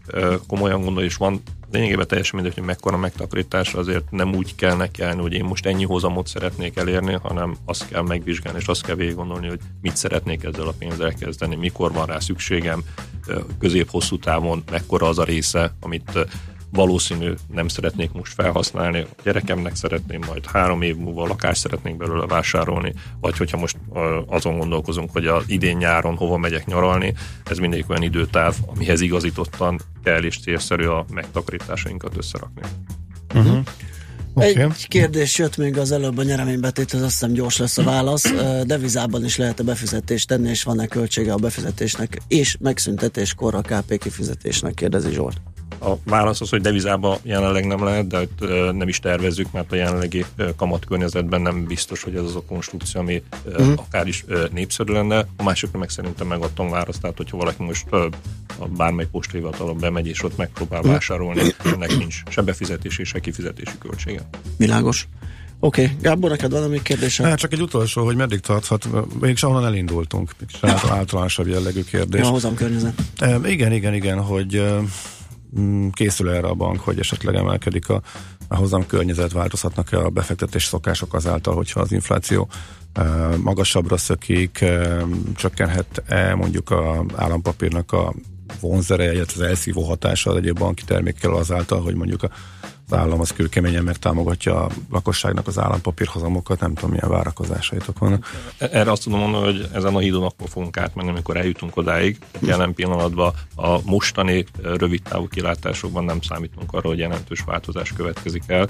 komolyan 0.48 0.82
gondol, 0.82 1.04
és 1.04 1.16
van 1.16 1.42
lényegében 1.72 2.08
teljesen 2.08 2.36
mindegy, 2.36 2.58
hogy 2.58 2.68
mekkora 2.68 2.98
megtakarítás, 2.98 3.74
azért 3.74 4.12
nem 4.12 4.36
úgy 4.36 4.56
kell 4.56 4.76
nekiállni, 4.76 5.22
hogy 5.22 5.34
én 5.34 5.44
most 5.44 5.66
ennyi 5.66 5.84
hozamot 5.86 6.28
szeretnék 6.28 6.78
elérni, 6.78 7.18
hanem 7.22 7.58
azt 7.66 7.88
kell 7.88 8.02
megvizsgálni, 8.02 8.60
és 8.60 8.68
azt 8.68 8.86
kell 8.86 8.96
végig 8.96 9.16
gondolni, 9.16 9.48
hogy 9.48 9.60
mit 9.82 9.98
szeretnék 9.98 10.44
ezzel 10.44 10.68
a 10.68 10.74
pénzzel 10.80 11.14
kezdeni, 11.14 11.56
mikor 11.56 11.92
van 11.92 12.06
rá 12.06 12.20
szükségem, 12.20 12.84
közép-hosszú 13.60 14.20
távon 14.20 14.64
mekkora 14.72 15.08
az 15.08 15.20
a 15.20 15.24
része, 15.24 15.76
amit 15.80 16.28
valószínű 16.72 17.34
nem 17.54 17.68
szeretnék 17.68 18.12
most 18.12 18.34
felhasználni, 18.34 19.00
a 19.00 19.22
gyerekemnek 19.24 19.76
szeretném 19.76 20.22
majd 20.28 20.46
három 20.46 20.82
év 20.82 20.96
múlva 20.96 21.28
lakást 21.28 21.62
szeretnék 21.62 21.98
belőle 21.98 22.26
vásárolni, 22.26 22.94
vagy 23.20 23.38
hogyha 23.38 23.58
most 23.58 23.78
azon 24.28 24.58
gondolkozunk, 24.58 25.12
hogy 25.12 25.26
az 25.26 25.44
idén 25.48 25.78
nyáron 25.78 26.16
hova 26.16 26.38
megyek 26.38 26.66
nyaralni, 26.66 27.14
ez 27.46 27.58
mindig 27.58 27.86
olyan 27.88 28.04
időtáv, 28.04 28.56
amihez 28.66 29.02
igazítottan 29.02 29.80
kell 30.04 30.24
és 30.24 30.40
célszerű 30.40 30.86
a 30.86 31.06
megtakarításainkat 31.14 32.18
összerakni. 32.18 32.62
Uh-huh. 33.36 33.60
Okay. 34.34 34.62
Egy 34.62 34.88
kérdés 34.88 35.38
jött 35.38 35.58
még 35.58 35.78
az 35.78 35.92
előbb 35.92 36.18
a 36.18 36.24
nyereménybetéthez, 36.24 37.02
azt 37.02 37.12
hiszem 37.12 37.32
gyors 37.32 37.58
lesz 37.58 37.78
a 37.78 37.84
válasz. 37.84 38.34
Devizában 38.64 39.26
is 39.26 39.38
lehet-e 39.38 39.64
befizetést 39.64 40.28
tenni, 40.28 40.50
és 40.50 40.64
van-e 40.64 40.88
költsége 40.88 41.34
a 41.34 41.38
befizetésnek, 41.38 42.22
és 42.28 42.58
megszüntetéskor 42.60 43.56
a 43.56 43.62
KP 43.62 43.98
kifizetésnek, 43.98 44.74
kérdezi 44.74 45.12
Zsolt. 45.12 45.42
A 45.80 45.94
válasz 46.04 46.42
az, 46.42 46.50
hogy 46.50 46.62
devizába 46.62 47.20
jelenleg 47.24 47.66
nem 47.66 47.84
lehet, 47.84 48.08
de 48.08 48.28
nem 48.72 48.88
is 48.88 49.00
tervezzük, 49.00 49.52
mert 49.52 49.72
a 49.72 49.76
jelenlegi 49.76 50.26
kamatkörnyezetben 50.56 51.42
nem 51.42 51.64
biztos, 51.64 52.04
hogy 52.04 52.16
ez 52.16 52.24
az 52.24 52.36
a 52.36 52.42
konstrukció, 52.48 53.02
ami 53.02 53.24
uh-huh. 53.46 53.74
akár 53.76 54.08
is 54.08 54.26
népszerű 54.52 54.94
lenne. 54.94 55.28
A 55.38 55.44
másikra 55.44 55.80
meg 55.80 55.90
szerintem 55.90 56.28
megadtam 56.28 56.70
választ, 56.70 57.02
tehát 57.02 57.18
hogyha 57.18 57.38
valaki 57.38 57.64
most 57.64 57.86
a 58.60 58.68
bármely 58.78 59.08
posthivatalon 59.12 59.78
bemegy 59.78 60.08
és 60.08 60.24
ott 60.24 60.38
megpróbál 60.38 60.80
uh-huh. 60.80 60.94
vásárolni, 60.94 61.42
ennek 61.64 61.98
nincs 61.98 62.24
se 62.30 62.42
befizetési, 62.42 63.04
se 63.04 63.20
kifizetési 63.20 63.78
költsége. 63.80 64.22
Világos. 64.58 65.08
Oké, 65.60 65.84
okay. 65.84 65.96
Gábor, 66.02 66.30
neked 66.30 66.52
van 66.52 66.70
még 66.70 66.82
kérdése? 66.82 67.24
Hát 67.24 67.38
csak 67.38 67.54
egy 67.54 67.62
utolsó, 67.62 68.06
hogy 68.06 68.16
meddig 68.16 68.40
tarthat, 68.40 68.88
mégis 69.20 69.44
ahonnan 69.44 69.66
elindultunk, 69.66 70.32
általánosabb 70.82 71.48
jellegű 71.48 71.84
kérdés. 71.84 72.22
A 72.22 72.28
hozam 72.28 72.54
környezet. 72.54 73.02
E, 73.18 73.40
igen, 73.46 73.72
igen, 73.72 73.94
igen, 73.94 74.22
hogy 74.22 74.62
Mm, 74.62 74.86
készül 75.92 76.30
erre 76.30 76.48
a 76.48 76.54
bank, 76.54 76.80
hogy 76.80 77.00
esetleg 77.00 77.36
emelkedik 77.36 77.90
a, 77.90 78.02
a 78.48 78.56
hozam 78.56 78.86
környezet, 78.86 79.32
változhatnak-e 79.32 79.98
a 79.98 80.10
befektetés 80.10 80.66
szokások 80.66 81.14
azáltal, 81.14 81.56
hogyha 81.56 81.80
az 81.80 81.92
infláció 81.92 82.48
e, 82.94 83.04
magasabbra 83.44 83.98
szökik, 83.98 84.62
e, 84.62 85.04
csökkenhet-e 85.36 86.36
mondjuk 86.36 86.70
a 86.70 87.06
állampapírnak 87.16 87.92
a 87.92 88.14
vonzereje, 88.60 89.14
illetve 89.14 89.44
az 89.44 89.50
elszívó 89.50 89.84
hatása 89.84 90.30
az 90.30 90.36
egyéb 90.36 90.60
banki 90.60 90.84
termékkel 90.84 91.34
azáltal, 91.34 91.82
hogy 91.82 91.96
mondjuk 91.96 92.24
a 92.24 92.30
az 92.90 92.98
állam 92.98 93.20
az 93.20 93.32
kőkeményen 93.32 93.84
megtámogatja 93.84 94.64
a 94.64 94.70
lakosságnak 94.92 95.48
az 95.48 95.60
állampapírhozamokat, 95.60 96.60
nem 96.60 96.74
tudom, 96.74 96.90
milyen 96.90 97.10
várakozásaitok 97.10 98.00
vannak. 98.00 98.26
Erre 98.58 98.92
azt 98.92 99.04
tudom 99.04 99.20
mondani, 99.20 99.44
hogy 99.46 99.70
ezen 99.74 99.96
a 99.96 100.00
hídon 100.00 100.24
akkor 100.24 100.50
fogunk 100.50 100.78
átmenni, 100.78 101.10
amikor 101.10 101.38
eljutunk 101.38 101.78
odáig. 101.78 102.20
Jelen 102.40 102.74
pillanatban 102.74 103.34
a 103.56 103.82
mostani 103.84 104.46
rövid 104.62 105.02
távú 105.02 105.28
kilátásokban 105.28 106.04
nem 106.04 106.22
számítunk 106.22 106.74
arra, 106.74 106.88
hogy 106.88 106.98
jelentős 106.98 107.42
változás 107.46 107.94
következik 107.94 108.44
el 108.48 108.68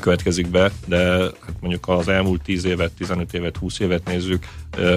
következik 0.00 0.48
be, 0.48 0.70
de 0.86 0.98
hát 1.22 1.54
mondjuk 1.60 1.88
az 1.88 2.08
elmúlt 2.08 2.42
10 2.42 2.64
évet, 2.64 2.92
15 2.92 3.34
évet, 3.34 3.56
20 3.56 3.78
évet 3.78 4.04
nézzük, 4.04 4.46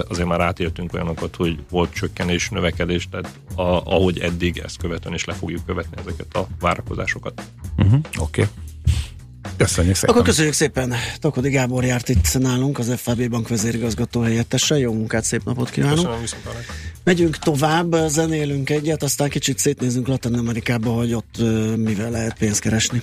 azért 0.08 0.28
már 0.28 0.40
átéltünk 0.40 0.92
olyanokat, 0.92 1.36
hogy 1.36 1.58
volt 1.70 1.92
csökkenés, 1.92 2.48
növekedés, 2.48 3.08
tehát 3.10 3.38
a, 3.54 3.62
ahogy 3.94 4.18
eddig 4.18 4.58
ezt 4.58 4.76
követően 4.76 5.14
is 5.14 5.24
le 5.24 5.32
fogjuk 5.32 5.66
követni 5.66 5.96
ezeket 6.00 6.36
a 6.36 6.46
várakozásokat. 6.60 7.42
Uh-huh, 7.76 8.00
Oké. 8.18 8.42
Okay. 8.42 8.52
Köszönjük 9.56 9.94
szépen. 9.94 10.14
Akkor 10.14 10.26
köszönjük 10.26 10.54
szépen. 10.54 10.94
Tokodi 11.18 11.50
Gábor 11.50 11.84
járt 11.84 12.08
itt 12.08 12.38
nálunk, 12.38 12.78
az 12.78 12.92
FAB 12.96 13.28
bank 13.28 13.48
vezérigazgató 13.48 14.20
helyettese. 14.20 14.78
Jó 14.78 14.92
munkát, 14.92 15.24
szép 15.24 15.44
napot 15.44 15.70
kívánunk. 15.70 16.20
Köszönöm, 16.20 16.24
Megyünk 17.04 17.38
tovább, 17.38 17.94
zenélünk 18.06 18.70
egyet, 18.70 19.02
aztán 19.02 19.28
kicsit 19.28 19.58
szétnézünk 19.58 20.06
Latin 20.06 20.34
Amerikába, 20.34 20.90
hogy 20.90 21.14
ott 21.14 21.38
mivel 21.76 22.10
lehet 22.10 22.38
pénzt 22.38 22.60
keresni. 22.60 23.02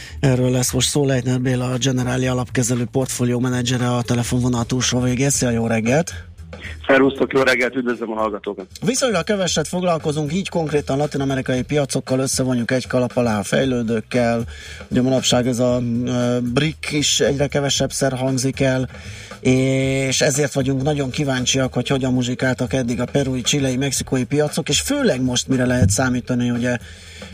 Erről 0.21 0.51
lesz 0.51 0.71
most 0.71 0.89
szó 0.89 1.05
Leitner 1.05 1.41
Béla, 1.41 1.71
a 1.71 1.77
Generáli 1.77 2.27
alapkezelő 2.27 2.85
portfólió 2.85 3.39
menedzsere 3.39 3.95
a 3.95 4.01
telefonvonal 4.01 4.65
túlsó 4.65 4.99
végén. 4.99 5.29
Szia, 5.29 5.49
jó 5.49 5.67
reggelt! 5.67 6.13
Szervusztok, 6.91 7.33
jó 7.33 7.41
reggelt, 7.41 7.75
üdvözlöm 7.75 8.11
a 8.11 8.15
hallgatókat! 8.15 8.65
Viszonylag 8.85 9.23
keveset 9.23 9.67
foglalkozunk, 9.67 10.33
így 10.33 10.49
konkrétan 10.49 10.97
latin-amerikai 10.97 11.61
piacokkal 11.61 12.19
összevonjuk 12.19 12.71
egy 12.71 12.87
kalap 12.87 13.11
alá 13.15 13.39
a 13.39 13.43
fejlődőkkel. 13.43 14.43
Ugye 14.89 15.01
manapság 15.01 15.47
ez 15.47 15.59
a 15.59 15.81
BRIC 16.41 16.91
is 16.91 17.19
egyre 17.19 17.47
kevesebb 17.47 17.91
szer 17.91 18.17
hangzik 18.17 18.59
el, 18.59 18.89
és 19.39 20.21
ezért 20.21 20.53
vagyunk 20.53 20.81
nagyon 20.81 21.09
kíváncsiak, 21.09 21.73
hogy 21.73 21.87
hogyan 21.87 22.13
muzsikáltak 22.13 22.73
eddig 22.73 22.99
a 22.99 23.05
perui, 23.05 23.41
csilei, 23.41 23.77
mexikói 23.77 24.23
piacok, 24.23 24.69
és 24.69 24.81
főleg 24.81 25.21
most 25.21 25.47
mire 25.47 25.65
lehet 25.65 25.89
számítani, 25.89 26.49
ugye 26.49 26.77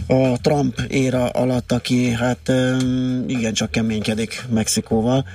a 0.07 0.41
Trump 0.41 0.81
éra 0.87 1.29
alatt, 1.29 1.71
aki 1.71 2.09
hát 2.09 2.49
um, 2.49 3.23
igencsak 3.27 3.71
keménykedik 3.71 4.45
Mexikóval. 4.49 5.25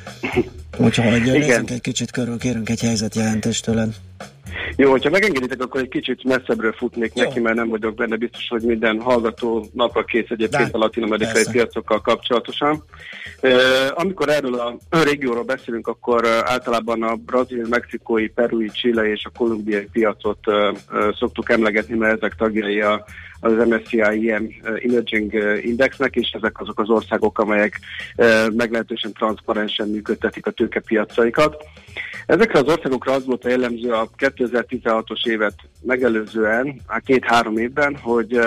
Úgyhogy 0.79 1.23
nézzünk 1.23 1.71
egy 1.71 1.81
kicsit 1.81 2.11
körül, 2.11 2.39
kérünk 2.39 2.69
egy 2.69 2.81
helyzetjelentést 2.81 3.65
tőled. 3.65 3.95
Jó, 4.77 4.91
hogyha 4.91 5.11
megengeditek, 5.11 5.63
akkor 5.63 5.81
egy 5.81 5.89
kicsit 5.89 6.25
messzebbről 6.25 6.73
futnék 6.73 7.13
Jó. 7.15 7.25
neki, 7.25 7.41
mert 7.41 7.57
nem 7.57 7.69
vagyok 7.69 7.95
benne 7.95 8.17
biztos, 8.17 8.49
hogy 8.49 8.63
minden 8.63 9.01
hallgató 9.01 9.67
napra 9.73 10.05
kész 10.05 10.29
egyébként 10.29 10.71
De, 10.71 10.77
a 10.77 10.79
latin-amerikai 10.79 11.45
piacokkal 11.51 12.01
kapcsolatosan. 12.01 12.85
Uh, 13.43 13.51
amikor 13.95 14.29
erről 14.29 14.55
a 14.55 14.79
régióról 15.03 15.43
beszélünk, 15.43 15.87
akkor 15.87 16.27
általában 16.27 17.03
a 17.03 17.15
brazil, 17.15 17.67
mexikói, 17.69 18.29
perui, 18.29 18.69
chile 18.69 19.11
és 19.11 19.25
a 19.25 19.39
kolumbiai 19.39 19.89
piacot 19.93 20.39
uh, 20.47 20.55
uh, 20.55 21.15
szoktuk 21.15 21.51
emlegetni, 21.51 21.97
mert 21.97 22.17
ezek 22.17 22.35
tagjai 22.35 22.81
a, 22.81 23.05
az 23.41 23.53
MSCI 23.69 24.31
EM 24.31 24.49
Emerging 24.63 25.33
Indexnek, 25.63 26.15
és 26.15 26.31
ezek 26.31 26.61
azok 26.61 26.81
az 26.81 26.89
országok, 26.89 27.39
amelyek 27.39 27.81
meglehetősen 28.53 29.13
transzparensen 29.13 29.89
működtetik 29.89 30.47
a 30.47 30.51
tőkepiacaikat. 30.51 31.65
Ezekre 32.27 32.59
az 32.59 32.69
országokra 32.69 33.13
az 33.13 33.27
volt 33.27 33.45
a 33.45 33.49
jellemző 33.49 33.93
a 33.93 34.11
2016-os 34.19 35.27
évet 35.27 35.55
megelőzően, 35.83 36.81
a 36.87 36.99
két-három 36.99 37.59
évben, 37.59 37.97
hogy 37.97 38.41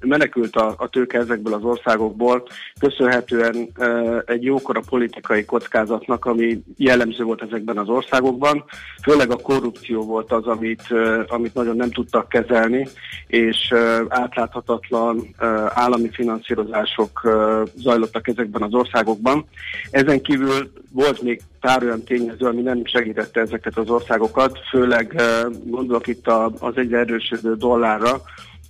menekült 0.00 0.56
a, 0.56 0.74
a 0.76 0.88
tőke 0.88 1.18
ezekből 1.18 1.54
az 1.54 1.62
országokból, 1.62 2.46
köszönhetően 2.80 3.68
e, 3.74 4.22
egy 4.26 4.42
jókora 4.42 4.80
politikai 4.88 5.44
kockázatnak, 5.44 6.24
ami 6.24 6.62
jellemző 6.76 7.24
volt 7.24 7.42
ezekben 7.42 7.78
az 7.78 7.88
országokban. 7.88 8.64
Főleg 9.02 9.30
a 9.30 9.36
korrupció 9.36 10.02
volt 10.02 10.32
az, 10.32 10.46
amit, 10.46 10.82
e, 10.90 11.24
amit 11.28 11.54
nagyon 11.54 11.76
nem 11.76 11.90
tudtak 11.90 12.28
kezelni, 12.28 12.88
és 13.26 13.70
e, 13.70 14.02
átláthatatlan 14.08 15.34
e, 15.38 15.46
állami 15.74 16.08
finanszírozások 16.12 17.20
e, 17.24 17.28
zajlottak 17.74 18.28
ezekben 18.28 18.62
az 18.62 18.74
országokban. 18.74 19.44
Ezen 19.90 20.20
kívül 20.22 20.72
volt 20.92 21.22
még 21.22 21.40
pár 21.60 21.82
olyan 21.82 22.04
tényező, 22.04 22.46
ami 22.46 22.62
nem 22.62 22.84
segítette 22.84 23.40
ezeket 23.40 23.78
az 23.78 23.88
országokat, 23.90 24.58
főleg 24.70 25.22
gondolok 25.64 26.06
itt 26.06 26.26
a, 26.26 26.52
az 26.58 26.76
egyre 26.76 26.98
erősödő 26.98 27.54
dollárra, 27.54 28.20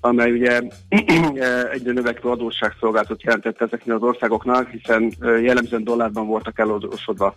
amely 0.01 0.31
ugye 0.31 0.61
egyre 1.73 1.93
növekvő 1.93 2.29
adósságszolgáltat 2.31 3.23
jelentett 3.23 3.61
ezeknél 3.61 3.95
az 3.95 4.03
országoknak, 4.03 4.69
hiszen 4.69 5.13
jellemzően 5.21 5.85
dollárban 5.85 6.27
voltak 6.27 6.59
eladósodva. 6.59 7.37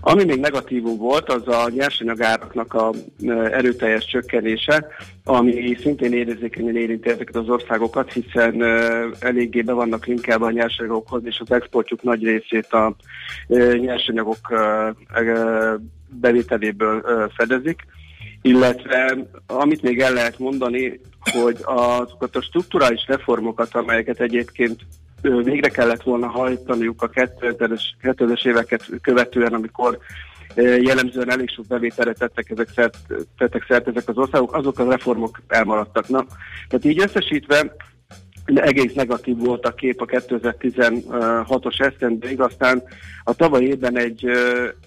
Ami 0.00 0.24
még 0.24 0.40
negatívum 0.40 0.96
volt, 0.96 1.28
az 1.28 1.48
a 1.48 1.68
nyersanyagáraknak 1.68 2.74
a 2.74 2.92
erőteljes 3.50 4.06
csökkenése, 4.06 4.86
ami 5.24 5.76
szintén 5.80 6.12
érzékenyen 6.12 6.76
érinti 6.76 7.08
ezeket 7.08 7.36
az 7.36 7.48
országokat, 7.48 8.12
hiszen 8.12 8.62
eléggé 9.20 9.62
be 9.62 9.72
vannak 9.72 10.06
linkelve 10.06 10.44
a 10.46 10.50
nyersanyagokhoz, 10.50 11.22
és 11.24 11.40
az 11.40 11.50
exportjuk 11.50 12.02
nagy 12.02 12.24
részét 12.24 12.72
a 12.72 12.96
nyersanyagok 13.78 14.38
bevételéből 16.08 17.30
fedezik 17.36 17.86
illetve 18.46 19.16
amit 19.46 19.82
még 19.82 20.00
el 20.00 20.12
lehet 20.12 20.38
mondani, 20.38 21.00
hogy 21.20 21.56
azokat 21.64 22.36
a 22.36 22.42
strukturális 22.42 23.04
reformokat, 23.06 23.74
amelyeket 23.74 24.20
egyébként 24.20 24.80
végre 25.22 25.68
kellett 25.68 26.02
volna 26.02 26.26
hajtaniuk 26.26 27.02
a 27.02 27.10
2000-es, 27.10 27.82
2000-es 28.02 28.46
éveket 28.46 28.84
követően, 29.02 29.52
amikor 29.52 29.98
jellemzően 30.56 31.30
elég 31.30 31.50
sok 31.50 31.66
bevételre 31.66 32.12
tettek, 32.12 32.50
ezek 32.50 32.68
szert, 32.74 32.96
tettek 33.38 33.64
szert 33.68 33.88
ezek 33.88 34.08
az 34.08 34.16
országok, 34.16 34.54
azok 34.54 34.78
a 34.78 34.90
reformok 34.90 35.40
elmaradtak. 35.48 36.08
Na, 36.08 36.26
tehát 36.68 36.84
így 36.84 37.00
összesítve 37.00 37.74
egész 38.54 38.92
negatív 38.92 39.36
volt 39.36 39.66
a 39.66 39.74
kép 39.74 40.00
a 40.00 40.04
2016-os 40.04 41.80
esztendőig, 41.80 42.40
aztán 42.40 42.82
a 43.24 43.34
tavaly 43.34 43.64
évben 43.64 43.98
egy 43.98 44.30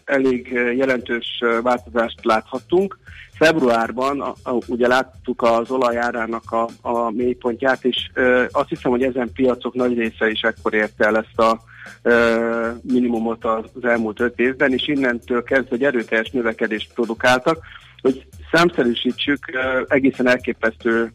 elég 0.05 0.47
jelentős 0.75 1.43
változást 1.61 2.25
láthattunk. 2.25 2.99
Februárban 3.39 4.21
a, 4.21 4.33
a, 4.43 4.57
ugye 4.67 4.87
láttuk 4.87 5.41
az 5.41 5.71
olajárának 5.71 6.51
a, 6.51 6.67
a 6.81 7.11
mélypontját, 7.11 7.85
és 7.85 8.09
ö, 8.13 8.43
azt 8.51 8.69
hiszem, 8.69 8.91
hogy 8.91 9.03
ezen 9.03 9.31
piacok 9.33 9.73
nagy 9.73 9.97
része 9.97 10.29
is 10.29 10.41
ekkor 10.41 10.73
érte 10.73 11.05
el 11.05 11.17
ezt 11.17 11.39
a 11.39 11.59
ö, 12.01 12.69
minimumot 12.81 13.45
az 13.45 13.83
elmúlt 13.83 14.19
öt 14.19 14.39
évben, 14.39 14.73
és 14.73 14.87
innentől 14.87 15.43
kezdve 15.43 15.75
egy 15.75 15.83
erőteljes 15.83 16.29
növekedést 16.29 16.93
produkáltak, 16.93 17.57
hogy 18.01 18.27
számszerűsítsük, 18.51 19.39
egészen 19.87 20.27
elképesztő 20.27 21.11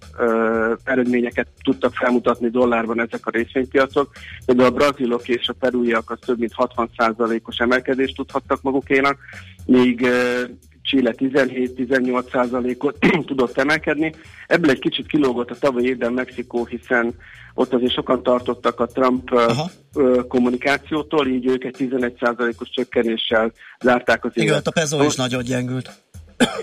eredményeket 0.85 1.47
tudtak 1.63 1.95
felmutatni 1.95 2.51
dollárban 2.51 3.01
ezek 3.01 3.27
a 3.27 3.31
részvénypiacok. 3.31 4.11
Például 4.47 4.69
a 4.69 4.75
brazilok 4.75 5.29
és 5.29 5.49
a 5.49 5.53
perúiak 5.53 6.11
az 6.11 6.19
több 6.27 6.39
mint 6.39 6.53
60%-os 6.57 7.57
emelkedést 7.57 8.17
tudhattak 8.17 8.63
magukénak, 8.63 9.19
míg 9.67 10.09
Chile 10.85 11.15
17-18 11.17 12.31
százalékot 12.31 12.99
tudott 13.27 13.59
emelkedni. 13.59 14.15
Ebből 14.47 14.71
egy 14.71 14.79
kicsit 14.79 15.07
kilógott 15.07 15.51
a 15.51 15.59
tavalyi 15.59 15.87
évben 15.87 16.13
Mexikó, 16.13 16.65
hiszen 16.65 17.15
ott 17.55 17.75
azért 17.75 17.93
sokan 17.93 18.23
tartottak 18.23 18.81
a 18.81 18.87
Trump 18.87 19.33
Aha. 19.33 19.71
kommunikációtól, 20.29 21.27
így 21.27 21.47
ők 21.47 21.65
egy 21.65 21.75
11 21.77 22.17
százalékos 22.21 22.71
csökkenéssel 22.71 23.53
zárták 23.81 24.25
az 24.25 24.31
évet. 24.35 24.49
Igen, 24.49 24.63
a 24.65 24.71
peso 24.71 25.05
is 25.05 25.15
nagyon 25.15 25.43
gyengült. 25.43 25.91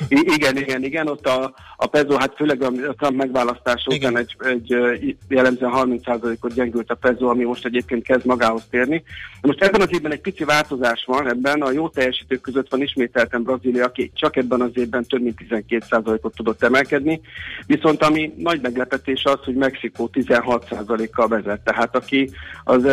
Igen, 0.08 0.58
igen, 0.58 0.84
igen, 0.84 1.08
ott 1.08 1.28
a, 1.28 1.54
a 1.78 1.88
peso, 1.88 2.16
hát 2.16 2.36
főleg 2.36 2.64
a 2.64 2.72
Trump 2.98 3.16
megválasztása 3.16 3.96
után 3.96 4.18
egy, 4.18 4.36
egy 4.40 5.16
jellemzően 5.28 5.72
30%-ot 5.76 6.54
gyengült 6.54 6.90
a 6.92 6.96
peso, 6.96 7.28
ami 7.28 7.44
most 7.44 7.66
egyébként 7.66 8.04
kezd 8.04 8.26
magához 8.26 8.64
térni. 8.70 9.04
Most 9.42 9.62
ebben 9.64 9.82
az 9.82 9.88
évben 9.92 10.12
egy 10.12 10.22
pici 10.22 10.44
változás 10.44 11.04
van, 11.06 11.30
ebben 11.30 11.62
a 11.62 11.72
jó 11.72 11.90
teljesítők 11.90 12.42
között 12.42 12.70
van 12.70 12.82
ismételten 12.82 13.44
Brazília, 13.44 13.86
aki 13.86 14.12
csak 14.14 14.36
ebben 14.36 14.62
az 14.62 14.72
évben 14.74 15.06
több 15.06 15.22
mint 15.22 15.40
12%-ot 15.50 16.36
tudott 16.36 16.64
emelkedni, 16.64 17.22
viszont 17.66 18.04
ami 18.04 18.34
nagy 18.38 18.62
meglepetés 18.62 19.24
az, 19.24 19.40
hogy 19.44 19.56
Mexikó 19.56 20.10
16%-kal 20.14 21.28
vezet, 21.28 21.62
tehát 21.62 21.96
aki 21.96 22.30
az 22.64 22.86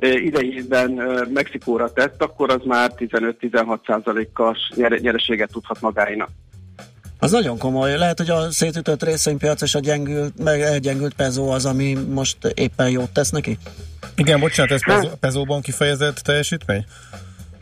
uh, 0.00 1.28
Mexikóra 1.32 1.92
tett, 1.92 2.22
akkor 2.22 2.50
az 2.50 2.60
már 2.64 2.92
15-16%-kal 2.96 4.56
nyereséget 5.00 5.50
tudhat 5.52 5.80
magáinak. 5.80 6.28
Az 7.18 7.30
nagyon 7.30 7.58
komoly. 7.58 7.96
Lehet, 7.96 8.18
hogy 8.18 8.30
a 8.30 8.50
szétütött 8.50 9.02
részvénypiac 9.02 9.62
és 9.62 9.74
a 9.74 9.78
gyengült, 9.78 10.42
meg 10.42 10.60
elgyengült 10.60 11.14
pezó 11.14 11.50
az, 11.50 11.66
ami 11.66 11.96
most 12.08 12.36
éppen 12.54 12.90
jót 12.90 13.10
tesz 13.10 13.30
neki? 13.30 13.58
Igen, 14.16 14.40
bocsánat, 14.40 14.72
ez 14.72 14.84
pezó, 14.84 15.08
pezóban 15.20 15.60
kifejezett 15.60 16.16
teljesítmény? 16.16 16.84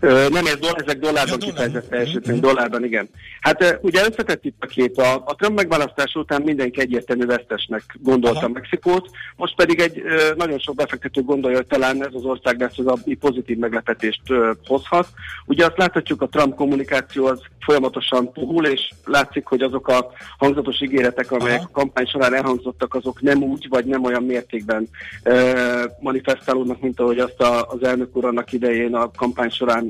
Ö, 0.00 0.28
nem, 0.28 0.46
ez, 0.46 0.56
ezek 0.84 0.98
dollárban 0.98 1.38
ja, 1.40 1.46
kifejezett 1.46 1.88
teljesítmény, 1.88 2.36
mm-hmm. 2.36 2.46
dollárban, 2.46 2.84
igen. 2.84 3.08
Hát 3.40 3.78
ugye 3.82 4.00
összetett 4.00 4.44
itt 4.44 4.56
a 4.60 4.66
kép. 4.66 4.98
A, 4.98 5.22
a 5.24 5.34
Trump 5.34 5.56
megválasztás 5.56 6.14
után 6.14 6.42
mindenki 6.42 6.80
egyértelmű 6.80 7.26
vesztesnek 7.26 7.82
gondolta 8.02 8.38
Aha. 8.38 8.48
Mexikót, 8.48 9.10
most 9.36 9.54
pedig 9.54 9.80
egy 9.80 10.02
ö, 10.04 10.34
nagyon 10.36 10.58
sok 10.58 10.74
befektető 10.74 11.22
gondolja, 11.22 11.56
hogy 11.56 11.66
talán 11.66 12.06
ez 12.06 12.14
az 12.14 12.24
ország 12.24 12.60
lesz 12.60 12.78
az, 12.78 12.86
ami 12.86 13.14
pozitív 13.14 13.56
meglepetést 13.58 14.20
ö, 14.28 14.50
hozhat. 14.66 15.08
Ugye 15.46 15.64
azt 15.64 15.78
láthatjuk, 15.78 16.22
a 16.22 16.28
Trump 16.28 16.54
kommunikáció 16.54 17.26
az 17.26 17.40
folyamatosan 17.60 18.32
puhul, 18.32 18.66
és 18.66 18.90
látszik, 19.04 19.46
hogy 19.46 19.62
azok 19.62 19.88
a 19.88 20.10
hangzatos 20.38 20.80
ígéretek, 20.80 21.32
amelyek 21.32 21.58
Aha. 21.58 21.68
a 21.72 21.78
kampány 21.78 22.06
során 22.06 22.34
elhangzottak, 22.34 22.94
azok 22.94 23.20
nem 23.20 23.42
úgy, 23.42 23.66
vagy 23.68 23.84
nem 23.84 24.04
olyan 24.04 24.22
mértékben 24.22 24.88
ö, 25.22 25.84
manifestálódnak, 26.00 26.80
mint 26.80 27.00
ahogy 27.00 27.18
azt 27.18 27.40
a, 27.40 27.68
az 27.68 27.82
elnök 27.82 28.16
úr 28.16 28.24
annak 28.24 28.52
idején 28.52 28.94
a 28.94 29.10
kampány 29.10 29.50
során 29.50 29.87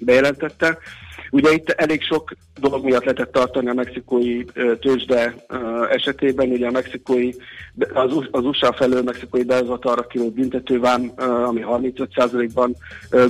bejelentette. 0.00 0.78
Ugye 1.30 1.52
itt 1.52 1.70
elég 1.70 2.02
sok 2.02 2.32
dolog 2.60 2.84
miatt 2.84 3.04
lehetett 3.04 3.32
tartani 3.32 3.68
a 3.68 3.74
mexikói 3.74 4.44
tőzsde 4.80 5.34
esetében, 5.90 6.50
ugye 6.50 6.66
a 6.66 6.70
mexikói, 6.70 7.30
az, 8.30 8.44
USA 8.44 8.72
felől 8.72 9.02
mexikói 9.02 9.42
arra 9.80 10.06
kiló 10.06 10.30
büntetővám, 10.30 11.12
ami 11.44 11.64
35%-ban 11.66 12.76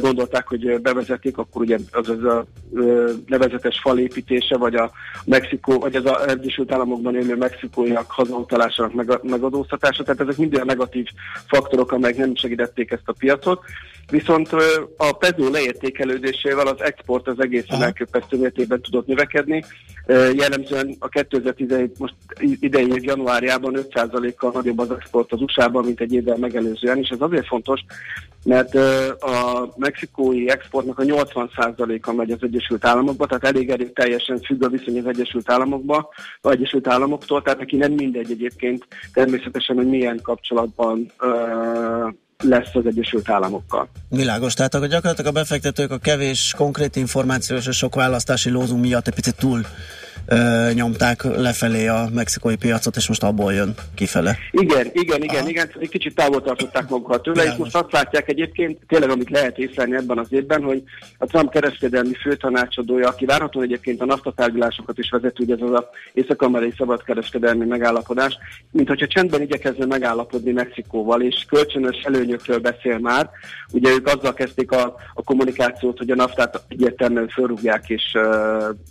gondolták, 0.01 0.47
hogy 0.47 0.81
bevezetik, 0.81 1.39
akkor 1.39 1.63
ugye 1.63 1.79
az, 1.91 2.09
az 2.09 2.25
a 2.25 2.47
nevezetes 3.27 3.81
falépítése, 3.81 4.57
vagy 4.57 4.75
a 4.75 4.91
Mexikó, 5.25 5.79
vagy 5.79 5.97
az 5.97 6.05
a 6.05 6.29
Egyesült 6.29 6.73
Államokban 6.73 7.17
élő 7.17 7.37
mexikóiak 7.37 8.11
hazautalásának 8.11 9.23
megadóztatása, 9.23 10.03
tehát 10.03 10.21
ezek 10.21 10.37
mind 10.37 10.55
olyan 10.55 10.67
negatív 10.67 11.07
faktorok, 11.47 11.93
amelyek 11.93 12.17
nem 12.17 12.35
segítették 12.35 12.91
ezt 12.91 13.03
a 13.05 13.15
piacot. 13.19 13.63
Viszont 14.11 14.49
a 14.97 15.13
pezó 15.13 15.51
leértékelődésével 15.51 16.67
az 16.67 16.81
export 16.81 17.29
az 17.29 17.41
egészen 17.77 17.83
elképesztő 17.83 18.39
mértékben 18.39 18.81
tudott 18.81 19.07
növekedni. 19.07 19.65
Jellemzően 20.33 20.97
a 20.99 21.09
2017 21.09 21.99
most 21.99 22.15
idei 22.39 22.87
év 22.87 23.05
januárjában 23.05 23.77
5%-kal 23.77 24.51
nagyobb 24.55 24.79
az 24.79 24.91
export 24.91 25.33
az 25.33 25.41
USA-ban, 25.41 25.85
mint 25.85 26.01
egy 26.01 26.13
évvel 26.13 26.37
megelőzően, 26.37 26.99
és 26.99 27.09
ez 27.09 27.21
azért 27.21 27.47
fontos, 27.47 27.81
mert 28.45 28.75
a 29.21 29.69
mexikói 29.77 30.49
exportnak 30.51 30.99
a 30.99 31.03
80%-a 31.03 32.13
megy 32.13 32.31
az 32.31 32.43
Egyesült 32.43 32.85
Államokba, 32.85 33.27
tehát 33.27 33.45
elég 33.45 33.71
elég 33.71 33.93
teljesen 33.93 34.41
függ 34.41 34.65
a 34.65 34.69
viszony 34.69 34.99
az 34.99 35.07
Egyesült 35.07 35.51
Államokba, 35.51 36.09
vagy 36.41 36.57
Egyesült 36.57 36.89
Államoktól, 36.89 37.43
tehát 37.43 37.59
neki 37.59 37.77
nem 37.77 37.93
mindegy 37.93 38.31
egyébként 38.31 38.87
természetesen, 39.13 39.77
hogy 39.77 39.89
milyen 39.89 40.21
kapcsolatban 40.23 41.13
lesz 42.45 42.75
az 42.75 42.87
Egyesült 42.87 43.31
Államokkal. 43.31 43.89
Világos, 44.09 44.55
tehát 44.55 44.75
akkor 44.75 44.89
gyakorlatilag 44.89 45.31
a 45.31 45.39
befektetők 45.39 45.91
a 45.91 45.99
kevés 45.99 46.55
konkrét 46.57 46.97
információs 46.97 47.67
és 47.67 47.77
sok 47.77 47.95
választási 47.95 48.51
lózunk 48.51 48.81
miatt 48.81 49.07
egy 49.07 49.15
picit 49.15 49.37
túl 49.37 49.67
ö, 50.27 50.71
nyomták 50.75 51.23
lefelé 51.23 51.87
a 51.87 52.09
mexikói 52.15 52.57
piacot, 52.57 52.97
és 52.97 53.09
most 53.09 53.23
abból 53.23 53.53
jön 53.53 53.75
kifele. 53.95 54.37
Igen, 54.51 54.87
igen, 54.93 55.23
igen, 55.23 55.41
Aha. 55.41 55.49
igen, 55.49 55.71
egy 55.79 55.89
kicsit 55.89 56.15
távol 56.15 56.43
tartották 56.43 56.89
magukat 56.89 57.23
tőle, 57.23 57.45
és 57.45 57.55
most 57.57 57.77
azt 57.77 57.93
látják 57.93 58.29
egyébként, 58.29 58.79
tényleg 58.89 59.11
amit 59.11 59.31
lehet 59.31 59.59
észlelni 59.59 59.97
ebben 59.97 60.19
az 60.19 60.27
évben, 60.31 60.63
hogy 60.63 60.83
a 61.19 61.27
Trump 61.27 61.51
kereskedelmi 61.51 62.15
főtanácsadója, 62.15 63.09
aki 63.09 63.25
várható 63.25 63.61
egyébként 63.61 64.01
a 64.01 64.05
NAFTA 64.05 64.33
tárgyalásokat 64.33 64.99
is 64.99 65.11
vezető, 65.11 65.45
ugye 65.45 65.55
ez 65.55 65.63
az 65.63 65.73
a 65.73 65.89
észak-amerikai 66.13 66.75
szabadkereskedelmi 66.77 67.65
megállapodás, 67.65 68.39
mint 68.71 68.89
hogyha 68.89 69.07
csendben 69.07 69.43
igyekezne 69.43 69.87
megállapodni 69.87 70.53
Mexikóval, 70.53 71.23
és 71.23 71.45
kölcsönös 71.49 72.03
előnyökről 72.03 72.59
beszél 72.59 72.99
már. 72.99 73.31
Ugye 73.73 73.91
ők 73.91 74.07
azzal 74.07 74.35
kezdték 74.35 74.71
a, 74.71 74.95
a 75.15 75.23
kommunikációt, 75.23 75.99
hogy 75.99 76.11
a 76.11 76.15
NAFTA-t 76.15 76.61
egyértelműen 76.69 77.29
fölrúgják, 77.29 77.89
és 77.89 78.03
uh, 78.15 78.23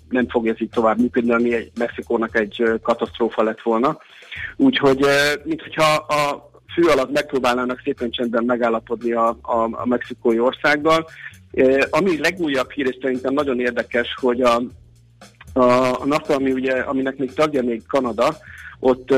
nem 0.09 0.27
fog 0.29 0.47
ez 0.47 0.61
így 0.61 0.69
tovább 0.69 0.99
működni 0.99 1.24
ami 1.31 1.53
egy 1.53 1.71
Mexikónak 1.77 2.39
egy 2.39 2.63
katasztrófa 2.81 3.43
lett 3.43 3.61
volna. 3.61 3.99
Úgyhogy, 4.55 5.05
mint 5.43 5.61
hogyha 5.61 5.93
a 5.93 6.49
fő 6.73 6.87
alatt 6.87 7.11
megpróbálnának 7.11 7.81
szépen 7.83 8.09
csendben 8.09 8.43
megállapodni 8.43 9.11
a, 9.11 9.27
a, 9.41 9.69
a 9.71 9.85
mexikói 9.85 10.39
országgal. 10.39 11.07
Ami 11.89 12.19
legújabb 12.19 12.71
hír, 12.71 12.87
és 12.87 12.97
szerintem 13.01 13.33
nagyon 13.33 13.59
érdekes, 13.59 14.15
hogy 14.19 14.41
a, 14.41 14.61
a, 15.53 15.61
a 16.01 16.05
NAFTA, 16.05 16.33
ami 16.35 16.51
ugye, 16.51 16.73
aminek 16.73 17.17
még 17.17 17.33
tagja 17.33 17.63
még 17.63 17.81
Kanada, 17.87 18.37
ott 18.79 19.13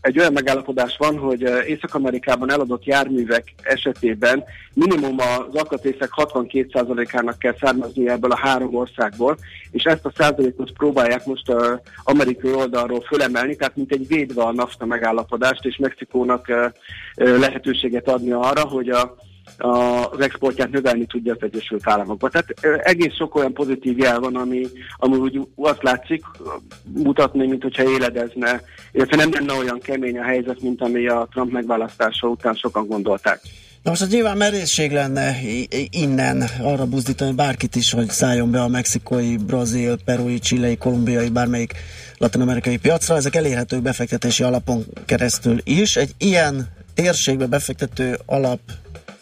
egy 0.00 0.18
olyan 0.18 0.32
megállapodás 0.32 0.96
van, 0.96 1.18
hogy 1.18 1.44
eh, 1.44 1.68
Észak-Amerikában 1.68 2.50
eladott 2.50 2.84
járművek 2.84 3.54
esetében 3.62 4.44
minimum 4.74 5.16
az 5.18 5.54
alkatrészek 5.54 6.10
62%-ának 6.16 7.38
kell 7.38 7.54
származni 7.60 8.08
ebből 8.08 8.30
a 8.30 8.38
három 8.38 8.74
országból, 8.74 9.36
és 9.70 9.82
ezt 9.82 10.04
a 10.04 10.12
százalékot 10.16 10.72
próbálják 10.72 11.24
most 11.24 11.48
az 11.50 11.62
eh, 11.62 11.78
amerikai 12.02 12.52
oldalról 12.52 13.00
fölemelni, 13.00 13.56
tehát 13.56 13.76
mint 13.76 13.92
egy 13.92 14.06
védve 14.06 14.42
a 14.42 14.52
NAFTA 14.52 14.86
megállapodást, 14.86 15.64
és 15.64 15.76
Mexikónak 15.76 16.48
eh, 16.48 16.70
lehetőséget 17.14 18.08
adni 18.08 18.32
arra, 18.32 18.64
hogy 18.64 18.88
a 18.88 19.16
az 19.56 20.20
exportját 20.20 20.70
növelni 20.70 21.06
tudja 21.06 21.32
az 21.32 21.42
Egyesült 21.42 21.82
Államokba. 21.84 22.28
Tehát 22.28 22.48
egész 22.82 23.14
sok 23.14 23.34
olyan 23.34 23.52
pozitív 23.52 23.98
jel 23.98 24.20
van, 24.20 24.36
ami, 24.36 24.66
ami 24.96 25.16
úgy 25.16 25.40
azt 25.56 25.82
látszik 25.82 26.24
mutatni, 26.82 27.46
mint 27.46 27.62
hogyha 27.62 27.90
éledezne, 27.90 28.62
illetve 28.92 29.16
nem 29.16 29.32
lenne 29.32 29.52
olyan 29.52 29.80
kemény 29.80 30.18
a 30.18 30.24
helyzet, 30.24 30.60
mint 30.60 30.82
ami 30.82 31.06
a 31.06 31.28
Trump 31.32 31.52
megválasztása 31.52 32.26
után 32.26 32.54
sokan 32.54 32.86
gondolták. 32.86 33.40
Na 33.82 33.90
most 33.90 34.02
az 34.02 34.12
nyilván 34.12 34.36
merészség 34.36 34.92
lenne 34.92 35.36
innen 35.90 36.44
arra 36.62 36.86
buzdítani 36.86 37.32
bárkit 37.32 37.76
is, 37.76 37.92
hogy 37.92 38.08
szálljon 38.08 38.50
be 38.50 38.62
a 38.62 38.68
mexikói, 38.68 39.36
brazil, 39.36 39.98
perui, 40.04 40.38
csilei, 40.38 40.76
kolumbiai, 40.76 41.28
bármelyik 41.28 41.74
latin-amerikai 42.18 42.76
piacra. 42.76 43.16
Ezek 43.16 43.34
elérhetők 43.34 43.82
befektetési 43.82 44.42
alapon 44.42 44.84
keresztül 45.06 45.60
is. 45.64 45.96
Egy 45.96 46.10
ilyen 46.18 46.68
térségbe 46.94 47.46
befektető 47.46 48.18
alap 48.26 48.60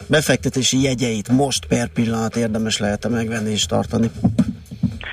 befektetési 0.09 0.81
jegyeit 0.81 1.29
most 1.29 1.65
per 1.65 1.87
pillanat 1.87 2.35
érdemes 2.35 2.77
lehet 2.77 3.09
megvenni 3.09 3.51
és 3.51 3.65
tartani? 3.65 4.11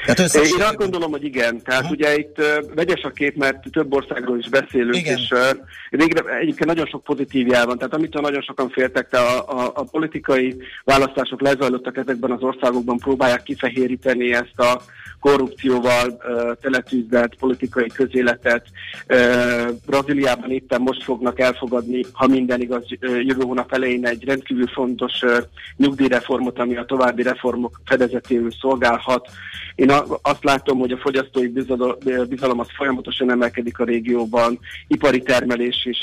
Tehát 0.05 0.35
Én 0.35 0.63
azt 0.63 0.77
gondolom, 0.77 1.11
hogy 1.11 1.25
igen. 1.25 1.63
Tehát 1.63 1.83
uh-huh. 1.83 1.97
ugye 1.97 2.19
itt 2.19 2.39
uh, 2.39 2.75
vegyes 2.75 3.03
a 3.03 3.11
kép, 3.11 3.37
mert 3.37 3.71
több 3.71 3.95
országról 3.95 4.39
is 4.39 4.49
beszélünk, 4.49 4.97
igen. 4.97 5.19
és 5.19 5.31
uh, 5.31 5.39
végre 5.91 6.39
egyébként 6.39 6.65
nagyon 6.69 6.87
sok 6.87 7.03
pozitív 7.03 7.47
jel 7.47 7.67
van. 7.67 7.79
Tehát 7.79 7.95
amitől 7.95 8.23
nagyon 8.23 8.43
sokan 8.43 8.69
féltek, 8.69 9.13
a, 9.13 9.39
a, 9.39 9.73
a 9.75 9.83
politikai 9.83 10.57
választások 10.85 11.41
lezajlottak 11.41 11.97
ezekben 11.97 12.31
az 12.31 12.43
országokban, 12.43 12.99
próbálják 12.99 13.43
kifehéríteni 13.43 14.33
ezt 14.33 14.59
a 14.59 14.83
korrupcióval 15.25 16.19
teletűzdelt 16.61 17.35
politikai 17.35 17.87
közéletet. 17.87 18.67
Brazíliában 19.87 20.51
éppen 20.51 20.81
most 20.81 21.03
fognak 21.03 21.41
elfogadni, 21.41 22.05
ha 22.13 22.27
minden 22.27 22.61
igaz, 22.61 22.85
jövő 23.01 23.43
hónap 23.43 23.73
elején 23.73 24.07
egy 24.07 24.25
rendkívül 24.25 24.67
fontos 24.67 25.13
nyugdíjreformot, 25.77 26.59
ami 26.59 26.77
a 26.77 26.85
további 26.85 27.23
reformok 27.23 27.81
fedezetéül 27.85 28.51
szolgálhat. 28.61 29.29
Én 29.75 29.93
azt 30.23 30.45
látom, 30.45 30.79
hogy 30.79 30.93
a 30.93 30.99
fogyasztói 30.99 31.49
bizalom, 32.29 32.59
az 32.59 32.69
folyamatosan 32.77 33.31
emelkedik 33.31 33.79
a 33.79 33.85
régióban, 33.85 34.59
ipari 34.89 35.23
termelés 35.23 35.85
is 35.85 35.99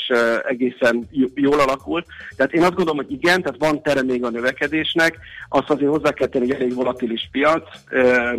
egészen 0.48 1.08
jól 1.34 1.60
alakul. 1.60 2.04
Tehát 2.36 2.52
én 2.52 2.62
azt 2.62 2.74
gondolom, 2.74 2.96
hogy 2.96 3.12
igen, 3.12 3.42
tehát 3.42 3.58
van 3.58 3.82
tere 3.82 4.02
még 4.02 4.24
a 4.24 4.30
növekedésnek, 4.30 5.18
azt 5.48 5.70
azért 5.70 5.90
hozzá 5.90 6.12
kell 6.12 6.28
tenni, 6.28 6.46
hogy 6.46 6.54
elég 6.54 6.74
volatilis 6.74 7.28
piac, 7.32 7.62
eh, 7.90 8.32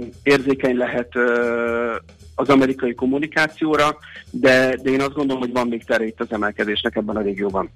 érzékeny 0.73 0.77
lehet 0.77 1.15
eh, 1.15 1.95
az 2.35 2.49
amerikai 2.49 2.93
kommunikációra, 2.95 3.97
de, 4.31 4.75
de 4.81 4.89
én 4.89 5.01
azt 5.01 5.13
gondolom, 5.13 5.41
hogy 5.41 5.51
van 5.51 5.67
még 5.67 5.83
tere 5.83 6.05
itt 6.05 6.19
az 6.19 6.27
emelkedésnek 6.29 6.95
ebben 6.95 7.15
a 7.15 7.21
régióban. 7.21 7.69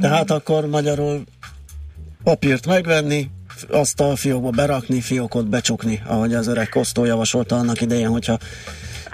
Tehát 0.00 0.30
akkor 0.30 0.66
magyarul 0.66 1.22
papírt 2.24 2.66
megvenni, 2.66 3.30
azt 3.68 4.00
a 4.00 4.16
fiókba 4.16 4.50
berakni, 4.50 5.00
fiókot 5.00 5.48
becsukni, 5.48 6.02
ahogy 6.06 6.34
az 6.34 6.46
öreg 6.46 6.68
Kosztó 6.68 7.04
javasolta 7.04 7.56
annak 7.56 7.80
idején, 7.80 8.08
hogyha 8.08 8.38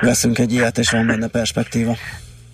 veszünk 0.00 0.38
egy 0.38 0.52
ilyet, 0.52 0.78
és 0.78 0.90
van 0.90 1.06
benne 1.06 1.26
perspektíva. 1.26 1.96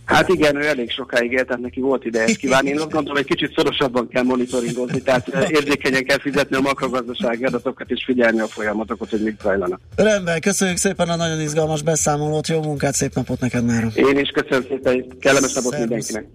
Hát 0.09 0.29
igen, 0.29 0.57
ő 0.57 0.67
elég 0.67 0.91
sokáig 0.91 1.33
élt, 1.33 1.47
tehát 1.47 1.63
neki 1.63 1.81
volt 1.81 2.05
ideje 2.05 2.25
ezt 2.25 2.37
kívánni. 2.37 2.69
Én 2.69 2.79
azt 2.79 2.91
gondolom, 2.91 3.17
egy 3.17 3.25
kicsit 3.25 3.53
szorosabban 3.55 4.09
kell 4.09 4.23
monitoringozni, 4.23 5.03
tehát 5.03 5.29
eh, 5.29 5.51
érzékenyen 5.51 6.05
kell 6.05 6.19
fizetni 6.19 6.57
a 6.57 6.61
makrogazdasági 6.61 7.45
adatokat, 7.45 7.91
és 7.91 8.05
figyelni 8.05 8.41
a 8.41 8.47
folyamatokat, 8.47 9.11
hogy 9.11 9.23
mit 9.23 9.41
zajlanak. 9.43 9.81
Rendben, 9.97 10.41
köszönjük 10.41 10.77
szépen 10.77 11.09
a 11.09 11.17
nagyon 11.17 11.41
izgalmas 11.41 11.83
beszámolót, 11.83 12.49
jó 12.49 12.63
munkát, 12.63 12.95
szép 12.95 13.15
napot 13.15 13.41
neked 13.41 13.65
már. 13.65 13.93
Én 13.95 14.19
is 14.19 14.29
köszönöm 14.29 14.65
szépen, 14.69 15.07
kellemes 15.21 15.53
napot 15.53 15.71
Szervusz. 15.71 15.89
mindenkinek. 15.89 16.27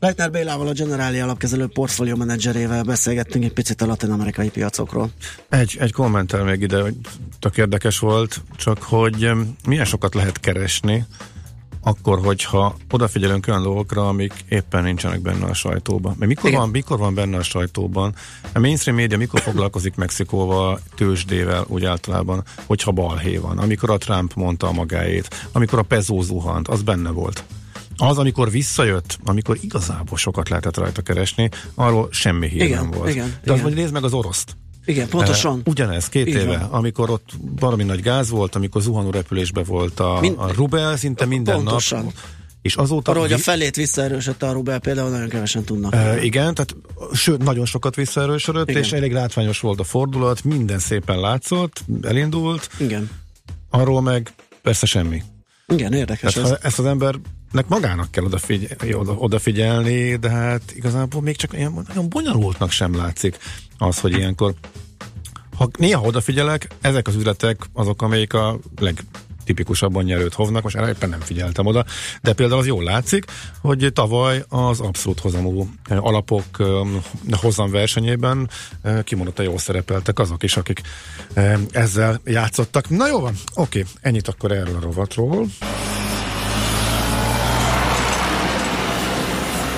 Leitner 0.00 0.30
Bélával, 0.30 0.66
a 0.66 0.72
Generáli 0.72 1.18
alapkezelő 1.18 1.66
portfólió 1.66 2.16
menedzserével 2.16 2.82
beszélgettünk 2.82 3.44
egy 3.44 3.52
picit 3.52 3.82
a 3.82 3.86
latin-amerikai 3.86 4.50
piacokról. 4.50 5.10
Egy, 5.48 5.76
egy 5.80 5.92
kommentel 5.92 6.44
még 6.44 6.60
ide, 6.60 6.80
hogy 6.80 6.94
tök 7.38 7.56
érdekes 7.56 7.98
volt, 7.98 8.36
csak 8.56 8.82
hogy 8.82 9.30
milyen 9.66 9.84
sokat 9.84 10.14
lehet 10.14 10.40
keresni, 10.40 11.04
akkor, 11.86 12.20
hogyha 12.24 12.76
odafigyelünk 12.90 13.46
olyan 13.48 13.62
dolgokra, 13.62 14.08
amik 14.08 14.32
éppen 14.48 14.82
nincsenek 14.82 15.20
benne 15.20 15.44
a 15.44 15.54
sajtóban. 15.54 16.14
Mert 16.18 16.28
mikor 16.30 16.50
van, 16.50 16.68
mikor 16.68 16.98
van 16.98 17.14
benne 17.14 17.36
a 17.36 17.42
sajtóban? 17.42 18.14
A 18.52 18.58
mainstream 18.58 18.96
média 18.96 19.16
mikor 19.16 19.40
foglalkozik 19.40 19.94
Mexikóval, 19.94 20.80
tőzsdével 20.94 21.64
úgy 21.68 21.84
általában, 21.84 22.42
hogyha 22.64 22.90
balhé 22.90 23.36
van? 23.36 23.58
Amikor 23.58 23.90
a 23.90 23.98
Trump 23.98 24.34
mondta 24.34 24.66
a 24.66 24.72
magáét, 24.72 25.48
amikor 25.52 25.78
a 25.78 25.82
pezó 25.82 26.20
zuhant, 26.20 26.68
az 26.68 26.82
benne 26.82 27.10
volt. 27.10 27.44
Az, 27.96 28.18
amikor 28.18 28.50
visszajött, 28.50 29.18
amikor 29.24 29.58
igazából 29.60 30.18
sokat 30.18 30.48
lehetett 30.48 30.76
rajta 30.76 31.02
keresni, 31.02 31.48
arról 31.74 32.08
semmi 32.10 32.48
hír 32.48 32.62
Igen, 32.62 32.82
nem 32.82 32.90
volt. 32.90 33.10
igen, 33.10 33.28
De 33.44 33.52
az, 33.52 33.58
igen. 33.58 33.62
hogy 33.62 33.74
nézd 33.74 33.92
meg 33.92 34.04
az 34.04 34.12
oroszt. 34.12 34.56
Igen, 34.86 35.08
pontosan. 35.08 35.60
Ugyanez, 35.64 36.08
két 36.08 36.26
Így 36.26 36.34
éve, 36.34 36.68
amikor 36.70 37.10
ott 37.10 37.30
valami 37.60 37.84
nagy 37.84 38.00
gáz 38.00 38.30
volt, 38.30 38.54
amikor 38.54 38.82
zuhanó 38.82 39.10
repülésbe 39.10 39.64
volt 39.64 40.00
a, 40.00 40.18
Min- 40.20 40.38
a 40.38 40.52
Rubel 40.54 40.96
szinte 40.96 41.24
minden 41.24 41.54
Pontosan. 41.54 42.04
nap. 42.04 42.12
És 42.62 42.76
azóta... 42.76 43.10
Arról, 43.10 43.22
hogy 43.22 43.32
a 43.32 43.38
felét 43.38 43.76
visszaerősödte 43.76 44.48
a 44.48 44.52
Rubel, 44.52 44.78
például 44.78 45.10
nagyon 45.10 45.28
kevesen 45.28 45.64
tudnak. 45.64 45.94
Uh, 45.94 46.24
igen, 46.24 46.54
tehát 46.54 46.76
sőt, 47.12 47.42
nagyon 47.42 47.64
sokat 47.64 47.94
visszaerősödött, 47.94 48.68
Igen. 48.68 48.82
és 48.82 48.92
elég 48.92 49.12
látványos 49.12 49.60
volt 49.60 49.80
a 49.80 49.84
fordulat, 49.84 50.44
minden 50.44 50.78
szépen 50.78 51.20
látszott, 51.20 51.84
elindult. 52.02 52.68
Igen. 52.78 53.10
Arról 53.70 54.02
meg 54.02 54.32
persze 54.62 54.86
semmi. 54.86 55.22
Igen, 55.72 55.92
érdekes 55.92 56.32
Tehát 56.32 56.50
ez. 56.50 56.58
ezt 56.62 56.78
az 56.78 56.84
embernek 56.84 57.68
magának 57.68 58.10
kell 58.10 58.24
odafigyelni, 58.24 58.94
oda, 58.94 59.12
odafigyelni, 59.12 60.16
de 60.16 60.30
hát 60.30 60.62
igazából 60.74 61.22
még 61.22 61.36
csak 61.36 61.52
olyan, 61.52 61.84
nagyon 61.86 62.08
bonyolultnak 62.08 62.70
sem 62.70 62.96
látszik 62.96 63.38
az, 63.78 64.00
hogy 64.00 64.12
ilyenkor 64.12 64.54
ha 65.56 65.68
néha 65.78 66.02
odafigyelek, 66.02 66.68
ezek 66.80 67.06
az 67.08 67.14
üzletek 67.14 67.60
azok, 67.72 68.02
amelyik 68.02 68.32
a 68.32 68.58
legtipikusabban 69.46 70.04
nyerőt 70.04 70.34
hovnak, 70.34 70.62
most 70.62 70.76
erre 70.76 70.88
éppen 70.88 71.08
nem 71.08 71.20
figyeltem 71.20 71.66
oda, 71.66 71.84
de 72.22 72.32
például 72.32 72.60
az 72.60 72.66
jól 72.66 72.84
látszik, 72.84 73.24
hogy 73.60 73.90
tavaly 73.92 74.44
az 74.48 74.80
abszolút 74.80 75.20
hozamú 75.20 75.68
eh, 75.88 76.04
alapok 76.04 76.44
eh, 76.58 76.66
hozam 77.40 77.70
versenyében 77.70 78.50
eh, 78.82 79.02
kimondottan 79.02 79.44
jól 79.44 79.58
szerepeltek 79.58 80.18
azok 80.18 80.42
is, 80.42 80.56
akik 80.56 80.80
ezzel 81.70 82.20
játszottak. 82.24 82.88
Na 82.88 83.08
jó 83.08 83.20
van, 83.20 83.34
oké, 83.54 83.84
ennyit 84.00 84.28
akkor 84.28 84.52
erről 84.52 84.76
a 84.76 84.80
rovatról. 84.80 85.46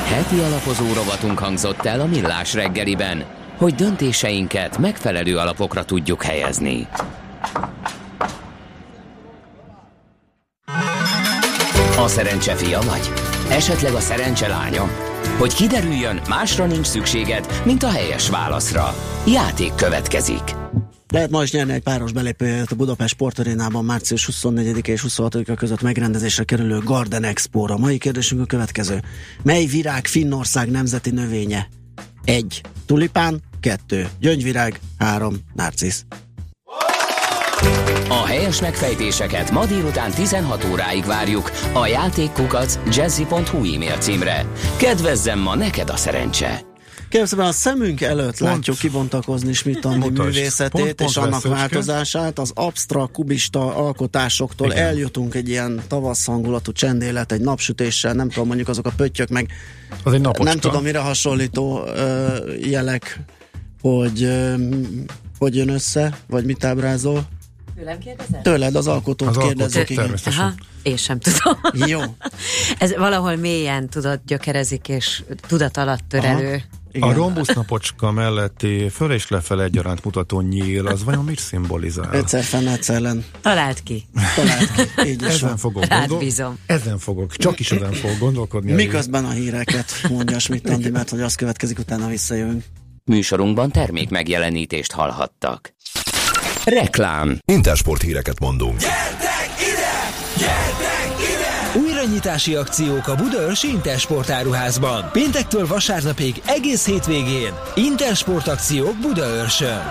Heti 0.04 0.38
alapozó 0.38 0.92
rovatunk 0.92 1.38
hangzott 1.38 1.84
el 1.84 2.00
a 2.00 2.06
Millás 2.06 2.54
reggeliben, 2.54 3.24
hogy 3.56 3.74
döntéseinket 3.74 4.78
megfelelő 4.78 5.36
alapokra 5.36 5.84
tudjuk 5.84 6.22
helyezni. 6.22 6.88
A 11.98 12.08
szerencse 12.08 12.54
fia 12.54 12.80
vagy? 12.80 13.12
Esetleg 13.50 13.92
a 13.92 14.00
szerencse 14.00 14.48
lánya? 14.48 14.90
Hogy 15.38 15.54
kiderüljön, 15.54 16.20
másra 16.28 16.66
nincs 16.66 16.86
szükséged, 16.86 17.62
mint 17.64 17.82
a 17.82 17.90
helyes 17.90 18.28
válaszra. 18.28 18.94
Játék 19.26 19.74
következik. 19.74 20.54
Lehet 21.08 21.30
ma 21.30 21.42
is 21.42 21.52
nyerni 21.52 21.72
egy 21.72 21.82
páros 21.82 22.12
belépőjét 22.12 22.70
a 22.70 22.74
Budapest 22.74 23.14
Sportarénában 23.14 23.84
március 23.84 24.26
24 24.26 24.88
és 24.88 25.00
26 25.00 25.54
között 25.56 25.82
megrendezésre 25.82 26.44
kerülő 26.44 26.78
Garden 26.78 27.24
Expo-ra. 27.24 27.76
Mai 27.76 27.98
kérdésünk 27.98 28.40
a 28.40 28.44
következő. 28.44 29.02
Mely 29.42 29.64
virág 29.64 30.06
Finnország 30.06 30.70
nemzeti 30.70 31.10
növénye? 31.10 31.68
1. 32.24 32.60
Tulipán 32.86 33.42
2. 33.60 34.08
Gyöngyvirág 34.20 34.80
3. 34.98 35.36
Narcisz 35.54 36.04
A 38.08 38.26
helyes 38.26 38.60
megfejtéseket 38.60 39.50
ma 39.50 39.66
délután 39.66 40.10
16 40.10 40.64
óráig 40.70 41.04
várjuk 41.04 41.50
a 41.72 41.86
játékkukac 41.86 42.78
jazzy.hu 42.96 43.74
e-mail 43.74 43.96
címre. 43.98 44.46
Kedvezzem 44.76 45.38
ma 45.38 45.54
neked 45.54 45.90
a 45.90 45.96
szerencse! 45.96 46.60
Kérem 47.08 47.26
szépen 47.26 47.44
a 47.46 47.52
szemünk 47.52 48.00
előtt 48.00 48.38
Pont. 48.38 48.50
látjuk 48.52 48.76
kibontakozni 48.78 49.52
Schmidt 49.52 49.84
Andi 49.84 50.08
Mutasd. 50.08 50.28
művészetét 50.34 50.70
Pont- 50.70 50.94
pont 50.94 51.10
és 51.10 51.16
annak 51.16 51.42
változását, 51.42 52.38
az 52.38 52.50
absztrakt 52.54 53.12
kubista 53.12 53.74
alkotásoktól 53.76 54.70
Igen. 54.70 54.84
eljutunk 54.84 55.34
egy 55.34 55.48
ilyen 55.48 55.82
tavasz 55.88 56.26
hangulatú 56.26 56.72
csendélet, 56.72 57.32
egy 57.32 57.40
napsütéssel, 57.40 58.12
nem 58.12 58.28
tudom, 58.28 58.46
mondjuk 58.46 58.68
azok 58.68 58.86
a 58.86 58.92
pöttyök, 58.96 59.28
meg 59.28 59.50
Az 60.04 60.12
egy 60.12 60.20
napocska. 60.20 60.44
nem 60.44 60.58
tudom, 60.58 60.82
mire 60.82 60.98
hasonlító 60.98 61.84
ö, 61.86 62.26
jelek, 62.60 63.20
hogy 63.80 64.22
ö, 64.22 64.54
hogy 65.38 65.56
jön 65.56 65.68
össze, 65.68 66.18
vagy 66.28 66.44
mit 66.44 66.64
ábrázol. 66.64 67.28
Tőlem 67.78 67.98
kérdezed? 67.98 68.42
Tőled 68.42 68.74
az 68.74 68.86
alkotót 68.86 69.28
Az 69.28 69.36
kérdezzük, 69.36 69.90
igen. 69.90 70.14
Aha, 70.24 70.52
én 70.82 70.96
sem 70.96 71.18
tudom. 71.18 71.88
Jó. 71.88 72.00
Ez 72.78 72.96
valahol 72.96 73.36
mélyen 73.36 73.88
tudod 73.88 74.20
gyökerezik, 74.26 74.88
és 74.88 75.22
tudat 75.46 75.76
alatt 75.76 76.08
tör 76.08 76.24
Aha. 76.24 76.28
elő. 76.28 76.62
A 77.00 77.12
rombusz 77.12 77.54
napocska 77.54 78.10
melletti 78.10 78.88
föl 78.88 79.12
és 79.12 79.28
lefelé 79.28 79.62
egyaránt 79.62 80.04
mutató 80.04 80.40
nyíl, 80.40 80.86
az 80.86 81.04
vajon 81.04 81.24
mit 81.24 81.38
szimbolizál? 81.38 82.12
Egyszer 82.12 82.42
fenn, 82.42 82.66
egyszer 82.66 83.00
len. 83.00 83.24
Talált 83.40 83.82
ki. 83.82 84.04
Talált 84.34 84.72
ki. 84.74 85.08
Így 85.08 85.22
is 85.22 85.28
Ezen 85.28 85.48
van. 85.48 85.56
fogok 85.56 85.84
Rád 85.84 86.00
gondol... 86.00 86.18
bízom. 86.18 86.58
Ezen 86.66 86.98
fogok, 86.98 87.36
csak 87.36 87.60
is 87.60 87.70
ezen 87.70 87.92
fogok 87.92 88.18
gondolkodni. 88.18 88.72
Miközben 88.72 89.24
a 89.24 89.30
híreket 89.30 89.92
mondja 90.08 90.38
Schmidt 90.38 90.68
Andi, 90.68 90.90
mert 90.90 91.10
hogy 91.10 91.20
az 91.20 91.34
következik, 91.34 91.78
utána 91.78 92.08
visszajövünk. 92.08 92.64
Műsorunkban 93.04 93.70
termék 93.70 94.10
megjelenítést 94.10 94.92
hallhattak. 94.92 95.74
Reklám 96.68 97.38
Intersport 97.44 98.02
híreket 98.02 98.38
mondunk. 98.40 98.80
Újranyitási 101.74 102.54
akciók 102.54 103.08
a 103.08 103.14
Budaörsi 103.14 103.68
Intersport 103.68 104.30
áruházban. 104.30 105.08
Péntektől 105.12 105.66
vasárnapig 105.66 106.42
egész 106.46 106.86
hétvégén. 106.86 107.52
Intersport 107.74 108.48
akciók 108.48 108.96
Budaörsön. 109.00 109.82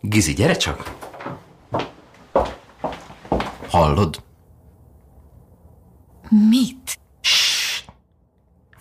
Gizi, 0.00 0.32
gyere 0.32 0.56
csak! 0.56 0.94
Hallod? 3.68 4.22
Mit? 6.28 6.98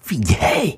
Figyelj! 0.01 0.77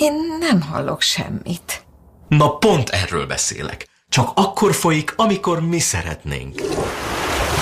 Én 0.00 0.12
nem 0.38 0.62
hallok 0.62 1.00
semmit. 1.00 1.84
Na 2.28 2.56
pont 2.56 2.88
erről 2.88 3.26
beszélek. 3.26 3.88
Csak 4.08 4.30
akkor 4.34 4.74
folyik, 4.74 5.12
amikor 5.16 5.60
mi 5.60 5.78
szeretnénk. 5.78 6.60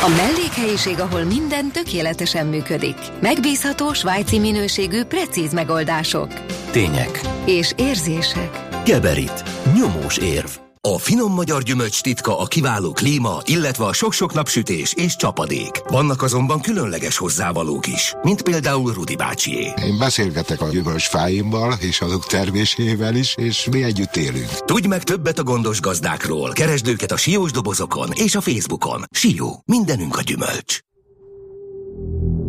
A 0.02 0.08
mellékhelyiség, 0.08 1.00
ahol 1.00 1.22
minden 1.22 1.70
tökéletesen 1.70 2.46
működik. 2.46 2.96
Megbízható 3.20 3.92
svájci 3.92 4.38
minőségű, 4.38 5.04
precíz 5.04 5.52
megoldások. 5.52 6.28
Tények. 6.70 7.20
És 7.44 7.72
érzések. 7.76 8.68
Geberit. 8.84 9.42
Nyomós 9.74 10.16
érv. 10.16 10.67
A 10.94 10.98
finom 10.98 11.32
magyar 11.32 11.62
gyümölcs 11.62 12.00
titka 12.00 12.38
a 12.38 12.46
kiváló 12.46 12.92
klíma, 12.92 13.40
illetve 13.44 13.84
a 13.84 13.92
sok-sok 13.92 14.34
napsütés 14.34 14.92
és 14.92 15.16
csapadék. 15.16 15.70
Vannak 15.88 16.22
azonban 16.22 16.60
különleges 16.60 17.16
hozzávalók 17.16 17.86
is, 17.86 18.14
mint 18.22 18.42
például 18.42 18.92
Rudi 18.92 19.16
bácsié. 19.16 19.72
Én 19.84 19.98
beszélgetek 19.98 20.60
a 20.60 20.68
gyümölcsfáimmal 20.68 21.76
és 21.80 22.00
azok 22.00 22.26
termésével 22.26 23.14
is, 23.14 23.34
és 23.36 23.68
mi 23.70 23.82
együtt 23.82 24.16
élünk. 24.16 24.48
Tudj 24.48 24.86
meg 24.86 25.02
többet 25.02 25.38
a 25.38 25.42
gondos 25.42 25.80
gazdákról. 25.80 26.52
Keresd 26.52 26.88
őket 26.88 27.12
a 27.12 27.16
siós 27.16 27.50
dobozokon 27.50 28.08
és 28.14 28.34
a 28.34 28.40
Facebookon. 28.40 29.04
Sió, 29.10 29.62
mindenünk 29.64 30.16
a 30.16 30.22
gyümölcs. 30.22 30.78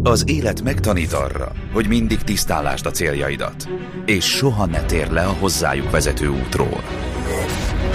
Az 0.03 0.23
élet 0.27 0.61
megtanít 0.61 1.13
arra, 1.13 1.51
hogy 1.73 1.87
mindig 1.87 2.21
tisztálásd 2.21 2.85
a 2.85 2.91
céljaidat, 2.91 3.69
és 4.05 4.25
soha 4.25 4.65
ne 4.65 4.81
tér 4.81 5.11
le 5.11 5.25
a 5.25 5.35
hozzájuk 5.39 5.91
vezető 5.91 6.27
útról. 6.27 6.83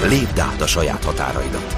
Lépd 0.08 0.38
át 0.38 0.60
a 0.60 0.66
saját 0.66 1.04
határaidat. 1.04 1.76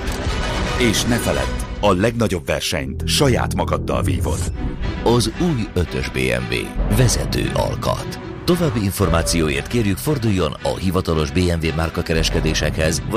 És 0.78 1.04
ne 1.04 1.16
feledd, 1.16 1.64
a 1.80 1.92
legnagyobb 1.92 2.46
versenyt 2.46 3.08
saját 3.08 3.54
magaddal 3.54 4.02
vívod. 4.02 4.52
Az 5.04 5.32
új 5.40 5.68
5-ös 5.74 6.06
BMW. 6.12 6.54
Vezető 6.96 7.50
alkat. 7.54 8.20
További 8.44 8.82
információért 8.82 9.66
kérjük 9.66 9.96
forduljon 9.96 10.52
a 10.62 10.76
hivatalos 10.76 11.30
BMW 11.30 11.74
márkakereskedésekhez, 11.76 13.02